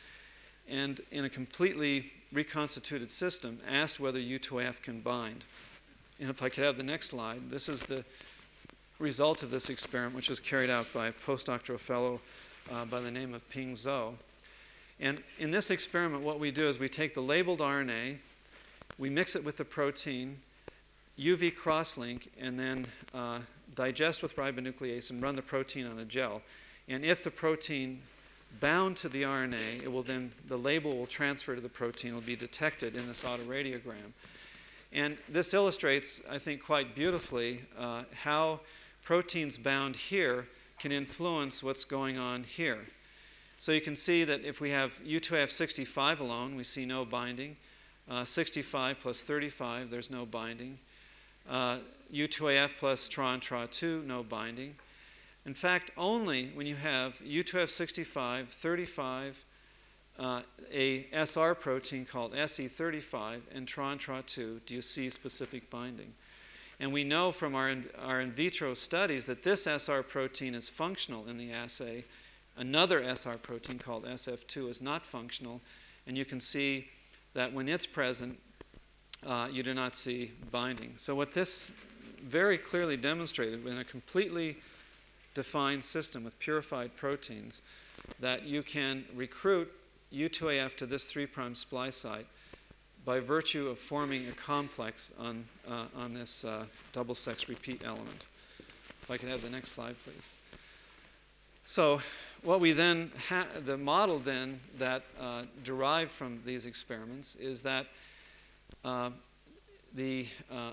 and 0.68 1.01
in 1.11 1.24
a 1.24 1.28
completely 1.28 2.12
reconstituted 2.32 3.11
system, 3.11 3.59
asked 3.68 3.99
whether 3.99 4.20
U2AF 4.20 4.80
can 4.80 5.01
bind. 5.01 5.45
And 6.20 6.30
if 6.30 6.43
I 6.43 6.49
could 6.49 6.64
have 6.64 6.76
the 6.76 6.82
next 6.84 7.09
slide, 7.09 7.51
this 7.51 7.68
is 7.68 7.82
the 7.82 8.05
result 9.01 9.43
of 9.43 9.51
this 9.51 9.70
experiment, 9.70 10.14
which 10.14 10.30
was 10.30 10.38
carried 10.38 10.70
out 10.70 10.86
by 10.95 11.09
a 11.09 11.12
postdoctoral 11.12 11.80
fellow 11.80 12.20
uh, 12.70 12.84
by 12.84 13.01
the 13.01 13.11
name 13.11 13.34
of 13.34 13.49
Ping 13.51 13.72
Zuo. 13.72 14.14
And 15.01 15.22
in 15.38 15.51
this 15.51 15.70
experiment, 15.70 16.22
what 16.22 16.38
we 16.38 16.51
do 16.51 16.68
is 16.68 16.78
we 16.78 16.88
take 16.88 17.14
the 17.14 17.22
labeled 17.22 17.61
RNA, 17.61 18.18
we 19.01 19.09
mix 19.09 19.35
it 19.35 19.43
with 19.43 19.57
the 19.57 19.65
protein, 19.65 20.37
UV 21.19 21.57
crosslink, 21.57 22.29
and 22.39 22.61
then 22.61 22.87
uh, 23.15 23.39
digest 23.75 24.23
with 24.23 24.37
ribonuclease 24.37 25.09
and 25.11 25.23
run 25.23 25.35
the 25.35 25.43
protein 25.43 25.87
on 25.87 25.99
a 25.99 26.05
gel. 26.05 26.43
And 26.87 27.03
if 27.03 27.25
the 27.25 27.31
protein 27.31 28.03
bound 28.61 28.99
to 28.99 29.09
the 29.09 29.23
RNA, 29.23 29.83
it 29.83 29.91
will 29.91 30.03
then 30.03 30.33
the 30.49 30.59
label 30.59 30.95
will 30.95 31.07
transfer 31.07 31.55
to 31.55 31.63
the 31.63 31.69
protein, 31.69 32.15
will 32.15 32.21
be 32.21 32.37
detected 32.37 32.95
in 32.95 33.07
this 33.09 33.25
autoradiogram. 33.25 34.13
And 34.93 35.17
this 35.31 35.55
illustrates, 35.55 36.21
I 36.29 36.37
think, 36.37 36.63
quite 36.63 36.95
beautifully 36.95 37.63
uh, 37.79 38.03
how 38.23 38.61
proteins 39.03 39.57
bound 39.57 39.97
here 39.97 40.47
can 40.79 40.93
influence 40.93 41.63
what's 41.63 41.85
going 41.85 42.19
on 42.19 42.45
here. 42.45 42.81
So 43.57 43.73
you 43.73 43.81
can 43.81 43.97
see 43.97 44.25
that 44.25 44.45
if 44.45 44.61
we 44.61 44.71
have 44.71 45.01
U2AF65 45.05 46.21
alone, 46.21 46.55
we 46.55 46.65
see 46.65 46.85
no 46.85 47.07
binding. 47.07 47.57
Uh, 48.11 48.25
65 48.25 48.99
plus 48.99 49.23
35, 49.23 49.89
there's 49.89 50.11
no 50.11 50.27
binding. 50.27 50.77
Uh, 51.49 51.79
U2AF 52.13 52.77
plus 52.77 53.09
TRON, 53.09 53.39
TRA2, 53.41 54.05
no 54.05 54.25
binding. 54.25 54.75
In 55.47 55.55
fact, 55.55 55.93
only 55.97 56.51
when 56.55 56.67
you 56.67 56.75
have 56.75 57.21
U2F65, 57.25 58.49
35, 58.49 59.45
uh, 60.19 60.43
a 60.73 61.07
SR 61.13 61.55
protein 61.55 62.05
called 62.05 62.35
SC35, 62.35 63.43
and 63.55 63.67
TRON 63.67 63.99
TRA2 63.99 64.61
do 64.67 64.75
you 64.75 64.83
see 64.83 65.09
specific 65.09 65.71
binding. 65.71 66.13
And 66.81 66.93
we 66.93 67.05
know 67.05 67.31
from 67.31 67.55
our 67.55 67.69
in, 67.69 67.85
our 68.03 68.21
in 68.21 68.33
vitro 68.33 68.75
studies 68.75 69.25
that 69.27 69.43
this 69.43 69.67
SR 69.67 70.03
protein 70.03 70.55
is 70.55 70.69
functional 70.69 71.29
in 71.29 71.39
the 71.39 71.53
assay. 71.53 72.05
Another 72.57 73.03
SR 73.03 73.37
protein 73.39 73.79
called 73.79 74.05
SF2 74.05 74.69
is 74.69 74.83
not 74.83 75.07
functional, 75.07 75.61
and 76.07 76.19
you 76.19 76.25
can 76.25 76.41
see 76.41 76.89
that 77.35 77.53
when 77.53 77.68
it's 77.68 77.87
present, 77.87 78.39
uh, 79.26 79.49
you 79.51 79.62
do 79.62 79.74
not 79.74 79.95
see 79.95 80.33
binding. 80.51 80.93
So, 80.97 81.14
what 81.14 81.33
this 81.33 81.70
very 82.22 82.59
clearly 82.59 82.97
demonstrated 82.97 83.66
in 83.66 83.78
a 83.78 83.85
completely 83.85 84.59
defined 85.35 85.83
system 85.83 86.24
with 86.24 86.39
purified 86.39 86.95
proteins 86.97 87.62
that 88.18 88.45
you 88.45 88.62
can 88.62 89.05
recruit 89.14 89.70
U2AF 90.12 90.76
to 90.76 90.87
this 90.87 91.07
3' 91.07 91.28
splice 91.55 91.97
site 91.97 92.26
by 93.05 93.20
virtue 93.20 93.68
of 93.68 93.78
forming 93.78 94.28
a 94.28 94.33
complex 94.33 95.12
on, 95.18 95.45
uh, 95.68 95.85
on 95.97 96.12
this 96.12 96.45
uh, 96.45 96.64
double 96.93 97.14
sex 97.14 97.49
repeat 97.49 97.83
element. 97.85 98.26
If 99.03 99.11
I 99.11 99.16
could 99.16 99.31
have 99.31 99.43
the 99.43 99.51
next 99.51 99.70
slide, 99.70 99.97
please. 100.05 100.35
So, 101.64 102.01
what 102.43 102.61
we 102.61 102.72
then, 102.72 103.11
ha- 103.28 103.47
the 103.64 103.76
model 103.76 104.18
then 104.18 104.61
that 104.78 105.03
uh, 105.20 105.45
derived 105.64 106.11
from 106.11 106.41
these 106.45 106.66
experiments 106.66 107.36
is 107.36 107.62
that 107.62 107.86
uh, 108.84 109.11
the 109.95 110.26
uh, 110.51 110.72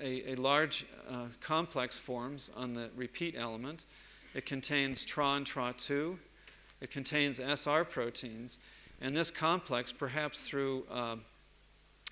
a, 0.00 0.32
a 0.32 0.34
large 0.36 0.86
uh, 1.10 1.26
complex 1.40 1.98
forms 1.98 2.50
on 2.56 2.74
the 2.74 2.90
repeat 2.94 3.34
element. 3.36 3.86
It 4.34 4.46
contains 4.46 5.04
TRON, 5.04 5.44
TRA2. 5.44 6.16
It 6.80 6.90
contains 6.90 7.40
SR 7.40 7.84
proteins. 7.84 8.58
And 9.00 9.16
this 9.16 9.32
complex, 9.32 9.90
perhaps 9.90 10.46
through 10.46 10.84
uh, 10.90 11.16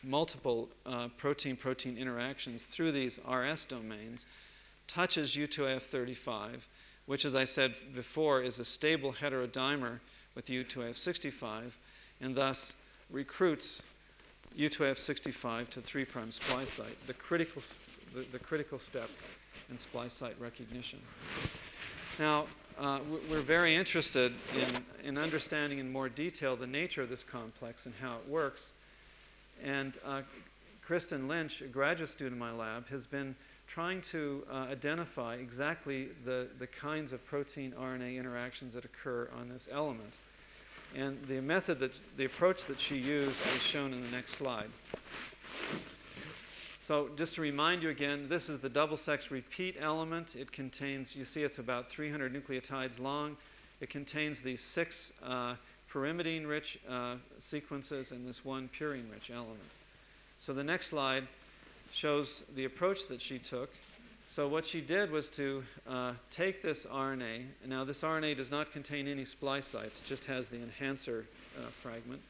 multiple 0.03 0.69
protein 1.17 1.55
protein 1.55 1.97
interactions 1.97 2.65
through 2.65 2.91
these 2.91 3.21
RS 3.31 3.65
domains, 3.65 4.27
touches 4.89 5.37
U2AF35, 5.37 6.67
which, 7.07 7.25
as 7.25 7.35
I 7.35 7.45
said 7.45 7.75
before, 7.95 8.43
is 8.43 8.59
a 8.59 8.65
stable 8.65 9.13
heterodimer 9.13 10.01
with 10.35 10.47
U2AF65, 10.47 11.73
and 12.21 12.35
thus 12.35 12.75
recruits 13.11 13.83
U2F65 14.59 15.69
to 15.71 15.81
3' 15.81 16.07
splice 16.31 16.71
site, 16.71 17.07
the 17.07 17.15
critical, 17.15 17.63
the, 18.15 18.25
the 18.33 18.39
critical 18.39 18.79
step 18.79 19.11
in 19.71 19.79
splice 19.79 20.13
site 20.13 20.37
recognition. 20.39 21.01
Now, 22.19 22.47
uh, 22.79 23.01
we're 23.31 23.41
very 23.41 23.75
interested 23.75 24.33
in, 24.55 25.09
in 25.09 25.19
understanding 25.19 25.79
in 25.79 25.93
more 25.93 26.09
detail 26.09 26.57
the 26.57 26.67
nature 26.67 27.03
of 27.03 27.09
this 27.09 27.23
complex 27.23 27.87
and 27.87 27.95
how 28.01 28.17
it 28.17 28.29
works. 28.29 28.73
And 29.63 29.97
uh, 30.05 30.23
Kristen 30.83 31.29
Lynch, 31.29 31.63
a 31.63 31.67
graduate 31.67 32.09
student 32.09 32.35
in 32.35 32.39
my 32.39 32.53
lab, 32.53 32.89
has 32.89 33.07
been 33.07 33.35
trying 33.73 34.03
to 34.03 34.45
uh, 34.53 34.67
identify 34.71 35.35
exactly 35.37 36.09
the, 36.27 36.47
the 36.59 36.67
kinds 36.67 37.15
of 37.15 37.25
protein 37.25 37.73
RNA 37.81 38.19
interactions 38.19 38.75
that 38.75 38.85
occur 38.85 39.31
on 39.41 39.49
this 39.49 39.67
element. 39.73 40.19
And 40.95 41.19
the 41.23 41.41
method 41.41 41.79
that, 41.79 41.93
the 42.19 42.27
approach 42.27 42.67
that 42.67 42.79
she 42.79 42.99
used 42.99 43.47
is 43.47 43.63
shown 43.63 43.95
in 43.95 44.03
the 44.03 44.11
next 44.11 44.33
slide. 44.33 44.69
So 46.83 47.09
just 47.17 47.37
to 47.37 47.41
remind 47.41 47.83
you 47.83 47.89
again, 47.89 48.27
this 48.29 48.51
is 48.51 48.59
the 48.59 48.69
double 48.69 48.99
sex 48.99 49.31
repeat 49.31 49.77
element. 49.81 50.37
It 50.37 50.53
contains, 50.53 51.17
you 51.17 51.25
see 51.25 51.43
it's 51.43 51.59
about 51.59 51.89
300 51.89 52.31
nucleotides 52.31 53.01
long. 53.01 53.39
It 53.81 53.89
contains 53.89 54.43
these 54.43 54.61
six 54.61 55.15
uh, 55.25 55.55
pyrimidine-rich 55.91 56.79
uh, 56.87 57.15
sequences 57.39 58.13
and 58.13 58.29
this 58.29 58.45
one 58.45 58.69
purine-rich 58.79 59.31
element. 59.31 59.61
So 60.39 60.53
the 60.53 60.65
next 60.65 60.89
slide 60.89 61.27
shows 61.93 62.43
the 62.57 62.65
approach 62.65 63.07
that 63.07 63.21
she 63.21 63.39
took. 63.39 63.71
So 64.27 64.49
what 64.49 64.67
she 64.67 64.81
did 64.81 65.11
was 65.11 65.29
to 65.31 65.63
uh, 65.87 66.13
take 66.31 66.63
this 66.63 66.87
RNA, 66.87 67.45
now 67.67 67.85
this 67.85 68.03
RNA 68.03 68.37
does 68.39 68.51
not 68.51 68.73
contain 68.73 69.07
any 69.07 69.25
splice 69.25 69.67
sites, 69.67 70.01
just 70.01 70.25
has 70.25 70.49
the 70.49 70.57
enhancer 70.57 71.27
uh, 71.59 71.67
fragment. 71.67 72.21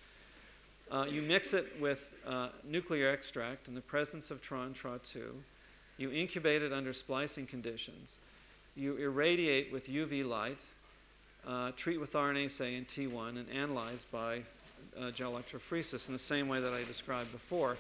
Uh, 0.91 1.07
you 1.09 1.23
mix 1.23 1.55
it 1.55 1.81
with 1.81 2.13
uh, 2.27 2.49
nuclear 2.65 3.09
extract 3.09 3.69
in 3.69 3.75
the 3.75 3.81
presence 3.81 4.31
of 4.31 4.43
TRON, 4.43 4.75
TRA2. 4.75 5.23
You 5.97 6.11
incubate 6.11 6.63
it 6.63 6.73
under 6.73 6.93
splicing 6.93 7.47
conditions. 7.47 8.17
You 8.75 8.97
irradiate 8.97 9.73
with 9.73 9.89
UV 9.89 10.29
light, 10.29 10.59
uh, 11.47 11.71
treat 11.77 12.01
with 12.01 12.13
RNase 12.13 12.61
A 12.61 12.77
and 12.77 12.87
T1, 12.89 13.39
and 13.39 13.49
analyze 13.51 14.05
by 14.11 14.43
uh, 15.01 15.11
gel 15.13 15.33
electrophoresis 15.33 16.09
in 16.09 16.13
the 16.13 16.19
same 16.19 16.49
way 16.49 16.61
that 16.61 16.73
I 16.73 16.83
described 16.85 17.31
before. 17.33 17.77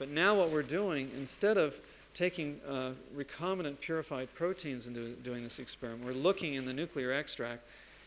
But 0.00 0.08
now 0.08 0.34
what 0.34 0.48
we're 0.48 0.62
doing, 0.62 1.10
instead 1.16 1.58
of 1.58 1.78
taking 2.14 2.60
uh, 2.68 2.90
recombinant 3.16 3.78
purified 3.80 4.32
proteins 4.34 4.86
and 4.86 4.94
do, 4.94 5.12
doing 5.22 5.42
this 5.42 5.58
experiment. 5.58 6.04
We're 6.04 6.12
looking 6.12 6.54
in 6.54 6.64
the 6.64 6.72
nuclear 6.72 7.12
extract 7.12 7.62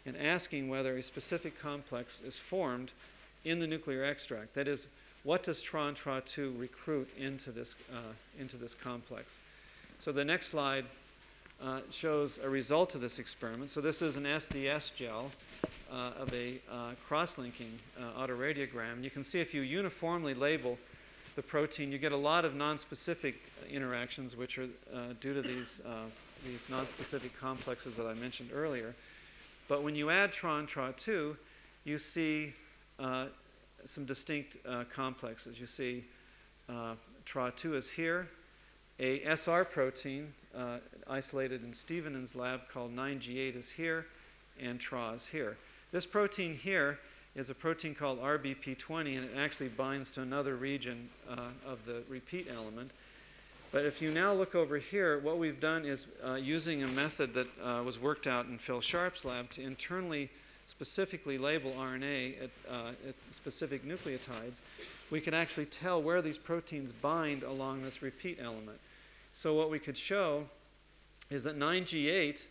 and 0.05 0.17
asking 0.17 0.69
whether 0.69 0.97
a 0.97 1.03
specific 1.03 1.59
complex 1.61 2.21
is 2.21 2.37
formed 2.37 2.91
in 3.45 3.59
the 3.59 3.67
nuclear 3.67 4.03
extract. 4.03 4.53
That 4.55 4.67
is, 4.67 4.87
what 5.23 5.43
does 5.43 5.61
TRON 5.61 5.95
TRA2 5.95 6.59
recruit 6.59 7.09
into 7.17 7.51
this, 7.51 7.75
uh, 7.93 7.99
into 8.39 8.57
this 8.57 8.73
complex? 8.73 9.39
So 9.99 10.11
the 10.11 10.25
next 10.25 10.47
slide 10.47 10.85
uh, 11.63 11.79
shows 11.91 12.39
a 12.43 12.49
result 12.49 12.95
of 12.95 13.01
this 13.01 13.19
experiment. 13.19 13.69
So 13.69 13.79
this 13.79 14.01
is 14.01 14.17
an 14.17 14.23
SDS 14.23 14.93
gel 14.95 15.31
uh, 15.91 16.11
of 16.19 16.33
a 16.33 16.59
uh, 16.69 16.91
cross-linking 17.07 17.71
uh, 17.97 18.19
autoradiogram. 18.19 19.01
You 19.01 19.09
can 19.09 19.23
see 19.23 19.39
if 19.39 19.53
you 19.53 19.61
uniformly 19.61 20.33
label 20.33 20.77
the 21.35 21.41
protein, 21.41 21.91
you 21.91 21.97
get 21.97 22.11
a 22.11 22.17
lot 22.17 22.45
of 22.45 22.53
nonspecific 22.53 23.35
interactions, 23.69 24.35
which 24.35 24.57
are 24.57 24.67
uh, 24.93 25.13
due 25.19 25.33
to 25.33 25.41
these, 25.41 25.81
uh, 25.85 26.05
these 26.45 26.67
nonspecific 26.67 27.33
complexes 27.39 27.95
that 27.95 28.05
I 28.05 28.13
mentioned 28.13 28.51
earlier. 28.53 28.93
But 29.67 29.83
when 29.83 29.95
you 29.95 30.09
add 30.09 30.31
TRON, 30.31 30.67
TRA2, 30.67 31.35
you 31.85 31.97
see 31.97 32.53
uh, 32.99 33.27
some 33.85 34.05
distinct 34.05 34.57
uh, 34.67 34.83
complexes. 34.93 35.59
You 35.59 35.65
see 35.65 36.05
uh, 36.69 36.95
TRA2 37.25 37.75
is 37.75 37.89
here, 37.89 38.27
a 38.99 39.21
SR 39.23 39.65
protein 39.65 40.33
uh, 40.55 40.77
isolated 41.09 41.63
in 41.63 41.71
Stevenin's 41.71 42.35
lab 42.35 42.61
called 42.71 42.95
9G8 42.95 43.55
is 43.55 43.69
here, 43.69 44.05
and 44.61 44.79
TRA 44.79 45.13
is 45.13 45.25
here. 45.25 45.57
This 45.91 46.05
protein 46.05 46.55
here 46.55 46.99
is 47.35 47.49
a 47.49 47.55
protein 47.55 47.95
called 47.95 48.21
RBP20, 48.21 49.17
and 49.17 49.25
it 49.25 49.37
actually 49.37 49.69
binds 49.69 50.09
to 50.11 50.21
another 50.21 50.55
region 50.55 51.09
uh, 51.29 51.47
of 51.65 51.83
the 51.85 52.03
repeat 52.07 52.47
element. 52.53 52.91
But 53.71 53.85
if 53.85 54.01
you 54.01 54.11
now 54.11 54.33
look 54.33 54.53
over 54.53 54.77
here, 54.77 55.19
what 55.19 55.39
we've 55.39 55.59
done 55.59 55.83
is 55.83 56.05
uh, 56.23 56.35
using 56.35 56.83
a 56.83 56.87
method 56.89 57.33
that 57.33 57.47
uh, 57.63 57.81
was 57.83 57.99
worked 57.99 58.27
out 58.27 58.45
in 58.45 58.59
Phil 58.59 58.81
Sharp's 58.81 59.25
lab 59.25 59.49
to 59.51 59.63
internally 59.63 60.29
specifically 60.65 61.37
label 61.37 61.71
RNA 61.71 62.43
at, 62.43 62.49
uh, 62.69 62.91
at, 63.07 63.15
specific 63.31 63.85
nucleotides, 63.85 64.61
we 65.11 65.19
can 65.19 65.33
actually 65.33 65.65
tell 65.65 66.01
where 66.01 66.21
these 66.21 66.37
proteins 66.37 66.91
bind 66.91 67.43
along 67.43 67.83
this 67.83 68.01
repeat 68.01 68.39
element. 68.41 68.79
So 69.33 69.53
what 69.53 69.69
we 69.69 69.79
could 69.79 69.97
show 69.97 70.45
is 71.29 71.43
that 71.43 71.57
9G8 71.57 72.45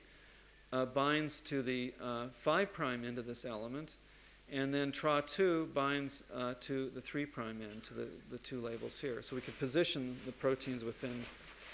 uh, 0.73 0.87
binds 0.87 1.41
to 1.43 1.63
the 1.63 1.93
uh, 2.03 2.27
5' 2.33 2.69
end 2.81 3.19
of 3.19 3.27
this 3.27 3.45
element, 3.45 3.97
and 4.53 4.73
then 4.73 4.93
TRA2 4.93 5.73
binds 5.73 6.23
uh, 6.35 6.55
to 6.61 6.91
the 6.95 7.01
3' 7.01 7.23
end, 7.23 7.83
to 7.85 7.95
the, 7.95 8.07
the 8.31 8.39
two 8.39 8.61
labels 8.61 9.01
here. 9.01 9.23
So 9.23 9.35
we 9.35 9.41
could 9.43 9.59
position 9.59 10.17
the 10.27 10.33
proteins 10.33 10.85
within, 10.85 11.25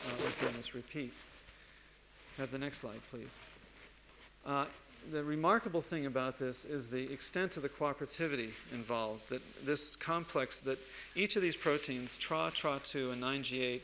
uh, 0.06 0.10
within 0.18 0.56
this 0.56 0.74
repeat. 0.74 1.12
Have 2.36 2.52
the 2.52 2.58
next 2.58 2.78
slide, 2.78 3.00
please. 3.10 3.36
Uh, 4.46 4.66
the 5.10 5.24
remarkable 5.24 5.80
thing 5.80 6.06
about 6.06 6.38
this 6.38 6.64
is 6.64 6.88
the 6.88 7.12
extent 7.12 7.56
of 7.56 7.64
the 7.64 7.68
cooperativity 7.68 8.50
involved. 8.72 9.28
That 9.28 9.42
this 9.64 9.96
complex, 9.96 10.60
that 10.60 10.78
each 11.16 11.34
of 11.34 11.42
these 11.42 11.56
proteins, 11.56 12.16
TRA, 12.16 12.50
TRA2, 12.54 13.12
and 13.12 13.22
9G8, 13.22 13.80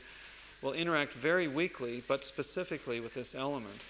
will 0.62 0.72
interact 0.72 1.14
very 1.14 1.48
weakly 1.48 2.02
but 2.06 2.24
specifically 2.24 3.00
with 3.00 3.14
this 3.14 3.34
element. 3.34 3.86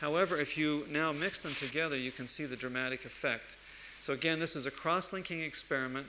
However, 0.00 0.36
if 0.36 0.58
you 0.58 0.84
now 0.90 1.12
mix 1.12 1.42
them 1.42 1.54
together, 1.54 1.96
you 1.96 2.10
can 2.10 2.26
see 2.26 2.44
the 2.44 2.56
dramatic 2.56 3.04
effect. 3.04 3.56
So, 4.02 4.12
again, 4.12 4.40
this 4.40 4.56
is 4.56 4.66
a 4.66 4.70
cross 4.72 5.12
linking 5.12 5.42
experiment 5.42 6.08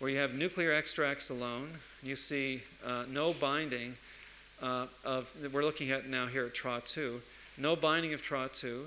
where 0.00 0.10
you 0.10 0.18
have 0.18 0.34
nuclear 0.34 0.72
extracts 0.72 1.30
alone. 1.30 1.68
You 2.02 2.16
see 2.16 2.62
uh, 2.84 3.04
no 3.08 3.32
binding 3.32 3.94
uh, 4.60 4.86
of, 5.04 5.32
we're 5.52 5.62
looking 5.62 5.92
at 5.92 6.08
now 6.08 6.26
here 6.26 6.46
at 6.46 6.54
TRA2, 6.54 7.20
no 7.56 7.76
binding 7.76 8.12
of 8.12 8.22
TRA2. 8.22 8.86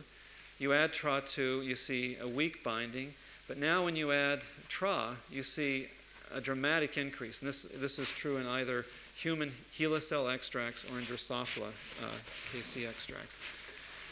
You 0.60 0.74
add 0.74 0.92
TRA2, 0.92 1.64
you 1.64 1.78
see 1.78 2.18
a 2.22 2.28
weak 2.28 2.62
binding. 2.62 3.14
But 3.48 3.58
now 3.58 3.86
when 3.86 3.96
you 3.96 4.12
add 4.12 4.42
TRA, 4.68 5.16
you 5.32 5.44
see 5.44 5.88
a 6.36 6.42
dramatic 6.42 6.98
increase. 6.98 7.40
And 7.40 7.48
this, 7.48 7.64
this 7.64 8.00
is 8.00 8.10
true 8.10 8.36
in 8.36 8.48
either 8.48 8.86
human 9.16 9.50
HeLa 9.78 10.02
cell 10.02 10.28
extracts 10.28 10.84
or 10.92 11.00
in 11.00 11.06
Drosophila 11.06 11.68
uh, 11.68 12.18
KC 12.52 12.86
extracts. 12.86 13.38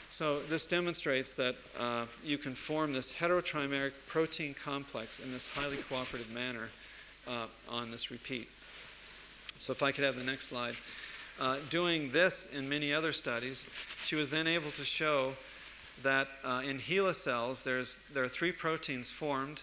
So 0.10 0.40
this 0.40 0.66
demonstrates 0.66 1.36
that 1.36 1.56
uh, 1.80 2.06
you 2.26 2.40
can 2.40 2.56
form 2.56 2.94
this 2.94 3.14
heterotrimeric 3.14 3.92
protein 4.08 4.56
complex 4.56 5.20
in 5.20 5.32
this 5.32 5.48
highly 5.48 5.78
cooperative 5.78 6.34
manner 6.34 6.70
uh, 7.28 7.46
on 7.70 7.92
this 7.92 8.10
repeat. 8.10 8.50
So 9.58 9.72
if 9.72 9.84
I 9.84 9.92
could 9.92 10.04
have 10.04 10.18
the 10.18 10.24
next 10.24 10.50
slide. 10.50 10.74
Uh, 11.40 11.58
doing 11.70 12.12
this 12.12 12.48
in 12.48 12.68
many 12.68 12.92
other 12.92 13.14
studies, 13.14 13.68
she 14.04 14.16
was 14.16 14.30
then 14.30 14.48
able 14.48 14.72
to 14.72 14.84
show 14.84 15.34
that 16.02 16.28
uh, 16.44 16.64
in 16.68 16.80
HeLa 16.80 17.14
cells, 17.14 17.64
there's, 17.64 18.00
there 18.14 18.24
are 18.24 18.30
three 18.30 18.52
proteins 18.52 19.12
formed, 19.12 19.62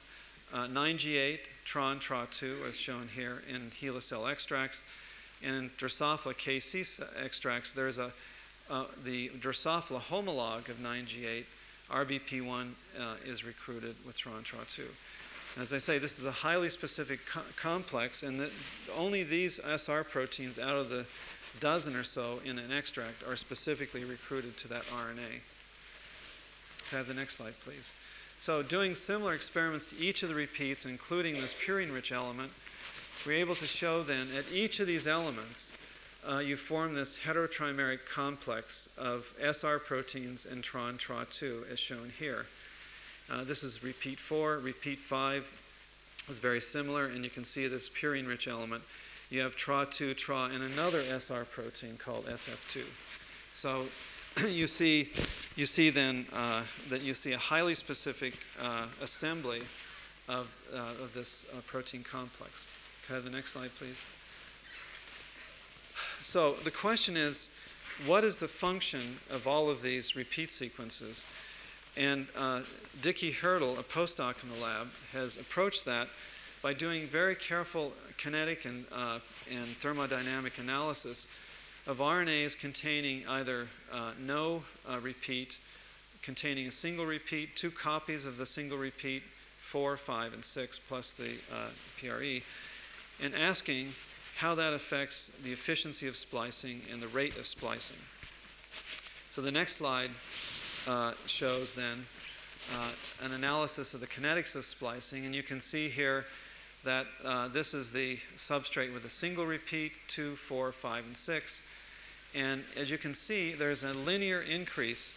9G8, 0.55 1.41
TRON, 1.65 1.99
TRA2, 1.99 2.69
as 2.69 2.77
shown 2.77 3.09
here 3.15 3.43
in 3.53 3.71
HeLa 3.81 4.01
cell 4.01 4.27
extracts, 4.27 4.85
in 5.43 5.71
Drosophila 5.77 6.35
KC 6.35 7.03
extracts, 7.23 7.73
there's 7.73 7.99
a 7.99 8.13
uh, 8.71 8.85
the 9.05 9.29
Drosophila 9.31 10.01
homologue 10.01 10.69
of 10.69 10.77
9G8, 10.79 11.45
RBP1, 11.91 12.69
uh, 12.99 13.15
is 13.25 13.45
recruited 13.45 13.95
with 14.05 14.17
TRON 14.17 14.43
TRA2. 14.43 14.83
As 15.61 15.73
I 15.73 15.79
say, 15.79 15.99
this 15.99 16.19
is 16.19 16.27
a 16.27 16.33
highly 16.33 16.69
specific 16.69 17.21
co- 17.27 17.41
complex, 17.57 18.23
and 18.23 18.39
the, 18.39 18.51
only 18.97 19.23
these 19.23 19.59
SR 19.61 20.05
proteins 20.05 20.59
out 20.59 20.77
of 20.77 20.89
the 20.89 21.07
dozen 21.61 21.97
or 21.97 22.05
so 22.05 22.41
in 22.45 22.59
an 22.59 22.73
extract 22.73 23.27
are 23.27 23.37
specifically 23.37 24.05
recruited 24.05 24.57
to 24.59 24.69
that 24.69 24.83
RNA. 24.85 25.41
I 26.93 26.97
have 26.97 27.09
the 27.09 27.15
next 27.15 27.37
slide, 27.37 27.55
please? 27.65 27.93
So, 28.39 28.63
doing 28.63 28.95
similar 28.95 29.33
experiments 29.33 29.87
to 29.87 29.97
each 29.99 30.23
of 30.23 30.29
the 30.29 30.35
repeats, 30.35 30.85
including 30.85 31.35
this 31.35 31.55
purine 31.55 31.93
rich 31.93 32.13
element, 32.13 32.53
we're 33.25 33.33
able 33.33 33.55
to 33.55 33.67
show 33.67 34.03
then 34.03 34.29
at 34.37 34.45
each 34.53 34.79
of 34.79 34.87
these 34.87 35.07
elements, 35.07 35.73
uh, 36.29 36.39
you 36.39 36.57
form 36.57 36.95
this 36.95 37.17
heterotrimeric 37.17 38.01
complex 38.07 38.89
of 38.99 39.33
SR 39.41 39.79
proteins 39.79 40.45
and 40.45 40.63
TRON 40.63 40.99
TRA2, 40.99 41.71
as 41.71 41.79
shown 41.79 42.13
here. 42.19 42.47
Uh, 43.31 43.45
this 43.45 43.63
is 43.63 43.83
repeat 43.83 44.19
4. 44.19 44.59
Repeat 44.59 44.99
5 44.99 46.25
is 46.29 46.39
very 46.39 46.61
similar, 46.61 47.07
and 47.07 47.23
you 47.25 47.31
can 47.31 47.45
see 47.45 47.69
this 47.69 47.89
purine 47.89 48.27
rich 48.27 48.49
element. 48.49 48.83
You 49.31 49.41
have 49.41 49.57
TRA2, 49.57 50.17
TRA, 50.17 50.51
and 50.53 50.63
another 50.63 51.01
SR 51.01 51.45
protein 51.45 51.97
called 51.97 52.27
SF2. 52.27 52.85
So 53.53 53.87
you 54.49 54.67
see, 54.67 55.09
you 55.57 55.67
see 55.67 55.91
then 55.91 56.27
uh, 56.33 56.63
that 56.91 57.03
you 57.03 57.15
see 57.15 57.33
a 57.33 57.39
highly 57.39 57.75
specific 57.75 58.35
uh, 58.61 58.87
assembly 59.01 59.63
of, 60.29 60.53
uh, 60.75 61.05
of 61.05 61.13
this 61.15 61.47
uh, 61.53 61.61
protein 61.67 62.03
complex. 62.03 62.67
Can 63.07 63.15
I 63.15 63.17
have 63.17 63.25
the 63.25 63.31
next 63.31 63.53
slide, 63.53 63.71
please? 63.79 64.16
So 66.23 66.55
the 66.65 66.71
question 66.71 67.17
is, 67.17 67.49
what 68.07 68.25
is 68.25 68.39
the 68.39 68.49
function 68.49 69.19
of 69.31 69.47
all 69.47 69.71
of 69.71 69.83
these 69.83 70.17
repeat 70.17 70.51
sequences? 70.53 71.25
And 71.97 72.27
uh, 72.37 72.63
Dickie 73.01 73.31
Hertel, 73.31 73.79
a 73.79 73.83
postdoc 73.83 74.43
in 74.43 74.51
the 74.51 74.63
lab, 74.63 74.89
has 75.13 75.37
approached 75.37 75.85
that 75.87 76.09
by 76.63 76.75
doing 76.75 77.07
very 77.07 77.35
careful 77.35 77.93
kinetic 78.19 78.65
and, 78.65 78.85
uh, 78.93 79.19
and 79.51 79.67
thermodynamic 79.81 80.59
analysis 80.59 81.29
of 81.87 81.99
RNAs 81.99 82.59
containing 82.59 83.27
either 83.29 83.69
uh, 83.93 84.11
no 84.21 84.63
uh, 84.91 84.99
repeat, 85.01 85.59
containing 86.23 86.67
a 86.67 86.71
single 86.71 87.07
repeat, 87.07 87.57
two 87.57 87.71
copies 87.71 88.27
of 88.27 88.37
the 88.37 88.47
single 88.47 88.77
repeat, 88.77 89.23
four, 89.23 89.97
five, 89.97 90.35
and 90.35 90.45
six, 90.45 90.79
plus 90.79 91.13
the 91.13 91.31
uh, 91.53 91.69
PRE 91.99 92.43
and 93.23 93.35
asking 93.35 93.93
how 94.37 94.55
that 94.55 94.75
affects 94.75 95.31
the 95.43 95.53
efficiency 95.53 96.07
of 96.07 96.15
splicing 96.15 96.81
and 96.93 97.01
the 97.01 97.09
rate 97.09 97.37
of 97.39 97.47
splicing. 97.47 97.97
So 99.31 99.41
the 99.41 99.51
next 99.51 99.77
slide 99.77 100.11
uh, 100.87 101.13
shows 101.27 101.75
then 101.75 102.05
uh, 102.75 102.91
an 103.25 103.33
analysis 103.33 103.95
of 103.95 104.01
the 104.01 104.07
kinetics 104.07 104.55
of 104.55 104.65
splicing, 104.65 105.25
and 105.25 105.35
you 105.35 105.43
can 105.43 105.61
see 105.61 105.89
here 105.89 106.27
that 106.85 107.07
uh, 107.25 107.49
this 107.49 107.75
is 107.75 107.91
the 107.91 108.17
substrate 108.37 108.93
with 108.93 109.05
a 109.05 109.11
single 109.11 109.47
repeat, 109.47 109.93
two, 110.07 110.37
four, 110.37 110.71
five, 110.71 111.05
and 111.07 111.17
six. 111.17 111.63
And 112.35 112.63
as 112.77 112.91
you 112.91 112.99
can 112.99 113.15
see, 113.15 113.55
there's 113.55 113.85
a 113.85 113.95
linear 113.95 114.43
increase 114.43 115.17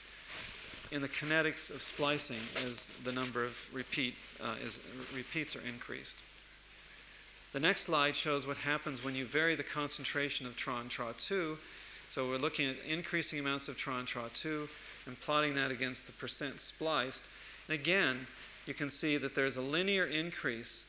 in 0.92 1.02
the 1.02 1.10
kinetics 1.10 1.70
of 1.70 1.82
splicing 1.82 2.40
as 2.66 2.90
the 3.04 3.12
number 3.12 3.44
of 3.44 3.70
repeat, 3.74 4.16
uh, 4.42 4.56
is, 4.64 4.80
repeats 5.14 5.56
are 5.56 5.62
increased. 5.68 6.18
The 7.52 7.60
next 7.60 7.82
slide 7.82 8.16
shows 8.16 8.46
what 8.46 8.58
happens 8.58 9.04
when 9.04 9.16
you 9.16 9.26
vary 9.26 9.56
the 9.56 9.64
concentration 9.64 10.46
of 10.46 10.56
TRON 10.56 10.88
TRA2. 10.88 11.58
So 12.10 12.28
we're 12.28 12.38
looking 12.38 12.70
at 12.70 12.76
increasing 12.88 13.40
amounts 13.40 13.68
of 13.68 13.76
TRON 13.76 14.06
TRA2 14.06 14.68
and 15.08 15.20
plotting 15.22 15.56
that 15.56 15.72
against 15.72 16.06
the 16.06 16.12
percent 16.12 16.60
spliced. 16.60 17.24
And 17.68 17.74
again, 17.74 18.28
you 18.68 18.76
can 18.76 18.92
see 18.92 19.18
that 19.18 19.34
there's 19.34 19.58
a 19.58 19.62
linear 19.62 20.06
increase 20.06 20.86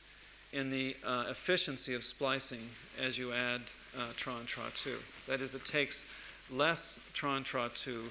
in 0.53 0.69
the 0.69 0.97
uh, 1.03 1.25
efficiency 1.31 1.95
of 1.95 2.05
splicing 2.05 2.69
as 3.03 3.17
you 3.17 3.33
add 3.33 3.63
uh, 3.99 4.09
TRON 4.19 4.43
TRA2. 4.45 4.97
That 5.29 5.41
is, 5.41 5.55
it 5.55 5.65
takes 5.65 6.05
less 6.51 7.01
TRON 7.15 7.43
TRA2 7.43 8.03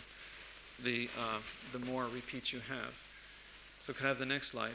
the, 0.84 1.08
uh, 1.20 1.38
the 1.72 1.80
more 1.86 2.06
repeats 2.06 2.52
you 2.52 2.62
have. 2.62 3.08
So 3.80 3.94
could 3.94 4.06
I 4.06 4.08
have 4.10 4.20
the 4.20 4.26
next 4.26 4.48
slide? 4.48 4.72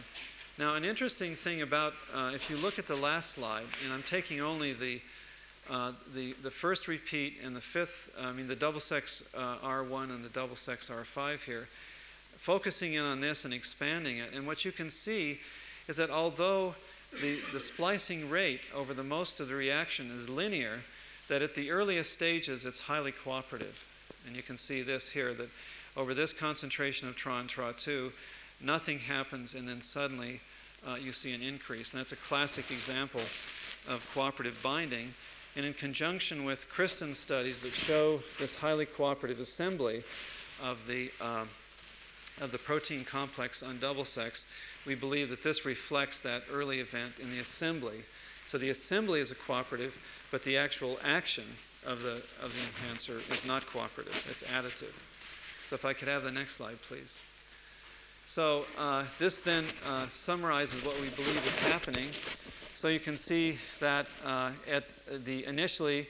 Now, 0.56 0.76
an 0.76 0.84
interesting 0.84 1.34
thing 1.34 1.62
about, 1.62 1.94
uh, 2.14 2.30
if 2.32 2.48
you 2.48 2.56
look 2.56 2.78
at 2.78 2.86
the 2.86 2.94
last 2.94 3.30
slide, 3.30 3.64
and 3.82 3.92
I'm 3.92 4.04
taking 4.04 4.40
only 4.40 4.72
the, 4.72 5.00
uh, 5.68 5.92
the, 6.14 6.32
the 6.44 6.50
first 6.50 6.86
repeat 6.86 7.38
and 7.44 7.56
the 7.56 7.60
fifth, 7.60 8.14
I 8.22 8.30
mean 8.30 8.46
the 8.46 8.54
double 8.54 8.78
sex 8.78 9.24
uh, 9.36 9.56
R1 9.56 10.10
and 10.10 10.24
the 10.24 10.28
double 10.28 10.54
sex 10.54 10.90
R5 10.90 11.42
here, 11.42 11.66
focusing 12.36 12.94
in 12.94 13.02
on 13.02 13.20
this 13.20 13.44
and 13.44 13.52
expanding 13.52 14.18
it. 14.18 14.28
And 14.32 14.46
what 14.46 14.64
you 14.64 14.70
can 14.70 14.90
see 14.90 15.40
is 15.88 15.96
that 15.96 16.10
although 16.10 16.76
the, 17.20 17.40
the 17.52 17.58
splicing 17.58 18.30
rate 18.30 18.60
over 18.76 18.94
the 18.94 19.02
most 19.02 19.40
of 19.40 19.48
the 19.48 19.54
reaction 19.56 20.12
is 20.12 20.28
linear, 20.28 20.82
that 21.28 21.42
at 21.42 21.56
the 21.56 21.72
earliest 21.72 22.12
stages 22.12 22.64
it's 22.64 22.78
highly 22.78 23.10
cooperative. 23.10 23.84
And 24.24 24.36
you 24.36 24.42
can 24.42 24.56
see 24.56 24.82
this 24.82 25.10
here 25.10 25.34
that 25.34 25.48
over 25.96 26.14
this 26.14 26.32
concentration 26.32 27.08
of 27.08 27.16
TRON 27.16 27.48
TRA2, 27.48 28.12
nothing 28.60 28.98
happens, 28.98 29.54
and 29.54 29.68
then 29.68 29.80
suddenly 29.80 30.40
uh, 30.86 30.96
you 30.96 31.12
see 31.12 31.34
an 31.34 31.42
increase. 31.42 31.92
And 31.92 32.00
that's 32.00 32.12
a 32.12 32.16
classic 32.16 32.70
example 32.70 33.20
of 33.20 34.08
cooperative 34.14 34.60
binding. 34.62 35.12
And 35.56 35.64
in 35.64 35.74
conjunction 35.74 36.44
with 36.44 36.68
Kristen's 36.68 37.18
studies 37.18 37.60
that 37.60 37.72
show 37.72 38.20
this 38.38 38.54
highly 38.54 38.86
cooperative 38.86 39.40
assembly 39.40 40.02
of 40.62 40.84
the, 40.88 41.10
uh, 41.20 41.44
of 42.40 42.50
the 42.50 42.58
protein 42.58 43.04
complex 43.04 43.62
on 43.62 43.78
double 43.78 44.04
sex, 44.04 44.46
we 44.86 44.94
believe 44.94 45.30
that 45.30 45.42
this 45.42 45.64
reflects 45.64 46.20
that 46.22 46.42
early 46.52 46.80
event 46.80 47.14
in 47.20 47.30
the 47.30 47.38
assembly. 47.38 48.02
So 48.46 48.58
the 48.58 48.70
assembly 48.70 49.20
is 49.20 49.30
a 49.30 49.36
cooperative, 49.36 49.96
but 50.30 50.42
the 50.42 50.56
actual 50.56 50.98
action 51.04 51.44
of 51.86 52.02
the, 52.02 52.16
of 52.42 52.52
the 52.52 52.86
enhancer 52.86 53.18
is 53.30 53.46
not 53.46 53.66
cooperative, 53.66 54.26
it's 54.30 54.42
additive. 54.42 54.94
So 55.68 55.74
if 55.74 55.84
I 55.84 55.92
could 55.92 56.08
have 56.08 56.24
the 56.24 56.32
next 56.32 56.56
slide, 56.56 56.80
please. 56.82 57.18
So 58.26 58.64
uh, 58.78 59.04
this 59.18 59.40
then 59.40 59.64
uh, 59.86 60.06
summarizes 60.08 60.84
what 60.84 60.94
we 61.00 61.08
believe 61.10 61.36
is 61.36 61.58
happening. 61.72 62.08
So 62.74 62.88
you 62.88 63.00
can 63.00 63.16
see 63.16 63.58
that 63.80 64.06
uh, 64.24 64.50
at 64.70 64.84
the 65.24 65.44
initially 65.44 66.06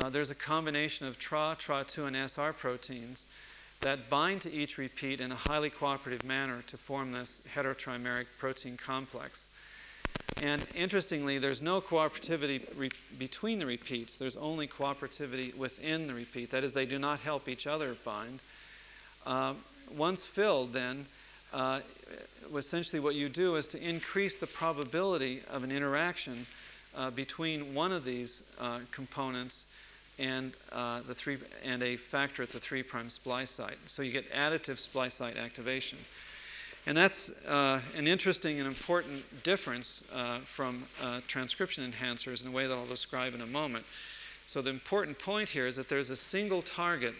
uh, 0.00 0.08
there's 0.08 0.30
a 0.30 0.34
combination 0.34 1.06
of 1.06 1.18
TRA, 1.18 1.56
TRA2, 1.58 2.06
and 2.06 2.16
SR 2.16 2.52
proteins 2.52 3.26
that 3.80 4.08
bind 4.08 4.42
to 4.42 4.52
each 4.52 4.78
repeat 4.78 5.20
in 5.20 5.32
a 5.32 5.36
highly 5.36 5.70
cooperative 5.70 6.24
manner 6.24 6.62
to 6.66 6.76
form 6.76 7.12
this 7.12 7.42
heterotrimeric 7.54 8.26
protein 8.38 8.76
complex. 8.76 9.48
And 10.42 10.64
interestingly, 10.74 11.38
there's 11.38 11.60
no 11.60 11.80
cooperativity 11.80 12.92
between 13.18 13.58
the 13.58 13.66
repeats. 13.66 14.16
There's 14.16 14.36
only 14.36 14.68
cooperativity 14.68 15.56
within 15.56 16.06
the 16.06 16.14
repeat. 16.14 16.50
That 16.50 16.62
is, 16.62 16.72
they 16.72 16.86
do 16.86 16.98
not 16.98 17.20
help 17.20 17.48
each 17.48 17.66
other 17.66 17.96
bind. 18.04 18.40
Uh, 19.26 19.54
once 19.96 20.24
filled, 20.24 20.72
then, 20.72 21.06
uh, 21.52 21.80
essentially 22.56 23.00
what 23.00 23.14
you 23.14 23.28
do 23.28 23.56
is 23.56 23.68
to 23.68 23.80
increase 23.80 24.38
the 24.38 24.46
probability 24.46 25.42
of 25.50 25.62
an 25.64 25.72
interaction 25.72 26.46
uh, 26.96 27.10
between 27.10 27.74
one 27.74 27.92
of 27.92 28.04
these 28.04 28.42
uh, 28.60 28.80
components 28.90 29.66
and 30.18 30.52
uh, 30.72 31.00
the 31.06 31.14
three 31.14 31.38
and 31.64 31.82
a 31.82 31.96
factor 31.96 32.42
at 32.42 32.50
the 32.50 32.58
three 32.58 32.82
prime 32.82 33.08
splice 33.08 33.50
site. 33.50 33.78
So 33.86 34.02
you 34.02 34.12
get 34.12 34.30
additive 34.32 34.78
splice 34.78 35.14
site 35.14 35.36
activation. 35.36 35.98
And 36.86 36.96
that's 36.96 37.30
uh, 37.46 37.80
an 37.96 38.06
interesting 38.06 38.58
and 38.58 38.66
important 38.66 39.42
difference 39.42 40.02
uh, 40.14 40.38
from 40.38 40.82
transcription 41.28 41.90
enhancers 41.90 42.42
in 42.42 42.48
a 42.48 42.52
way 42.52 42.66
that 42.66 42.74
I'll 42.74 42.86
describe 42.86 43.34
in 43.34 43.40
a 43.40 43.46
moment. 43.46 43.84
So 44.46 44.60
the 44.60 44.70
important 44.70 45.18
point 45.18 45.48
here 45.48 45.66
is 45.66 45.76
that 45.76 45.88
there's 45.88 46.10
a 46.10 46.16
single 46.16 46.62
target 46.62 47.14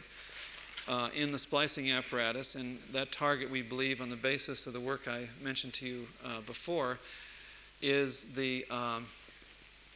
uh, 0.88 1.08
in 1.16 1.30
the 1.30 1.38
splicing 1.38 1.90
apparatus, 1.90 2.54
and 2.54 2.78
that 2.92 3.12
target 3.12 3.50
we 3.50 3.62
believe 3.62 4.00
on 4.00 4.10
the 4.10 4.16
basis 4.16 4.66
of 4.66 4.72
the 4.72 4.80
work 4.80 5.08
I 5.08 5.28
mentioned 5.42 5.74
to 5.74 5.86
you 5.86 6.06
uh, 6.24 6.40
before 6.46 6.98
is 7.82 8.24
the 8.34 8.64
um, 8.70 9.06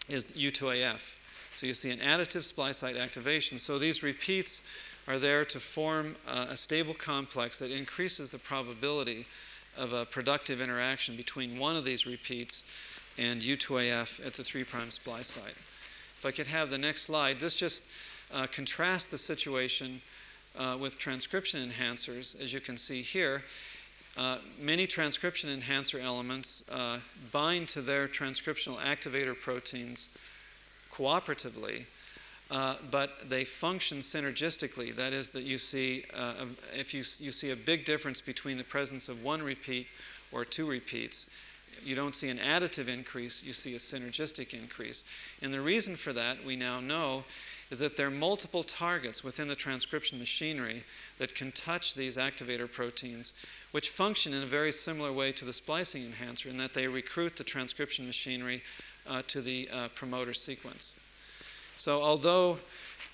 is 0.08 0.32
U2AF. 0.32 1.16
So 1.56 1.66
you 1.66 1.74
see 1.74 1.90
an 1.90 1.98
additive 1.98 2.42
splice 2.42 2.78
site 2.78 2.96
activation. 2.96 3.58
So 3.58 3.78
these 3.78 4.02
repeats 4.02 4.62
are 5.06 5.18
there 5.18 5.44
to 5.44 5.60
form 5.60 6.16
uh, 6.28 6.46
a 6.50 6.56
stable 6.56 6.94
complex 6.94 7.58
that 7.58 7.70
increases 7.70 8.30
the 8.30 8.38
probability 8.38 9.26
of 9.76 9.92
a 9.92 10.04
productive 10.04 10.60
interaction 10.60 11.16
between 11.16 11.58
one 11.58 11.76
of 11.76 11.84
these 11.84 12.06
repeats 12.06 12.64
and 13.18 13.40
U2AF 13.40 14.24
at 14.26 14.34
the 14.34 14.42
3' 14.42 14.64
splice 14.88 15.28
site. 15.28 15.56
If 16.18 16.24
I 16.26 16.30
could 16.30 16.46
have 16.46 16.70
the 16.70 16.78
next 16.78 17.02
slide, 17.02 17.38
this 17.38 17.54
just 17.54 17.84
uh, 18.32 18.46
contrasts 18.46 19.06
the 19.06 19.18
situation 19.18 20.00
uh, 20.58 20.76
with 20.80 20.98
transcription 20.98 21.68
enhancers, 21.68 22.40
as 22.40 22.52
you 22.52 22.60
can 22.60 22.76
see 22.76 23.02
here. 23.02 23.42
Uh, 24.16 24.38
many 24.60 24.86
transcription 24.86 25.50
enhancer 25.50 25.98
elements 25.98 26.62
uh, 26.70 26.98
bind 27.32 27.68
to 27.68 27.82
their 27.82 28.06
transcriptional 28.06 28.76
activator 28.76 29.38
proteins 29.38 30.08
cooperatively, 30.92 31.84
uh, 32.50 32.76
but 32.90 33.28
they 33.28 33.44
function 33.44 33.98
synergistically. 33.98 34.94
That 34.94 35.12
is, 35.12 35.30
that 35.30 35.42
you 35.42 35.58
see, 35.58 36.04
uh, 36.16 36.34
if 36.76 36.94
you, 36.94 37.00
you 37.00 37.32
see 37.32 37.50
a 37.50 37.56
big 37.56 37.84
difference 37.84 38.20
between 38.20 38.56
the 38.56 38.64
presence 38.64 39.08
of 39.08 39.24
one 39.24 39.42
repeat 39.42 39.88
or 40.30 40.44
two 40.44 40.68
repeats, 40.70 41.26
you 41.82 41.96
don't 41.96 42.14
see 42.14 42.28
an 42.28 42.38
additive 42.38 42.86
increase, 42.86 43.42
you 43.42 43.52
see 43.52 43.74
a 43.74 43.78
synergistic 43.78 44.54
increase. 44.54 45.04
And 45.42 45.52
the 45.52 45.60
reason 45.60 45.96
for 45.96 46.12
that, 46.12 46.44
we 46.44 46.54
now 46.54 46.78
know, 46.78 47.24
is 47.70 47.78
that 47.78 47.96
there 47.96 48.06
are 48.06 48.10
multiple 48.10 48.62
targets 48.62 49.24
within 49.24 49.48
the 49.48 49.54
transcription 49.54 50.18
machinery 50.18 50.82
that 51.18 51.34
can 51.34 51.50
touch 51.52 51.94
these 51.94 52.16
activator 52.16 52.70
proteins, 52.70 53.34
which 53.72 53.88
function 53.88 54.34
in 54.34 54.42
a 54.42 54.46
very 54.46 54.72
similar 54.72 55.12
way 55.12 55.32
to 55.32 55.44
the 55.44 55.52
splicing 55.52 56.04
enhancer 56.04 56.48
in 56.48 56.56
that 56.58 56.74
they 56.74 56.86
recruit 56.86 57.36
the 57.36 57.44
transcription 57.44 58.06
machinery 58.06 58.62
uh, 59.08 59.22
to 59.26 59.40
the 59.40 59.68
uh, 59.72 59.88
promoter 59.94 60.34
sequence. 60.34 60.94
So, 61.76 62.02
although 62.02 62.58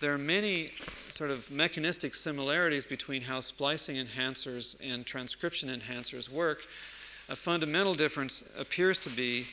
there 0.01 0.13
are 0.13 0.19
many 0.19 0.71
sort 1.09 1.31
of 1.31 1.51
mechanistic 1.51 2.15
similarities 2.15 2.87
between 2.87 3.23
how 3.23 3.41
splicing 3.41 3.97
enhancers 3.97 4.77
and 4.83 5.05
transcription 5.05 5.69
enhancers 5.69 6.29
work, 6.29 6.63
a 7.29 7.37
fundamental 7.37 7.95
difference 7.95 8.45
appears 8.59 8.99
to 8.99 9.11
be 9.11 9.47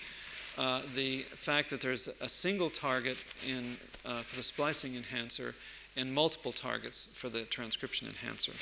uh, 0.57 0.81
the 0.95 1.19
fact 1.19 1.69
that 1.69 1.81
there's 1.81 2.09
a 2.21 2.27
single 2.27 2.69
target 2.69 3.17
in, 3.47 3.77
uh, 4.07 4.19
for 4.19 4.37
the 4.37 4.43
splicing 4.43 4.95
enhancer 4.95 5.53
and 5.95 6.13
multiple 6.13 6.51
targets 6.51 7.09
for 7.13 7.29
the 7.29 7.41
transcription 7.41 8.07
enhancer. 8.07 8.53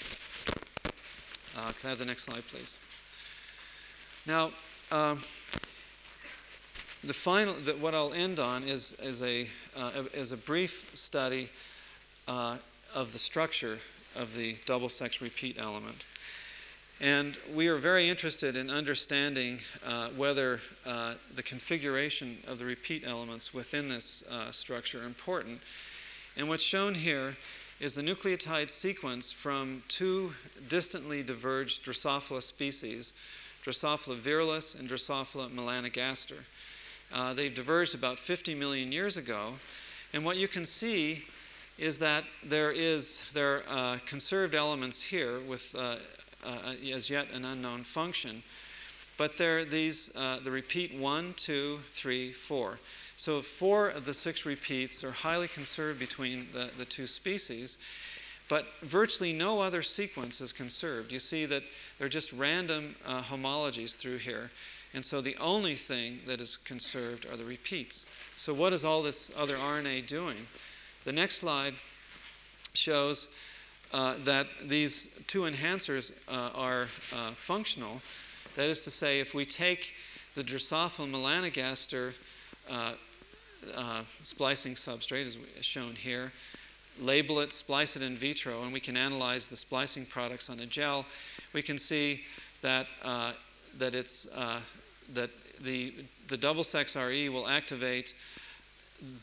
Uh, 1.58 1.72
can 1.80 1.88
I 1.88 1.90
have 1.90 2.00
the 2.00 2.06
next 2.06 2.24
slide, 2.24 2.44
please? 2.48 2.78
Now, 4.26 4.52
um, 4.92 5.20
the 7.04 7.14
final, 7.14 7.54
the, 7.54 7.74
what 7.74 7.94
I'll 7.94 8.14
end 8.14 8.40
on 8.40 8.64
is, 8.64 8.96
is, 9.04 9.22
a, 9.22 9.48
uh, 9.78 9.92
is 10.14 10.32
a 10.32 10.38
brief 10.38 10.92
study 10.96 11.50
uh, 12.28 12.58
of 12.94 13.14
the 13.14 13.20
structure 13.20 13.78
of 14.16 14.36
the 14.36 14.56
double 14.66 14.90
sex 14.90 15.22
repeat 15.22 15.58
element. 15.60 16.04
And 17.02 17.38
we 17.54 17.68
are 17.68 17.76
very 17.76 18.08
interested 18.08 18.56
in 18.56 18.70
understanding 18.70 19.60
uh, 19.86 20.10
whether 20.10 20.62
uh, 20.86 21.16
the 21.36 21.44
configuration 21.44 22.38
of 22.48 22.58
the 22.58 22.64
repeat 22.64 23.04
elements 23.06 23.54
within 23.54 23.90
this 23.90 24.24
uh, 24.32 24.50
structure 24.52 25.02
are 25.02 25.06
important. 25.06 25.60
And 26.38 26.48
what's 26.48 26.64
shown 26.64 26.96
here 26.96 27.36
is 27.82 27.96
the 27.96 28.02
nucleotide 28.02 28.70
sequence 28.70 29.34
from 29.34 29.84
two 29.90 30.34
distantly 30.70 31.22
diverged 31.22 31.86
Drosophila 31.86 32.42
species, 32.42 33.14
Drosophila 33.66 34.16
virilis 34.16 34.80
and 34.80 34.90
Drosophila 34.90 35.50
melanogaster. 35.50 36.44
Uh, 37.14 37.34
they've 37.34 37.54
diverged 37.54 37.94
about 37.94 38.18
50 38.20 38.56
million 38.56 38.94
years 38.94 39.18
ago. 39.18 39.54
And 40.14 40.24
what 40.24 40.38
you 40.38 40.48
can 40.48 40.66
see 40.66 41.26
is 41.78 42.00
that 42.00 42.24
there 42.42 42.72
is 42.72 43.30
there 43.34 43.64
are 43.70 43.96
uh, 43.96 43.98
conserved 44.06 44.56
elements 44.56 45.02
here 45.02 45.40
with 45.42 45.76
uh, 45.78 45.98
as 46.94 47.10
yet 47.10 47.32
an 47.34 47.46
unknown 47.46 47.84
function. 47.84 48.44
But 49.18 49.38
there 49.38 49.60
are 49.60 49.66
these, 49.66 50.12
uh, 50.16 50.40
the 50.44 50.52
repeat 50.52 50.94
one, 50.94 51.34
two, 51.38 51.80
three, 51.88 52.32
four. 52.32 52.80
So 53.16 53.42
four 53.42 53.90
of 53.90 54.06
the 54.06 54.14
six 54.14 54.46
repeats 54.46 55.04
are 55.04 55.12
highly 55.12 55.48
conserved 55.48 56.00
between 56.00 56.48
the, 56.52 56.70
the 56.78 56.84
two 56.84 57.08
species, 57.08 57.78
but 58.50 58.66
virtually 58.82 59.32
no 59.32 59.62
other 59.62 59.82
sequence 59.82 60.42
is 60.42 60.52
conserved. 60.52 61.12
You 61.12 61.20
see 61.20 61.46
that 61.46 61.64
they're 61.98 62.10
just 62.10 62.34
random 62.34 62.96
uh, 63.08 63.22
homologies 63.22 63.98
through 63.98 64.18
here. 64.18 64.52
And 64.94 65.04
so 65.04 65.22
the 65.22 65.36
only 65.38 65.76
thing 65.76 66.20
that 66.28 66.42
is 66.42 66.58
conserved 66.58 67.26
are 67.26 67.38
the 67.38 67.44
repeats. 67.44 68.06
So 68.36 68.54
what 68.54 68.74
is 68.74 68.84
all 68.86 69.02
this 69.02 69.32
other 69.38 69.56
RNA 69.56 70.08
doing? 70.08 70.38
The 71.06 71.12
next 71.12 71.38
slide 71.38 71.74
shows 72.74 73.30
uh, 73.94 74.16
that 74.24 74.48
these 74.64 75.08
two 75.28 75.42
enhancers 75.42 76.12
uh, 76.28 76.50
are 76.56 76.82
uh, 76.82 77.32
functional. 77.34 78.02
That 78.56 78.70
is 78.70 78.82
to 78.82 78.92
say, 78.92 79.20
if 79.20 79.34
we 79.34 79.46
take 79.46 79.94
the 80.34 80.44
Drosophila 80.44 81.10
melanogaster 81.10 82.14
uh, 82.70 82.94
uh, 83.76 84.02
splicing 84.22 84.74
substrate, 84.74 85.26
as 85.26 85.38
shown 85.66 85.96
here, 85.96 86.32
label 87.02 87.40
it, 87.40 87.52
splice 87.52 87.96
it 87.96 88.02
in 88.02 88.16
vitro, 88.16 88.64
and 88.64 88.72
we 88.72 88.80
can 88.80 88.96
analyze 88.96 89.48
the 89.48 89.56
splicing 89.56 90.06
products 90.06 90.50
on 90.50 90.60
a 90.60 90.66
gel, 90.66 91.06
we 91.54 91.62
can 91.62 91.78
see 91.78 92.24
that, 92.62 92.88
that, 93.78 93.96
it's, 93.96 94.26
that 95.14 95.30
the, 95.62 95.94
the 96.28 96.38
double 96.38 96.64
sex 96.64 96.96
RE 96.96 97.30
will 97.30 97.48
activate 97.48 98.14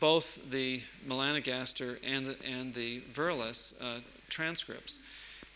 both 0.01 0.51
the 0.51 0.81
melanogaster 1.07 1.99
and 2.07 2.27
the, 2.27 2.37
and 2.49 2.75
the 2.75 3.01
virilis 3.13 3.75
uh, 3.81 4.01
transcripts. 4.29 5.01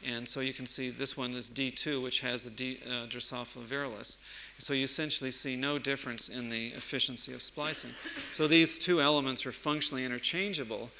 And 0.04 0.28
so 0.28 0.40
you 0.40 0.52
can 0.52 0.66
see 0.66 0.90
this 0.90 1.16
one 1.16 1.34
is 1.34 1.50
D2, 1.50 2.02
which 2.02 2.20
has 2.20 2.46
a 2.46 2.50
D, 2.50 2.78
uh, 2.86 3.06
Drosophila 3.06 3.64
virilis. 3.64 4.18
So 4.58 4.74
you 4.74 4.84
essentially 4.84 5.30
see 5.30 5.56
no 5.56 5.78
difference 5.78 6.28
in 6.28 6.48
the 6.48 6.68
efficiency 6.68 7.32
of 7.32 7.42
splicing. 7.42 7.90
So 8.30 8.46
these 8.46 8.78
two 8.78 9.00
elements 9.00 9.46
are 9.46 9.52
functionally 9.52 10.04
interchangeable, 10.04 10.90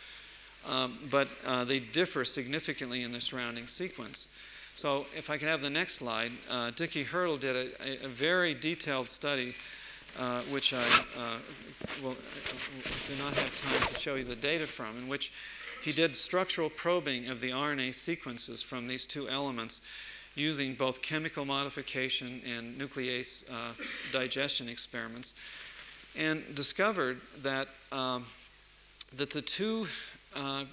um, 0.69 0.99
but 1.11 1.29
uh, 1.47 1.65
they 1.65 1.79
differ 1.79 2.25
significantly 2.25 3.03
in 3.03 3.13
the 3.13 3.21
surrounding 3.21 3.67
sequence. 3.67 4.29
So 4.75 5.07
if 5.17 5.31
I 5.31 5.39
could 5.39 5.49
have 5.49 5.63
the 5.63 5.71
next 5.71 5.95
slide, 5.95 6.33
uh, 6.51 6.71
Hertel 6.71 7.37
did 7.37 7.57
a, 7.57 8.05
a, 8.05 8.09
very 8.09 8.53
detailed 8.53 9.09
study, 9.09 9.55
uh, 10.19 10.41
which 10.43 10.75
I 10.75 10.85
uh, 11.19 11.39
will, 12.03 12.13
do 12.13 13.23
not 13.25 13.35
have 13.37 13.63
time 13.63 13.95
to 13.95 13.99
show 13.99 14.17
you 14.17 14.25
the 14.25 14.37
data 14.37 14.67
from, 14.67 14.99
in 14.99 15.09
which 15.09 15.33
he 15.87 15.93
did 15.93 16.17
structural 16.17 16.69
probing 16.69 17.29
of 17.29 17.41
the 17.41 17.51
RNA 17.51 17.95
sequences 17.95 18.61
from 18.61 18.89
these 18.89 19.07
two 19.07 19.29
elements 19.29 19.81
using 20.35 20.75
both 20.75 21.01
chemical 21.01 21.45
modification 21.45 22.43
and 22.45 22.77
nuclease 22.77 23.49
uh, 23.49 23.73
digestion 24.11 24.69
experiments 24.69 25.33
and 26.19 26.43
discovered 26.57 27.21
that, 27.41 27.69
um, 27.93 28.25
that 29.15 29.31
the 29.31 29.41
two 29.41 29.87
uh, 30.35 30.65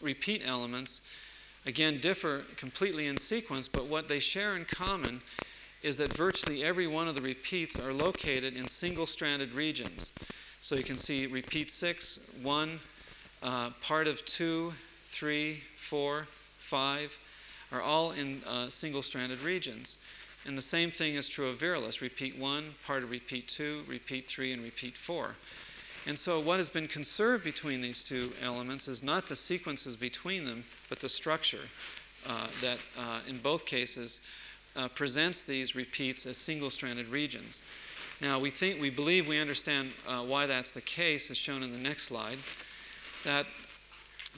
repeat 0.00 0.42
elements 0.44 1.02
again 1.64 2.00
differ 2.00 2.42
completely 2.56 3.06
in 3.06 3.16
sequence, 3.16 3.68
but 3.68 3.86
what 3.86 4.08
they 4.08 4.18
share 4.18 4.56
in 4.56 4.64
common 4.64 5.20
is 5.84 5.96
that 5.98 6.12
virtually 6.12 6.64
every 6.64 6.88
one 6.88 7.06
of 7.06 7.14
the 7.14 7.22
repeats 7.22 7.78
are 7.78 7.92
located 7.92 8.56
in 8.56 8.66
single 8.66 9.06
stranded 9.06 9.52
regions. 9.52 10.12
So 10.60 10.74
you 10.74 10.82
can 10.82 10.96
see 10.96 11.26
repeat 11.26 11.70
6, 11.70 12.18
1, 12.42 12.80
uh, 13.42 13.70
part 13.82 14.06
of 14.06 14.24
2, 14.24 14.72
3, 15.02 15.54
4, 15.76 16.26
5 16.56 17.18
are 17.72 17.82
all 17.82 18.12
in 18.12 18.40
uh, 18.48 18.68
single 18.68 19.02
stranded 19.02 19.42
regions. 19.42 19.98
And 20.46 20.58
the 20.58 20.62
same 20.62 20.90
thing 20.90 21.14
is 21.14 21.28
true 21.28 21.48
of 21.48 21.58
virilis 21.58 22.00
repeat 22.00 22.36
1, 22.36 22.64
part 22.84 23.02
of 23.02 23.10
repeat 23.10 23.48
2, 23.48 23.82
repeat 23.88 24.26
3, 24.26 24.52
and 24.52 24.64
repeat 24.64 24.96
4. 24.96 25.34
And 26.06 26.18
so, 26.18 26.40
what 26.40 26.56
has 26.56 26.68
been 26.68 26.88
conserved 26.88 27.44
between 27.44 27.80
these 27.80 28.02
two 28.02 28.32
elements 28.42 28.88
is 28.88 29.04
not 29.04 29.28
the 29.28 29.36
sequences 29.36 29.94
between 29.94 30.44
them, 30.44 30.64
but 30.88 30.98
the 30.98 31.08
structure 31.08 31.68
uh, 32.28 32.48
that, 32.60 32.78
uh, 32.98 33.20
in 33.28 33.38
both 33.38 33.66
cases, 33.66 34.20
uh, 34.74 34.88
presents 34.88 35.42
these 35.42 35.76
repeats 35.76 36.26
as 36.26 36.36
single-stranded 36.36 37.06
regions. 37.08 37.62
Now, 38.20 38.40
we 38.40 38.50
think, 38.50 38.80
we 38.80 38.90
believe 38.90 39.28
we 39.28 39.38
understand 39.38 39.90
uh, 40.08 40.20
why 40.20 40.46
that's 40.46 40.72
the 40.72 40.80
case, 40.80 41.30
as 41.30 41.36
shown 41.36 41.62
in 41.62 41.70
the 41.72 41.78
next 41.78 42.04
slide. 42.04 42.38
That 43.24 43.46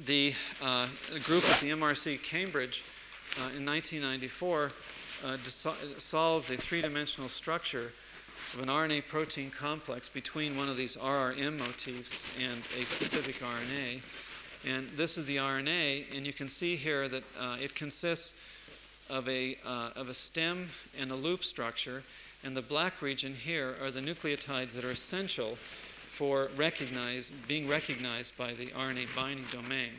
the 0.04 0.34
uh, 0.62 0.88
group 1.22 1.42
at 1.48 1.60
the 1.60 1.70
MRC 1.70 2.22
Cambridge 2.22 2.84
uh, 3.38 3.56
in 3.56 3.64
1994 3.64 4.72
uh, 5.24 5.36
solved 5.98 6.50
a 6.50 6.56
three-dimensional 6.56 7.30
structure 7.30 7.92
of 8.52 8.60
an 8.62 8.68
RNA 8.68 9.08
protein 9.08 9.50
complex 9.50 10.08
between 10.08 10.56
one 10.56 10.68
of 10.68 10.76
these 10.76 10.96
RRM 10.96 11.58
motifs 11.58 12.30
and 12.38 12.60
a 12.78 12.84
specific 12.84 13.36
RNA. 13.36 14.00
And 14.66 14.88
this 14.90 15.16
is 15.16 15.24
the 15.24 15.36
RNA, 15.36 16.14
and 16.14 16.26
you 16.26 16.34
can 16.34 16.50
see 16.50 16.76
here 16.76 17.08
that 17.08 17.22
uh, 17.40 17.56
it 17.62 17.74
consists 17.74 18.34
of 19.08 19.26
a, 19.28 19.56
uh, 19.64 19.90
of 19.96 20.10
a 20.10 20.14
stem 20.14 20.68
and 21.00 21.10
a 21.10 21.14
loop 21.14 21.42
structure, 21.42 22.02
and 22.42 22.54
the 22.54 22.62
black 22.62 23.00
region 23.00 23.34
here 23.34 23.76
are 23.82 23.90
the 23.90 24.00
nucleotides 24.00 24.72
that 24.72 24.84
are 24.84 24.90
essential 24.90 25.56
for 26.14 26.48
recognize, 26.56 27.32
being 27.48 27.68
recognized 27.68 28.38
by 28.38 28.52
the 28.52 28.66
RNA 28.66 29.14
binding 29.16 29.44
domain. 29.50 29.90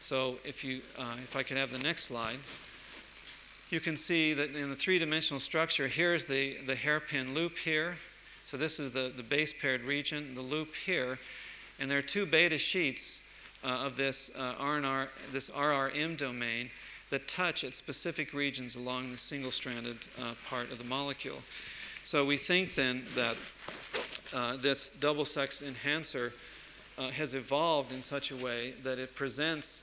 So 0.00 0.36
if, 0.44 0.62
you, 0.62 0.80
uh, 0.96 1.16
if 1.24 1.34
I 1.34 1.42
could 1.42 1.56
have 1.56 1.72
the 1.72 1.84
next 1.84 2.04
slide, 2.04 2.38
you 3.70 3.80
can 3.80 3.96
see 3.96 4.32
that 4.32 4.54
in 4.54 4.70
the 4.70 4.76
three-dimensional 4.76 5.40
structure, 5.40 5.88
here's 5.88 6.26
the, 6.26 6.56
the 6.66 6.76
hairpin 6.76 7.34
loop 7.34 7.58
here. 7.58 7.96
So 8.46 8.56
this 8.56 8.78
is 8.78 8.92
the, 8.92 9.12
the 9.14 9.24
base 9.24 9.52
paired 9.52 9.82
region, 9.82 10.36
the 10.36 10.40
loop 10.40 10.72
here. 10.74 11.18
And 11.80 11.90
there 11.90 11.98
are 11.98 12.02
two 12.02 12.26
beta 12.26 12.56
sheets 12.56 13.20
uh, 13.64 13.86
of 13.86 13.96
this, 13.96 14.30
uh, 14.36 14.54
RNR, 14.54 15.08
this 15.32 15.50
RRM 15.50 16.16
domain 16.16 16.70
that 17.10 17.26
touch 17.26 17.64
at 17.64 17.74
specific 17.74 18.32
regions 18.32 18.76
along 18.76 19.10
the 19.10 19.18
single-stranded 19.18 19.96
uh, 20.20 20.34
part 20.48 20.70
of 20.70 20.78
the 20.78 20.84
molecule. 20.84 21.42
So 22.04 22.24
we 22.24 22.36
think 22.36 22.74
then 22.76 23.04
that 23.16 23.36
uh, 24.34 24.56
this 24.56 24.90
double 25.00 25.24
sex 25.24 25.62
enhancer 25.62 26.32
uh, 26.98 27.08
has 27.08 27.34
evolved 27.34 27.92
in 27.92 28.02
such 28.02 28.30
a 28.30 28.36
way 28.36 28.72
that 28.82 28.98
it 28.98 29.14
presents 29.14 29.82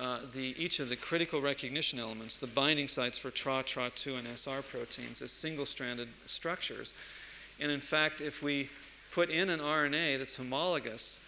uh, 0.00 0.20
the, 0.32 0.54
each 0.56 0.78
of 0.80 0.88
the 0.88 0.96
critical 0.96 1.40
recognition 1.40 1.98
elements, 1.98 2.36
the 2.36 2.46
binding 2.46 2.86
sites 2.86 3.18
for 3.18 3.30
TRA, 3.30 3.62
TRA2, 3.64 4.18
and 4.18 4.26
SR 4.28 4.62
proteins, 4.62 5.22
as 5.22 5.32
single 5.32 5.66
stranded 5.66 6.08
structures. 6.26 6.94
And 7.60 7.72
in 7.72 7.80
fact, 7.80 8.20
if 8.20 8.42
we 8.42 8.70
put 9.12 9.30
in 9.30 9.50
an 9.50 9.58
RNA 9.58 10.18
that's 10.18 10.36
homologous 10.36 11.20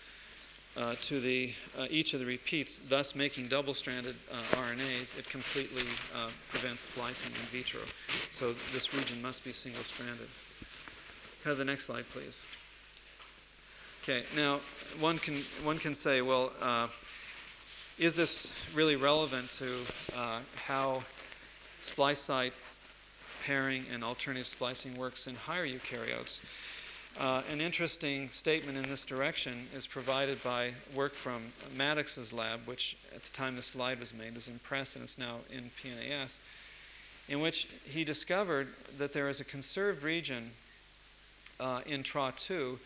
uh, 0.77 0.95
to 1.03 1.19
the, 1.19 1.53
uh, 1.79 1.87
each 1.91 2.15
of 2.15 2.21
the 2.21 2.27
repeats, 2.27 2.79
thus 2.89 3.17
making 3.17 3.47
double 3.47 3.75
stranded 3.75 4.15
uh, 4.33 4.57
RNAs, 4.57 5.19
it 5.19 5.29
completely 5.29 5.83
uh, 6.15 6.29
prevents 6.51 6.83
splicing 6.83 7.33
in 7.33 7.41
vitro. 7.49 7.81
So 8.31 8.53
this 8.73 8.95
region 8.95 9.21
must 9.21 9.45
be 9.45 9.51
single 9.51 9.83
stranded. 9.83 10.29
Have 11.45 11.57
the 11.57 11.65
next 11.65 11.85
slide, 11.85 12.05
please. 12.11 12.43
Okay, 14.03 14.23
now 14.37 14.61
one 14.99 15.19
can, 15.19 15.37
one 15.63 15.79
can 15.79 15.95
say, 15.95 16.21
well, 16.21 16.53
uh, 16.61 16.89
is 17.99 18.15
this 18.15 18.71
really 18.75 18.97
relevant 18.97 19.51
to 19.53 19.81
uh, 20.17 20.41
how 20.67 21.03
splice 21.81 22.19
site 22.19 22.53
pairing 23.45 23.85
and 23.93 24.05
alternative 24.05 24.47
splicing 24.47 24.97
works 24.97 25.27
in 25.27 25.35
higher 25.35 25.67
eukaryotes? 25.67 26.41
Uh, 27.19 27.43
an 27.51 27.61
interesting 27.61 28.29
statement 28.29 28.77
in 28.77 28.89
this 28.89 29.05
direction 29.05 29.67
is 29.75 29.87
provided 29.87 30.43
by 30.43 30.73
work 30.95 31.15
from 31.15 31.43
Mattox's 31.77 32.33
lab, 32.33 32.61
which 32.67 32.97
at 33.15 33.23
the 33.23 33.31
time 33.33 33.57
the 33.57 33.63
slide 33.63 33.99
was 33.99 34.13
made 34.15 34.35
was 34.35 34.49
in 34.49 34.59
press 34.61 34.95
and 34.95 35.03
it's 35.03 35.19
now 35.19 35.37
in 35.51 35.71
PNAS, 35.83 36.39
in 37.29 37.41
which 37.41 37.67
he 37.85 38.05
discovered 38.05 38.69
that 38.99 39.13
there 39.13 39.29
is 39.29 39.41
a 39.41 39.45
conserved 39.45 40.03
region 40.03 40.51
uh, 41.61 41.81
in 41.87 42.03
TRA2 42.03 42.79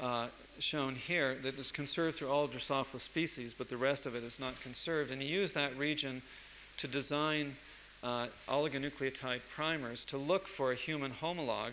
uh, 0.00 0.26
shown 0.58 0.94
here 0.94 1.34
that 1.42 1.58
is 1.58 1.72
conserved 1.72 2.16
through 2.16 2.30
all 2.30 2.48
Drosophila 2.48 3.00
species, 3.00 3.52
but 3.52 3.68
the 3.68 3.76
rest 3.76 4.06
of 4.06 4.14
it 4.14 4.22
is 4.22 4.40
not 4.40 4.60
conserved. 4.60 5.10
And 5.10 5.20
he 5.20 5.28
used 5.28 5.54
that 5.54 5.76
region 5.76 6.22
to 6.78 6.88
design 6.88 7.56
uh, 8.02 8.26
oligonucleotide 8.48 9.40
primers 9.54 10.04
to 10.06 10.18
look 10.18 10.46
for 10.46 10.72
a 10.72 10.74
human 10.74 11.10
homologue. 11.10 11.72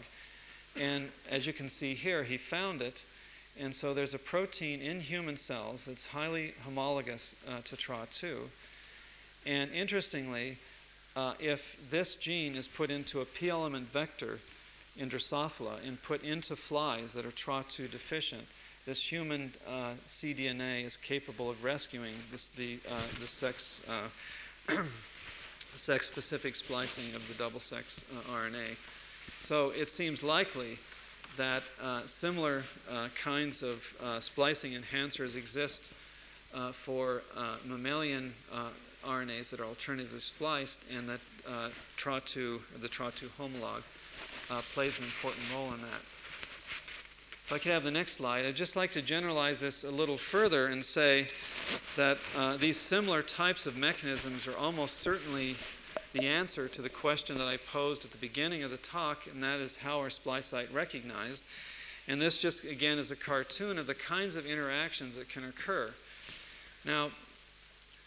And 0.80 1.10
as 1.30 1.46
you 1.46 1.54
can 1.54 1.70
see 1.70 1.94
here, 1.94 2.24
he 2.24 2.38
found 2.38 2.82
it. 2.82 3.06
And 3.60 3.76
so 3.76 3.94
there's 3.94 4.14
a 4.14 4.20
protein 4.20 4.82
in 4.82 5.02
human 5.02 5.38
cells 5.38 5.86
that's 5.86 6.08
highly 6.08 6.54
homologous 6.64 7.36
uh, 7.48 7.62
to 7.66 7.76
TRA2. 7.76 8.38
And 9.46 9.72
interestingly, 9.72 10.58
uh, 11.16 11.34
if 11.40 11.90
this 11.90 12.16
gene 12.16 12.56
is 12.56 12.68
put 12.68 12.90
into 12.90 13.20
a 13.20 13.26
P 13.26 13.50
element 13.50 13.88
vector 13.90 14.40
in 14.98 15.10
Drosophila 15.10 15.86
and 15.88 16.02
put 16.02 16.24
into 16.24 16.56
flies 16.56 17.14
that 17.14 17.26
are 17.26 17.32
TRA2 17.32 17.92
deficient, 17.92 18.44
this 18.86 19.12
human 19.12 19.54
uh, 19.68 19.92
cDNA 20.08 20.86
is 20.86 20.98
capable 20.98 21.50
of 21.50 21.64
rescuing 21.64 22.16
this, 22.32 22.50
the, 22.50 22.80
uh, 22.90 22.96
the 23.20 23.28
sex, 23.28 23.84
uh, 23.88 24.74
sex-specific 25.76 26.56
splicing 26.56 27.16
of 27.16 27.28
the 27.28 27.36
double-sex 27.36 28.04
uh, 28.12 28.34
RNA. 28.34 28.76
So 29.42 29.72
it 29.78 29.90
seems 29.92 30.24
likely 30.24 30.80
that 31.38 31.62
uh, 31.82 32.02
similar 32.08 32.64
uh, 32.92 33.10
kinds 33.16 33.62
of 33.62 33.96
splicing 34.20 34.74
enhancers 34.74 35.36
exist 35.36 35.92
for 36.74 37.22
mammalian 37.66 38.34
RNAs 39.06 39.52
that 39.52 39.60
are 39.60 39.66
alternatively 39.66 40.20
spliced, 40.20 40.84
and 40.96 41.08
that 41.08 41.22
TRA2, 41.98 42.82
the 42.82 42.90
TRA2 42.90 43.30
homologue, 44.52 44.74
plays 44.74 45.00
an 45.00 45.06
important 45.06 45.44
role 45.54 45.74
in 45.74 45.82
that. 45.82 46.02
If 47.46 47.52
I 47.54 47.58
could 47.58 47.72
have 47.72 47.84
the 47.84 47.92
next 47.92 48.14
slide, 48.14 48.46
I'd 48.46 48.56
just 48.56 48.76
like 48.76 48.92
to 48.94 49.02
generalize 49.02 49.60
this 49.60 49.84
a 49.84 49.92
little 49.92 50.18
further 50.18 50.68
and 50.68 50.84
say 50.84 51.28
that 51.98 52.18
uh, 52.38 52.58
these 52.58 52.78
similar 52.78 53.22
types 53.22 53.66
of 53.66 53.78
mechanisms 53.78 54.48
are 54.48 54.56
almost 54.58 55.00
certainly 55.00 55.56
the 56.14 56.28
answer 56.28 56.68
to 56.70 56.82
the 56.82 56.90
question 56.90 57.38
that 57.38 57.48
I 57.48 57.58
posed 57.58 58.06
at 58.06 58.12
the 58.12 58.18
beginning 58.18 58.64
of 58.64 58.72
the 58.72 58.78
talk, 58.78 59.28
and 59.28 59.44
that 59.44 59.60
is 59.60 59.78
how 59.78 60.00
are 60.00 60.10
splice 60.10 60.48
site 60.48 60.72
recognized? 60.74 61.44
And 62.08 62.22
this 62.22 62.42
just, 62.42 62.64
again, 62.64 62.98
is 62.98 63.12
a 63.12 63.16
cartoon 63.16 63.78
of 63.78 63.88
the 63.88 63.96
kinds 63.96 64.36
of 64.36 64.46
interactions 64.46 65.16
that 65.16 65.30
can 65.30 65.44
occur. 65.46 65.94
Now, 66.86 67.12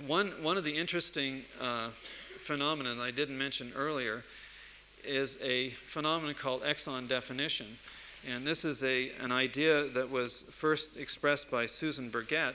one, 0.07 0.29
one 0.43 0.57
of 0.57 0.65
the 0.65 0.77
interesting 0.77 1.43
uh, 1.61 1.89
phenomena 1.89 2.95
that 2.95 3.03
I 3.03 3.11
didn't 3.11 3.39
mention 3.39 3.73
earlier 3.77 4.25
is 5.07 5.39
a 5.43 5.71
phenomenon 5.71 6.35
called 6.35 6.63
exon 6.63 7.09
definition. 7.09 7.67
And 8.33 8.47
this 8.47 8.65
is 8.65 8.83
a, 8.83 9.11
an 9.21 9.33
idea 9.33 9.85
that 9.89 10.11
was 10.11 10.43
first 10.51 10.97
expressed 10.97 11.51
by 11.51 11.67
Susan 11.67 12.11
Berget. 12.11 12.55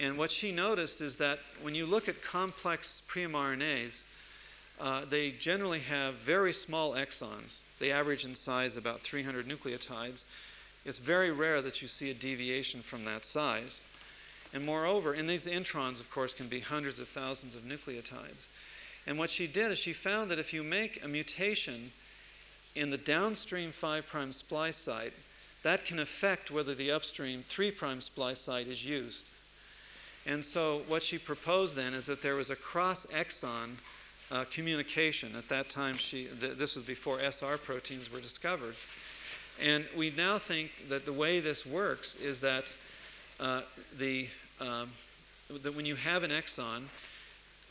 And 0.00 0.18
what 0.18 0.30
she 0.30 0.52
noticed 0.52 1.00
is 1.00 1.16
that 1.16 1.38
when 1.62 1.74
you 1.74 1.86
look 1.86 2.08
at 2.08 2.22
complex 2.22 3.02
pre-mRNAs, 3.06 4.06
uh, 4.80 5.02
they 5.08 5.30
generally 5.30 5.80
have 5.80 6.14
very 6.14 6.52
small 6.52 6.94
exons. 6.94 7.62
They 7.78 7.92
average 7.92 8.24
in 8.24 8.34
size 8.34 8.76
about 8.76 9.00
300 9.00 9.46
nucleotides. 9.46 10.24
It's 10.84 10.98
very 10.98 11.30
rare 11.30 11.62
that 11.62 11.82
you 11.82 11.88
see 11.88 12.10
a 12.10 12.14
deviation 12.14 12.80
from 12.80 13.04
that 13.04 13.24
size. 13.24 13.82
And 14.52 14.66
moreover, 14.66 15.14
in 15.14 15.26
these 15.26 15.46
introns, 15.46 16.00
of 16.00 16.10
course, 16.10 16.34
can 16.34 16.48
be 16.48 16.60
hundreds 16.60 16.98
of 16.98 17.08
thousands 17.08 17.54
of 17.54 17.62
nucleotides. 17.62 18.48
And 19.06 19.18
what 19.18 19.30
she 19.30 19.46
did 19.46 19.70
is 19.72 19.78
she 19.78 19.92
found 19.92 20.30
that 20.30 20.38
if 20.38 20.52
you 20.52 20.62
make 20.62 21.02
a 21.04 21.08
mutation 21.08 21.90
in 22.74 22.90
the 22.90 22.98
downstream 22.98 23.70
5' 23.70 24.34
splice 24.34 24.76
site, 24.76 25.12
that 25.62 25.84
can 25.84 25.98
affect 25.98 26.50
whether 26.50 26.74
the 26.74 26.90
upstream 26.90 27.42
3' 27.42 27.72
splice 28.00 28.40
site 28.40 28.68
is 28.68 28.86
used. 28.86 29.26
And 30.26 30.44
so 30.44 30.82
what 30.86 31.02
she 31.02 31.18
proposed 31.18 31.76
then 31.76 31.94
is 31.94 32.06
that 32.06 32.22
there 32.22 32.36
was 32.36 32.50
a 32.50 32.56
cross 32.56 33.06
exon 33.06 33.76
uh, 34.30 34.44
communication. 34.50 35.34
At 35.36 35.48
that 35.48 35.68
time, 35.68 35.96
she, 35.96 36.26
th- 36.40 36.56
this 36.56 36.76
was 36.76 36.84
before 36.84 37.18
SR 37.20 37.58
proteins 37.58 38.10
were 38.10 38.20
discovered. 38.20 38.74
And 39.60 39.84
we 39.96 40.10
now 40.10 40.38
think 40.38 40.70
that 40.88 41.04
the 41.04 41.12
way 41.12 41.40
this 41.40 41.66
works 41.66 42.16
is 42.16 42.40
that, 42.40 42.74
uh, 43.38 43.62
the, 43.98 44.28
um, 44.60 44.90
that 45.62 45.74
when 45.74 45.86
you 45.86 45.96
have 45.96 46.22
an 46.22 46.30
exon, 46.30 46.84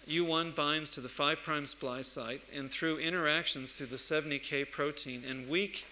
U1 0.08 0.56
binds 0.56 0.90
to 0.92 1.02
the 1.02 1.10
5' 1.10 1.68
splice 1.68 2.08
site, 2.08 2.42
and 2.56 2.70
through 2.70 2.98
interactions 2.98 3.74
through 3.74 3.88
the 3.88 3.96
70K 3.96 4.70
protein 4.70 5.24
and 5.30 5.48
weak 5.50 5.86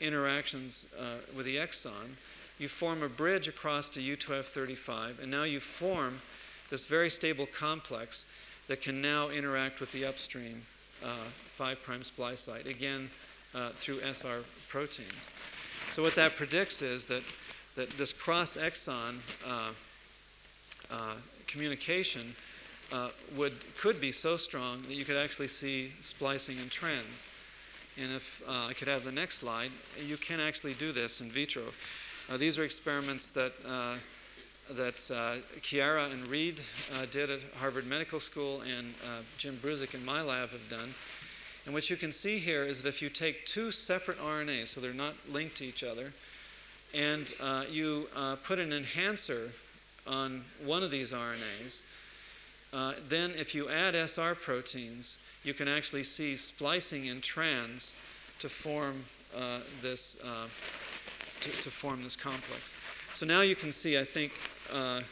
interactions 0.00 0.86
uh, 0.98 1.16
with 1.36 1.46
the 1.46 1.56
exon, 1.56 2.16
you 2.58 2.68
form 2.68 3.02
a 3.02 3.08
bridge 3.08 3.48
across 3.48 3.88
to 3.90 4.00
U2AF35, 4.00 5.22
and 5.22 5.30
now 5.30 5.44
you 5.44 5.60
form 5.60 6.20
this 6.70 6.86
very 6.86 7.10
stable 7.10 7.46
complex 7.46 8.26
that 8.68 8.80
can 8.80 9.02
now 9.02 9.28
interact 9.28 9.80
with 9.80 9.92
the 9.92 10.04
upstream 10.04 10.62
uh, 11.04 11.08
5' 11.56 12.04
splice 12.04 12.40
site, 12.40 12.66
again 12.66 13.10
uh, 13.54 13.70
through 13.70 14.00
SR 14.00 14.42
proteins. 14.68 15.30
So, 15.90 16.02
what 16.02 16.14
that 16.16 16.34
predicts 16.34 16.82
is 16.82 17.04
that, 17.06 17.22
that 17.76 17.90
this 17.90 18.12
cross 18.12 18.56
exon 18.56 19.16
uh, 19.46 19.70
uh, 20.90 21.14
communication 21.46 22.34
uh, 22.92 23.08
would, 23.36 23.52
could 23.78 24.00
be 24.00 24.12
so 24.12 24.36
strong 24.36 24.82
that 24.82 24.94
you 24.94 25.04
could 25.04 25.16
actually 25.16 25.48
see 25.48 25.92
splicing 26.00 26.58
in 26.58 26.68
trans. 26.68 27.28
And 28.00 28.12
if 28.12 28.42
uh, 28.48 28.66
I 28.68 28.72
could 28.72 28.88
have 28.88 29.04
the 29.04 29.12
next 29.12 29.38
slide, 29.38 29.70
you 30.04 30.16
can 30.16 30.40
actually 30.40 30.74
do 30.74 30.92
this 30.92 31.20
in 31.20 31.28
vitro. 31.28 31.62
Uh, 32.30 32.36
these 32.36 32.58
are 32.58 32.64
experiments 32.64 33.30
that, 33.30 33.52
uh, 33.66 33.94
that 34.70 35.10
uh, 35.10 35.36
Chiara 35.60 36.06
and 36.06 36.26
Reed 36.26 36.58
uh, 36.96 37.06
did 37.10 37.30
at 37.30 37.40
Harvard 37.58 37.86
Medical 37.86 38.18
School 38.18 38.62
and 38.62 38.94
Jim 39.38 39.58
Bruzik 39.62 39.94
in 39.94 40.04
my 40.04 40.22
lab 40.22 40.50
have 40.50 40.70
done. 40.70 40.94
And 41.66 41.72
what 41.72 41.88
you 41.88 41.96
can 41.96 42.12
see 42.12 42.38
here 42.38 42.62
is 42.62 42.82
that 42.82 42.88
if 42.88 43.00
you 43.00 43.08
take 43.08 43.46
two 43.46 43.70
separate 43.70 44.18
RNAs, 44.18 44.68
so 44.68 44.80
they're 44.80 44.92
not 44.92 45.14
linked 45.30 45.56
to 45.58 45.64
each 45.64 45.82
other, 45.82 46.12
and 46.94 47.32
uh, 47.40 47.64
you 47.70 48.06
uh, 48.14 48.36
put 48.36 48.58
an 48.58 48.72
enhancer 48.72 49.50
on 50.06 50.42
one 50.64 50.82
of 50.82 50.90
these 50.90 51.12
RNAs, 51.12 51.82
uh, 52.74 52.94
then 53.08 53.32
if 53.38 53.54
you 53.54 53.68
add 53.68 53.94
SR 53.94 54.34
proteins, 54.34 55.16
you 55.44 55.54
can 55.54 55.68
actually 55.68 56.02
see 56.02 56.34
splicing 56.34 57.06
in 57.06 57.20
trans 57.20 57.94
to 58.40 58.48
form 58.48 59.04
uh, 59.36 59.60
this 59.80 60.16
uh, 60.24 60.46
to, 61.40 61.50
to, 61.50 61.70
form 61.70 62.02
this 62.02 62.16
complex. 62.16 62.76
So 63.12 63.26
now 63.26 63.42
you 63.42 63.54
can 63.54 63.70
see, 63.70 63.98
I 63.98 64.04
think, 64.04 64.32
uh, 64.72 65.02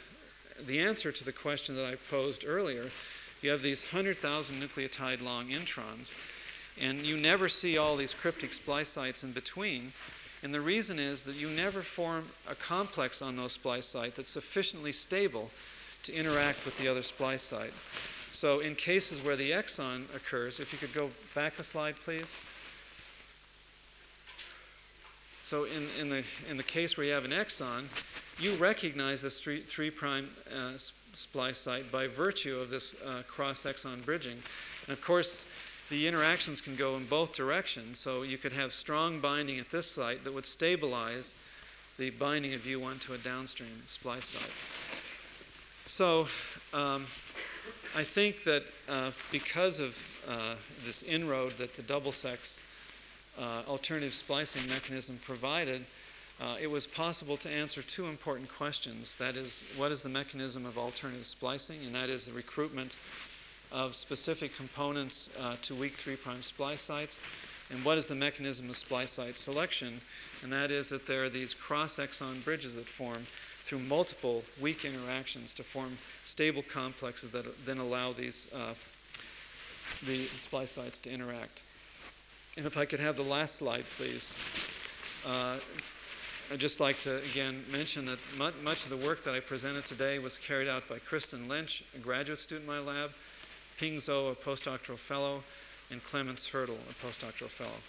the 0.67 0.81
answer 0.81 1.13
to 1.13 1.25
the 1.25 1.33
question 1.33 1.77
that 1.77 1.87
I 1.87 1.95
posed 2.11 2.45
earlier. 2.47 2.87
You 3.43 3.51
have 3.51 3.63
these 3.63 3.85
100,000 3.85 4.61
nucleotide 4.61 5.23
long 5.23 5.49
introns, 5.49 6.15
and 6.81 7.03
you 7.03 7.17
never 7.17 7.49
see 7.49 7.79
all 7.79 7.97
these 7.97 8.15
cryptic 8.15 8.53
splice 8.53 8.89
sites 8.89 9.25
in 9.25 9.33
between. 9.33 9.93
And 10.43 10.53
the 10.53 10.61
reason 10.61 10.99
is 10.99 11.23
that 11.25 11.37
you 11.37 11.49
never 11.49 11.83
form 11.83 12.27
a 12.49 12.55
complex 12.55 13.23
on 13.23 13.37
those 13.37 13.53
splice 13.53 13.87
sites 13.87 14.17
that's 14.17 14.31
sufficiently 14.31 14.93
stable 14.93 15.51
to 16.03 16.15
interact 16.15 16.65
with 16.65 16.77
the 16.79 16.89
other 16.89 17.03
splice 17.03 17.43
site. 17.43 17.73
So 18.33 18.61
in 18.61 18.75
cases 18.75 19.23
where 19.23 19.37
the 19.37 19.51
exon 19.51 20.05
occurs, 20.17 20.59
if 20.59 20.73
you 20.73 20.79
could 20.79 20.95
go 20.95 21.11
back 21.35 21.59
a 21.59 21.65
slide, 21.65 21.97
please. 21.97 22.37
So 25.43 25.65
in, 25.65 25.87
in, 26.01 26.09
the, 26.09 26.25
in 26.51 26.57
the 26.57 26.63
case 26.63 26.97
where 26.97 27.07
you 27.07 27.13
have 27.13 27.27
an 27.27 27.31
exon, 27.31 27.85
you 28.39 28.55
recognize 28.55 29.21
this 29.21 29.41
3', 29.41 29.63
three 29.63 29.91
prime 29.91 30.31
uh, 30.51 30.79
splice 31.13 31.59
site 31.59 31.93
by 31.93 32.07
virtue 32.07 32.59
of 32.59 32.71
this 32.71 32.97
uh, 33.07 33.23
cross 33.29 33.65
exon 33.65 34.03
bridging. 34.05 34.39
And 34.87 34.93
of 34.93 35.05
course, 35.05 35.47
the 35.91 36.09
interactions 36.09 36.63
can 36.63 36.75
go 36.75 36.97
in 36.97 37.05
both 37.05 37.35
directions. 37.35 37.99
So 37.99 38.23
you 38.23 38.39
could 38.39 38.53
have 38.53 38.73
strong 38.73 39.21
binding 39.21 39.59
at 39.59 39.71
this 39.71 39.87
site 39.87 40.25
that 40.25 40.33
would 40.33 40.47
stabilize 40.47 41.35
the 41.99 42.11
binding 42.11 42.55
of 42.55 42.63
U1 42.63 43.01
to 43.03 43.13
a 43.13 43.19
downstream 43.19 43.83
splice 43.87 44.25
site. 44.25 45.12
So 45.87 46.29
um, 46.73 47.07
I 47.97 48.05
think 48.05 48.45
that 48.45 48.63
uh, 48.89 49.11
because 49.31 49.81
of 49.81 50.25
uh, 50.29 50.55
this 50.87 51.03
inroad 51.03 51.53
that 51.59 51.75
the 51.75 51.83
double 51.83 52.13
sex 52.13 52.63
uh, 53.39 53.63
alternative 53.69 54.15
splicing 54.15 54.69
mechanism 54.71 55.19
provided, 55.25 55.85
uh, 56.41 56.57
it 56.61 56.71
was 56.71 56.87
possible 56.87 57.37
to 57.39 57.51
answer 57.51 57.83
two 57.83 58.07
important 58.07 58.49
questions. 58.49 59.17
That 59.17 59.37
is, 59.37 59.65
what 59.77 59.91
is 59.93 60.03
the 60.03 60.09
mechanism 60.09 60.67
of 60.67 60.79
alternative 60.79 61.27
splicing? 61.27 61.79
And 61.85 61.95
that 61.95 62.09
is 62.09 62.27
the 62.27 62.33
recruitment 62.33 62.95
of 63.73 63.95
specific 63.95 64.57
components 64.57 65.31
uh, 65.41 65.57
to 65.63 65.75
weak 65.75 65.93
3' 65.93 66.17
splice 66.43 66.81
sites. 66.81 67.21
And 67.71 67.85
what 67.85 67.99
is 67.99 68.07
the 68.07 68.15
mechanism 68.15 68.69
of 68.71 68.77
splice 68.77 69.13
site 69.13 69.39
selection? 69.39 70.01
And 70.43 70.53
that 70.53 70.71
is 70.71 70.91
that 70.91 71.07
there 71.07 71.25
are 71.25 71.31
these 71.31 71.55
cross 71.55 71.97
exon 71.97 72.45
bridges 72.45 72.77
that 72.77 72.87
form 72.87 73.27
through 73.73 73.79
multiple 73.89 74.43
weak 74.61 74.85
interactions 74.85 75.55
to 75.55 75.63
form 75.63 75.97
stable 76.25 76.63
complexes 76.71 77.31
that 77.31 77.47
then 77.65 77.79
allow 77.79 78.13
these 78.13 78.53
uh, 78.53 78.75
the 80.05 80.19
splice 80.19 80.73
sites 80.73 81.01
to 81.01 81.11
interact. 81.11 81.63
And 82.59 82.67
if 82.67 82.77
I 82.77 82.85
could 82.85 83.01
have 83.01 83.17
the 83.17 83.23
last 83.23 83.55
slide, 83.55 83.85
please. 83.97 84.35
Uh, 85.27 85.57
I'd 86.53 86.59
just 86.59 86.81
like 86.81 86.99
to 87.01 87.17
again 87.31 87.65
mention 87.73 88.05
that 88.05 88.19
much 88.37 88.85
of 88.85 88.91
the 88.91 89.07
work 89.09 89.25
that 89.25 89.35
I 89.35 89.41
presented 89.41 89.87
today 89.87 90.19
was 90.19 90.37
carried 90.37 90.69
out 90.69 90.87
by 90.87 90.99
Kristen 90.99 91.49
Lynch, 91.49 91.83
a 91.97 91.99
graduate 91.99 92.41
student 92.41 92.69
in 92.69 92.75
my 92.75 92.81
lab, 92.81 93.13
Ping 93.79 93.97
Zuo, 93.97 94.33
a 94.33 94.35
postdoctoral 94.35 94.99
fellow, 94.99 95.43
and 95.91 96.05
Klemens 96.05 96.47
Hertel, 96.47 96.75
a 96.75 97.07
postdoctoral 97.07 97.49
fellow. 97.49 97.81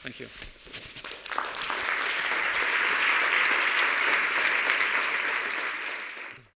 Thank 0.00 0.20
you. 0.20 1.71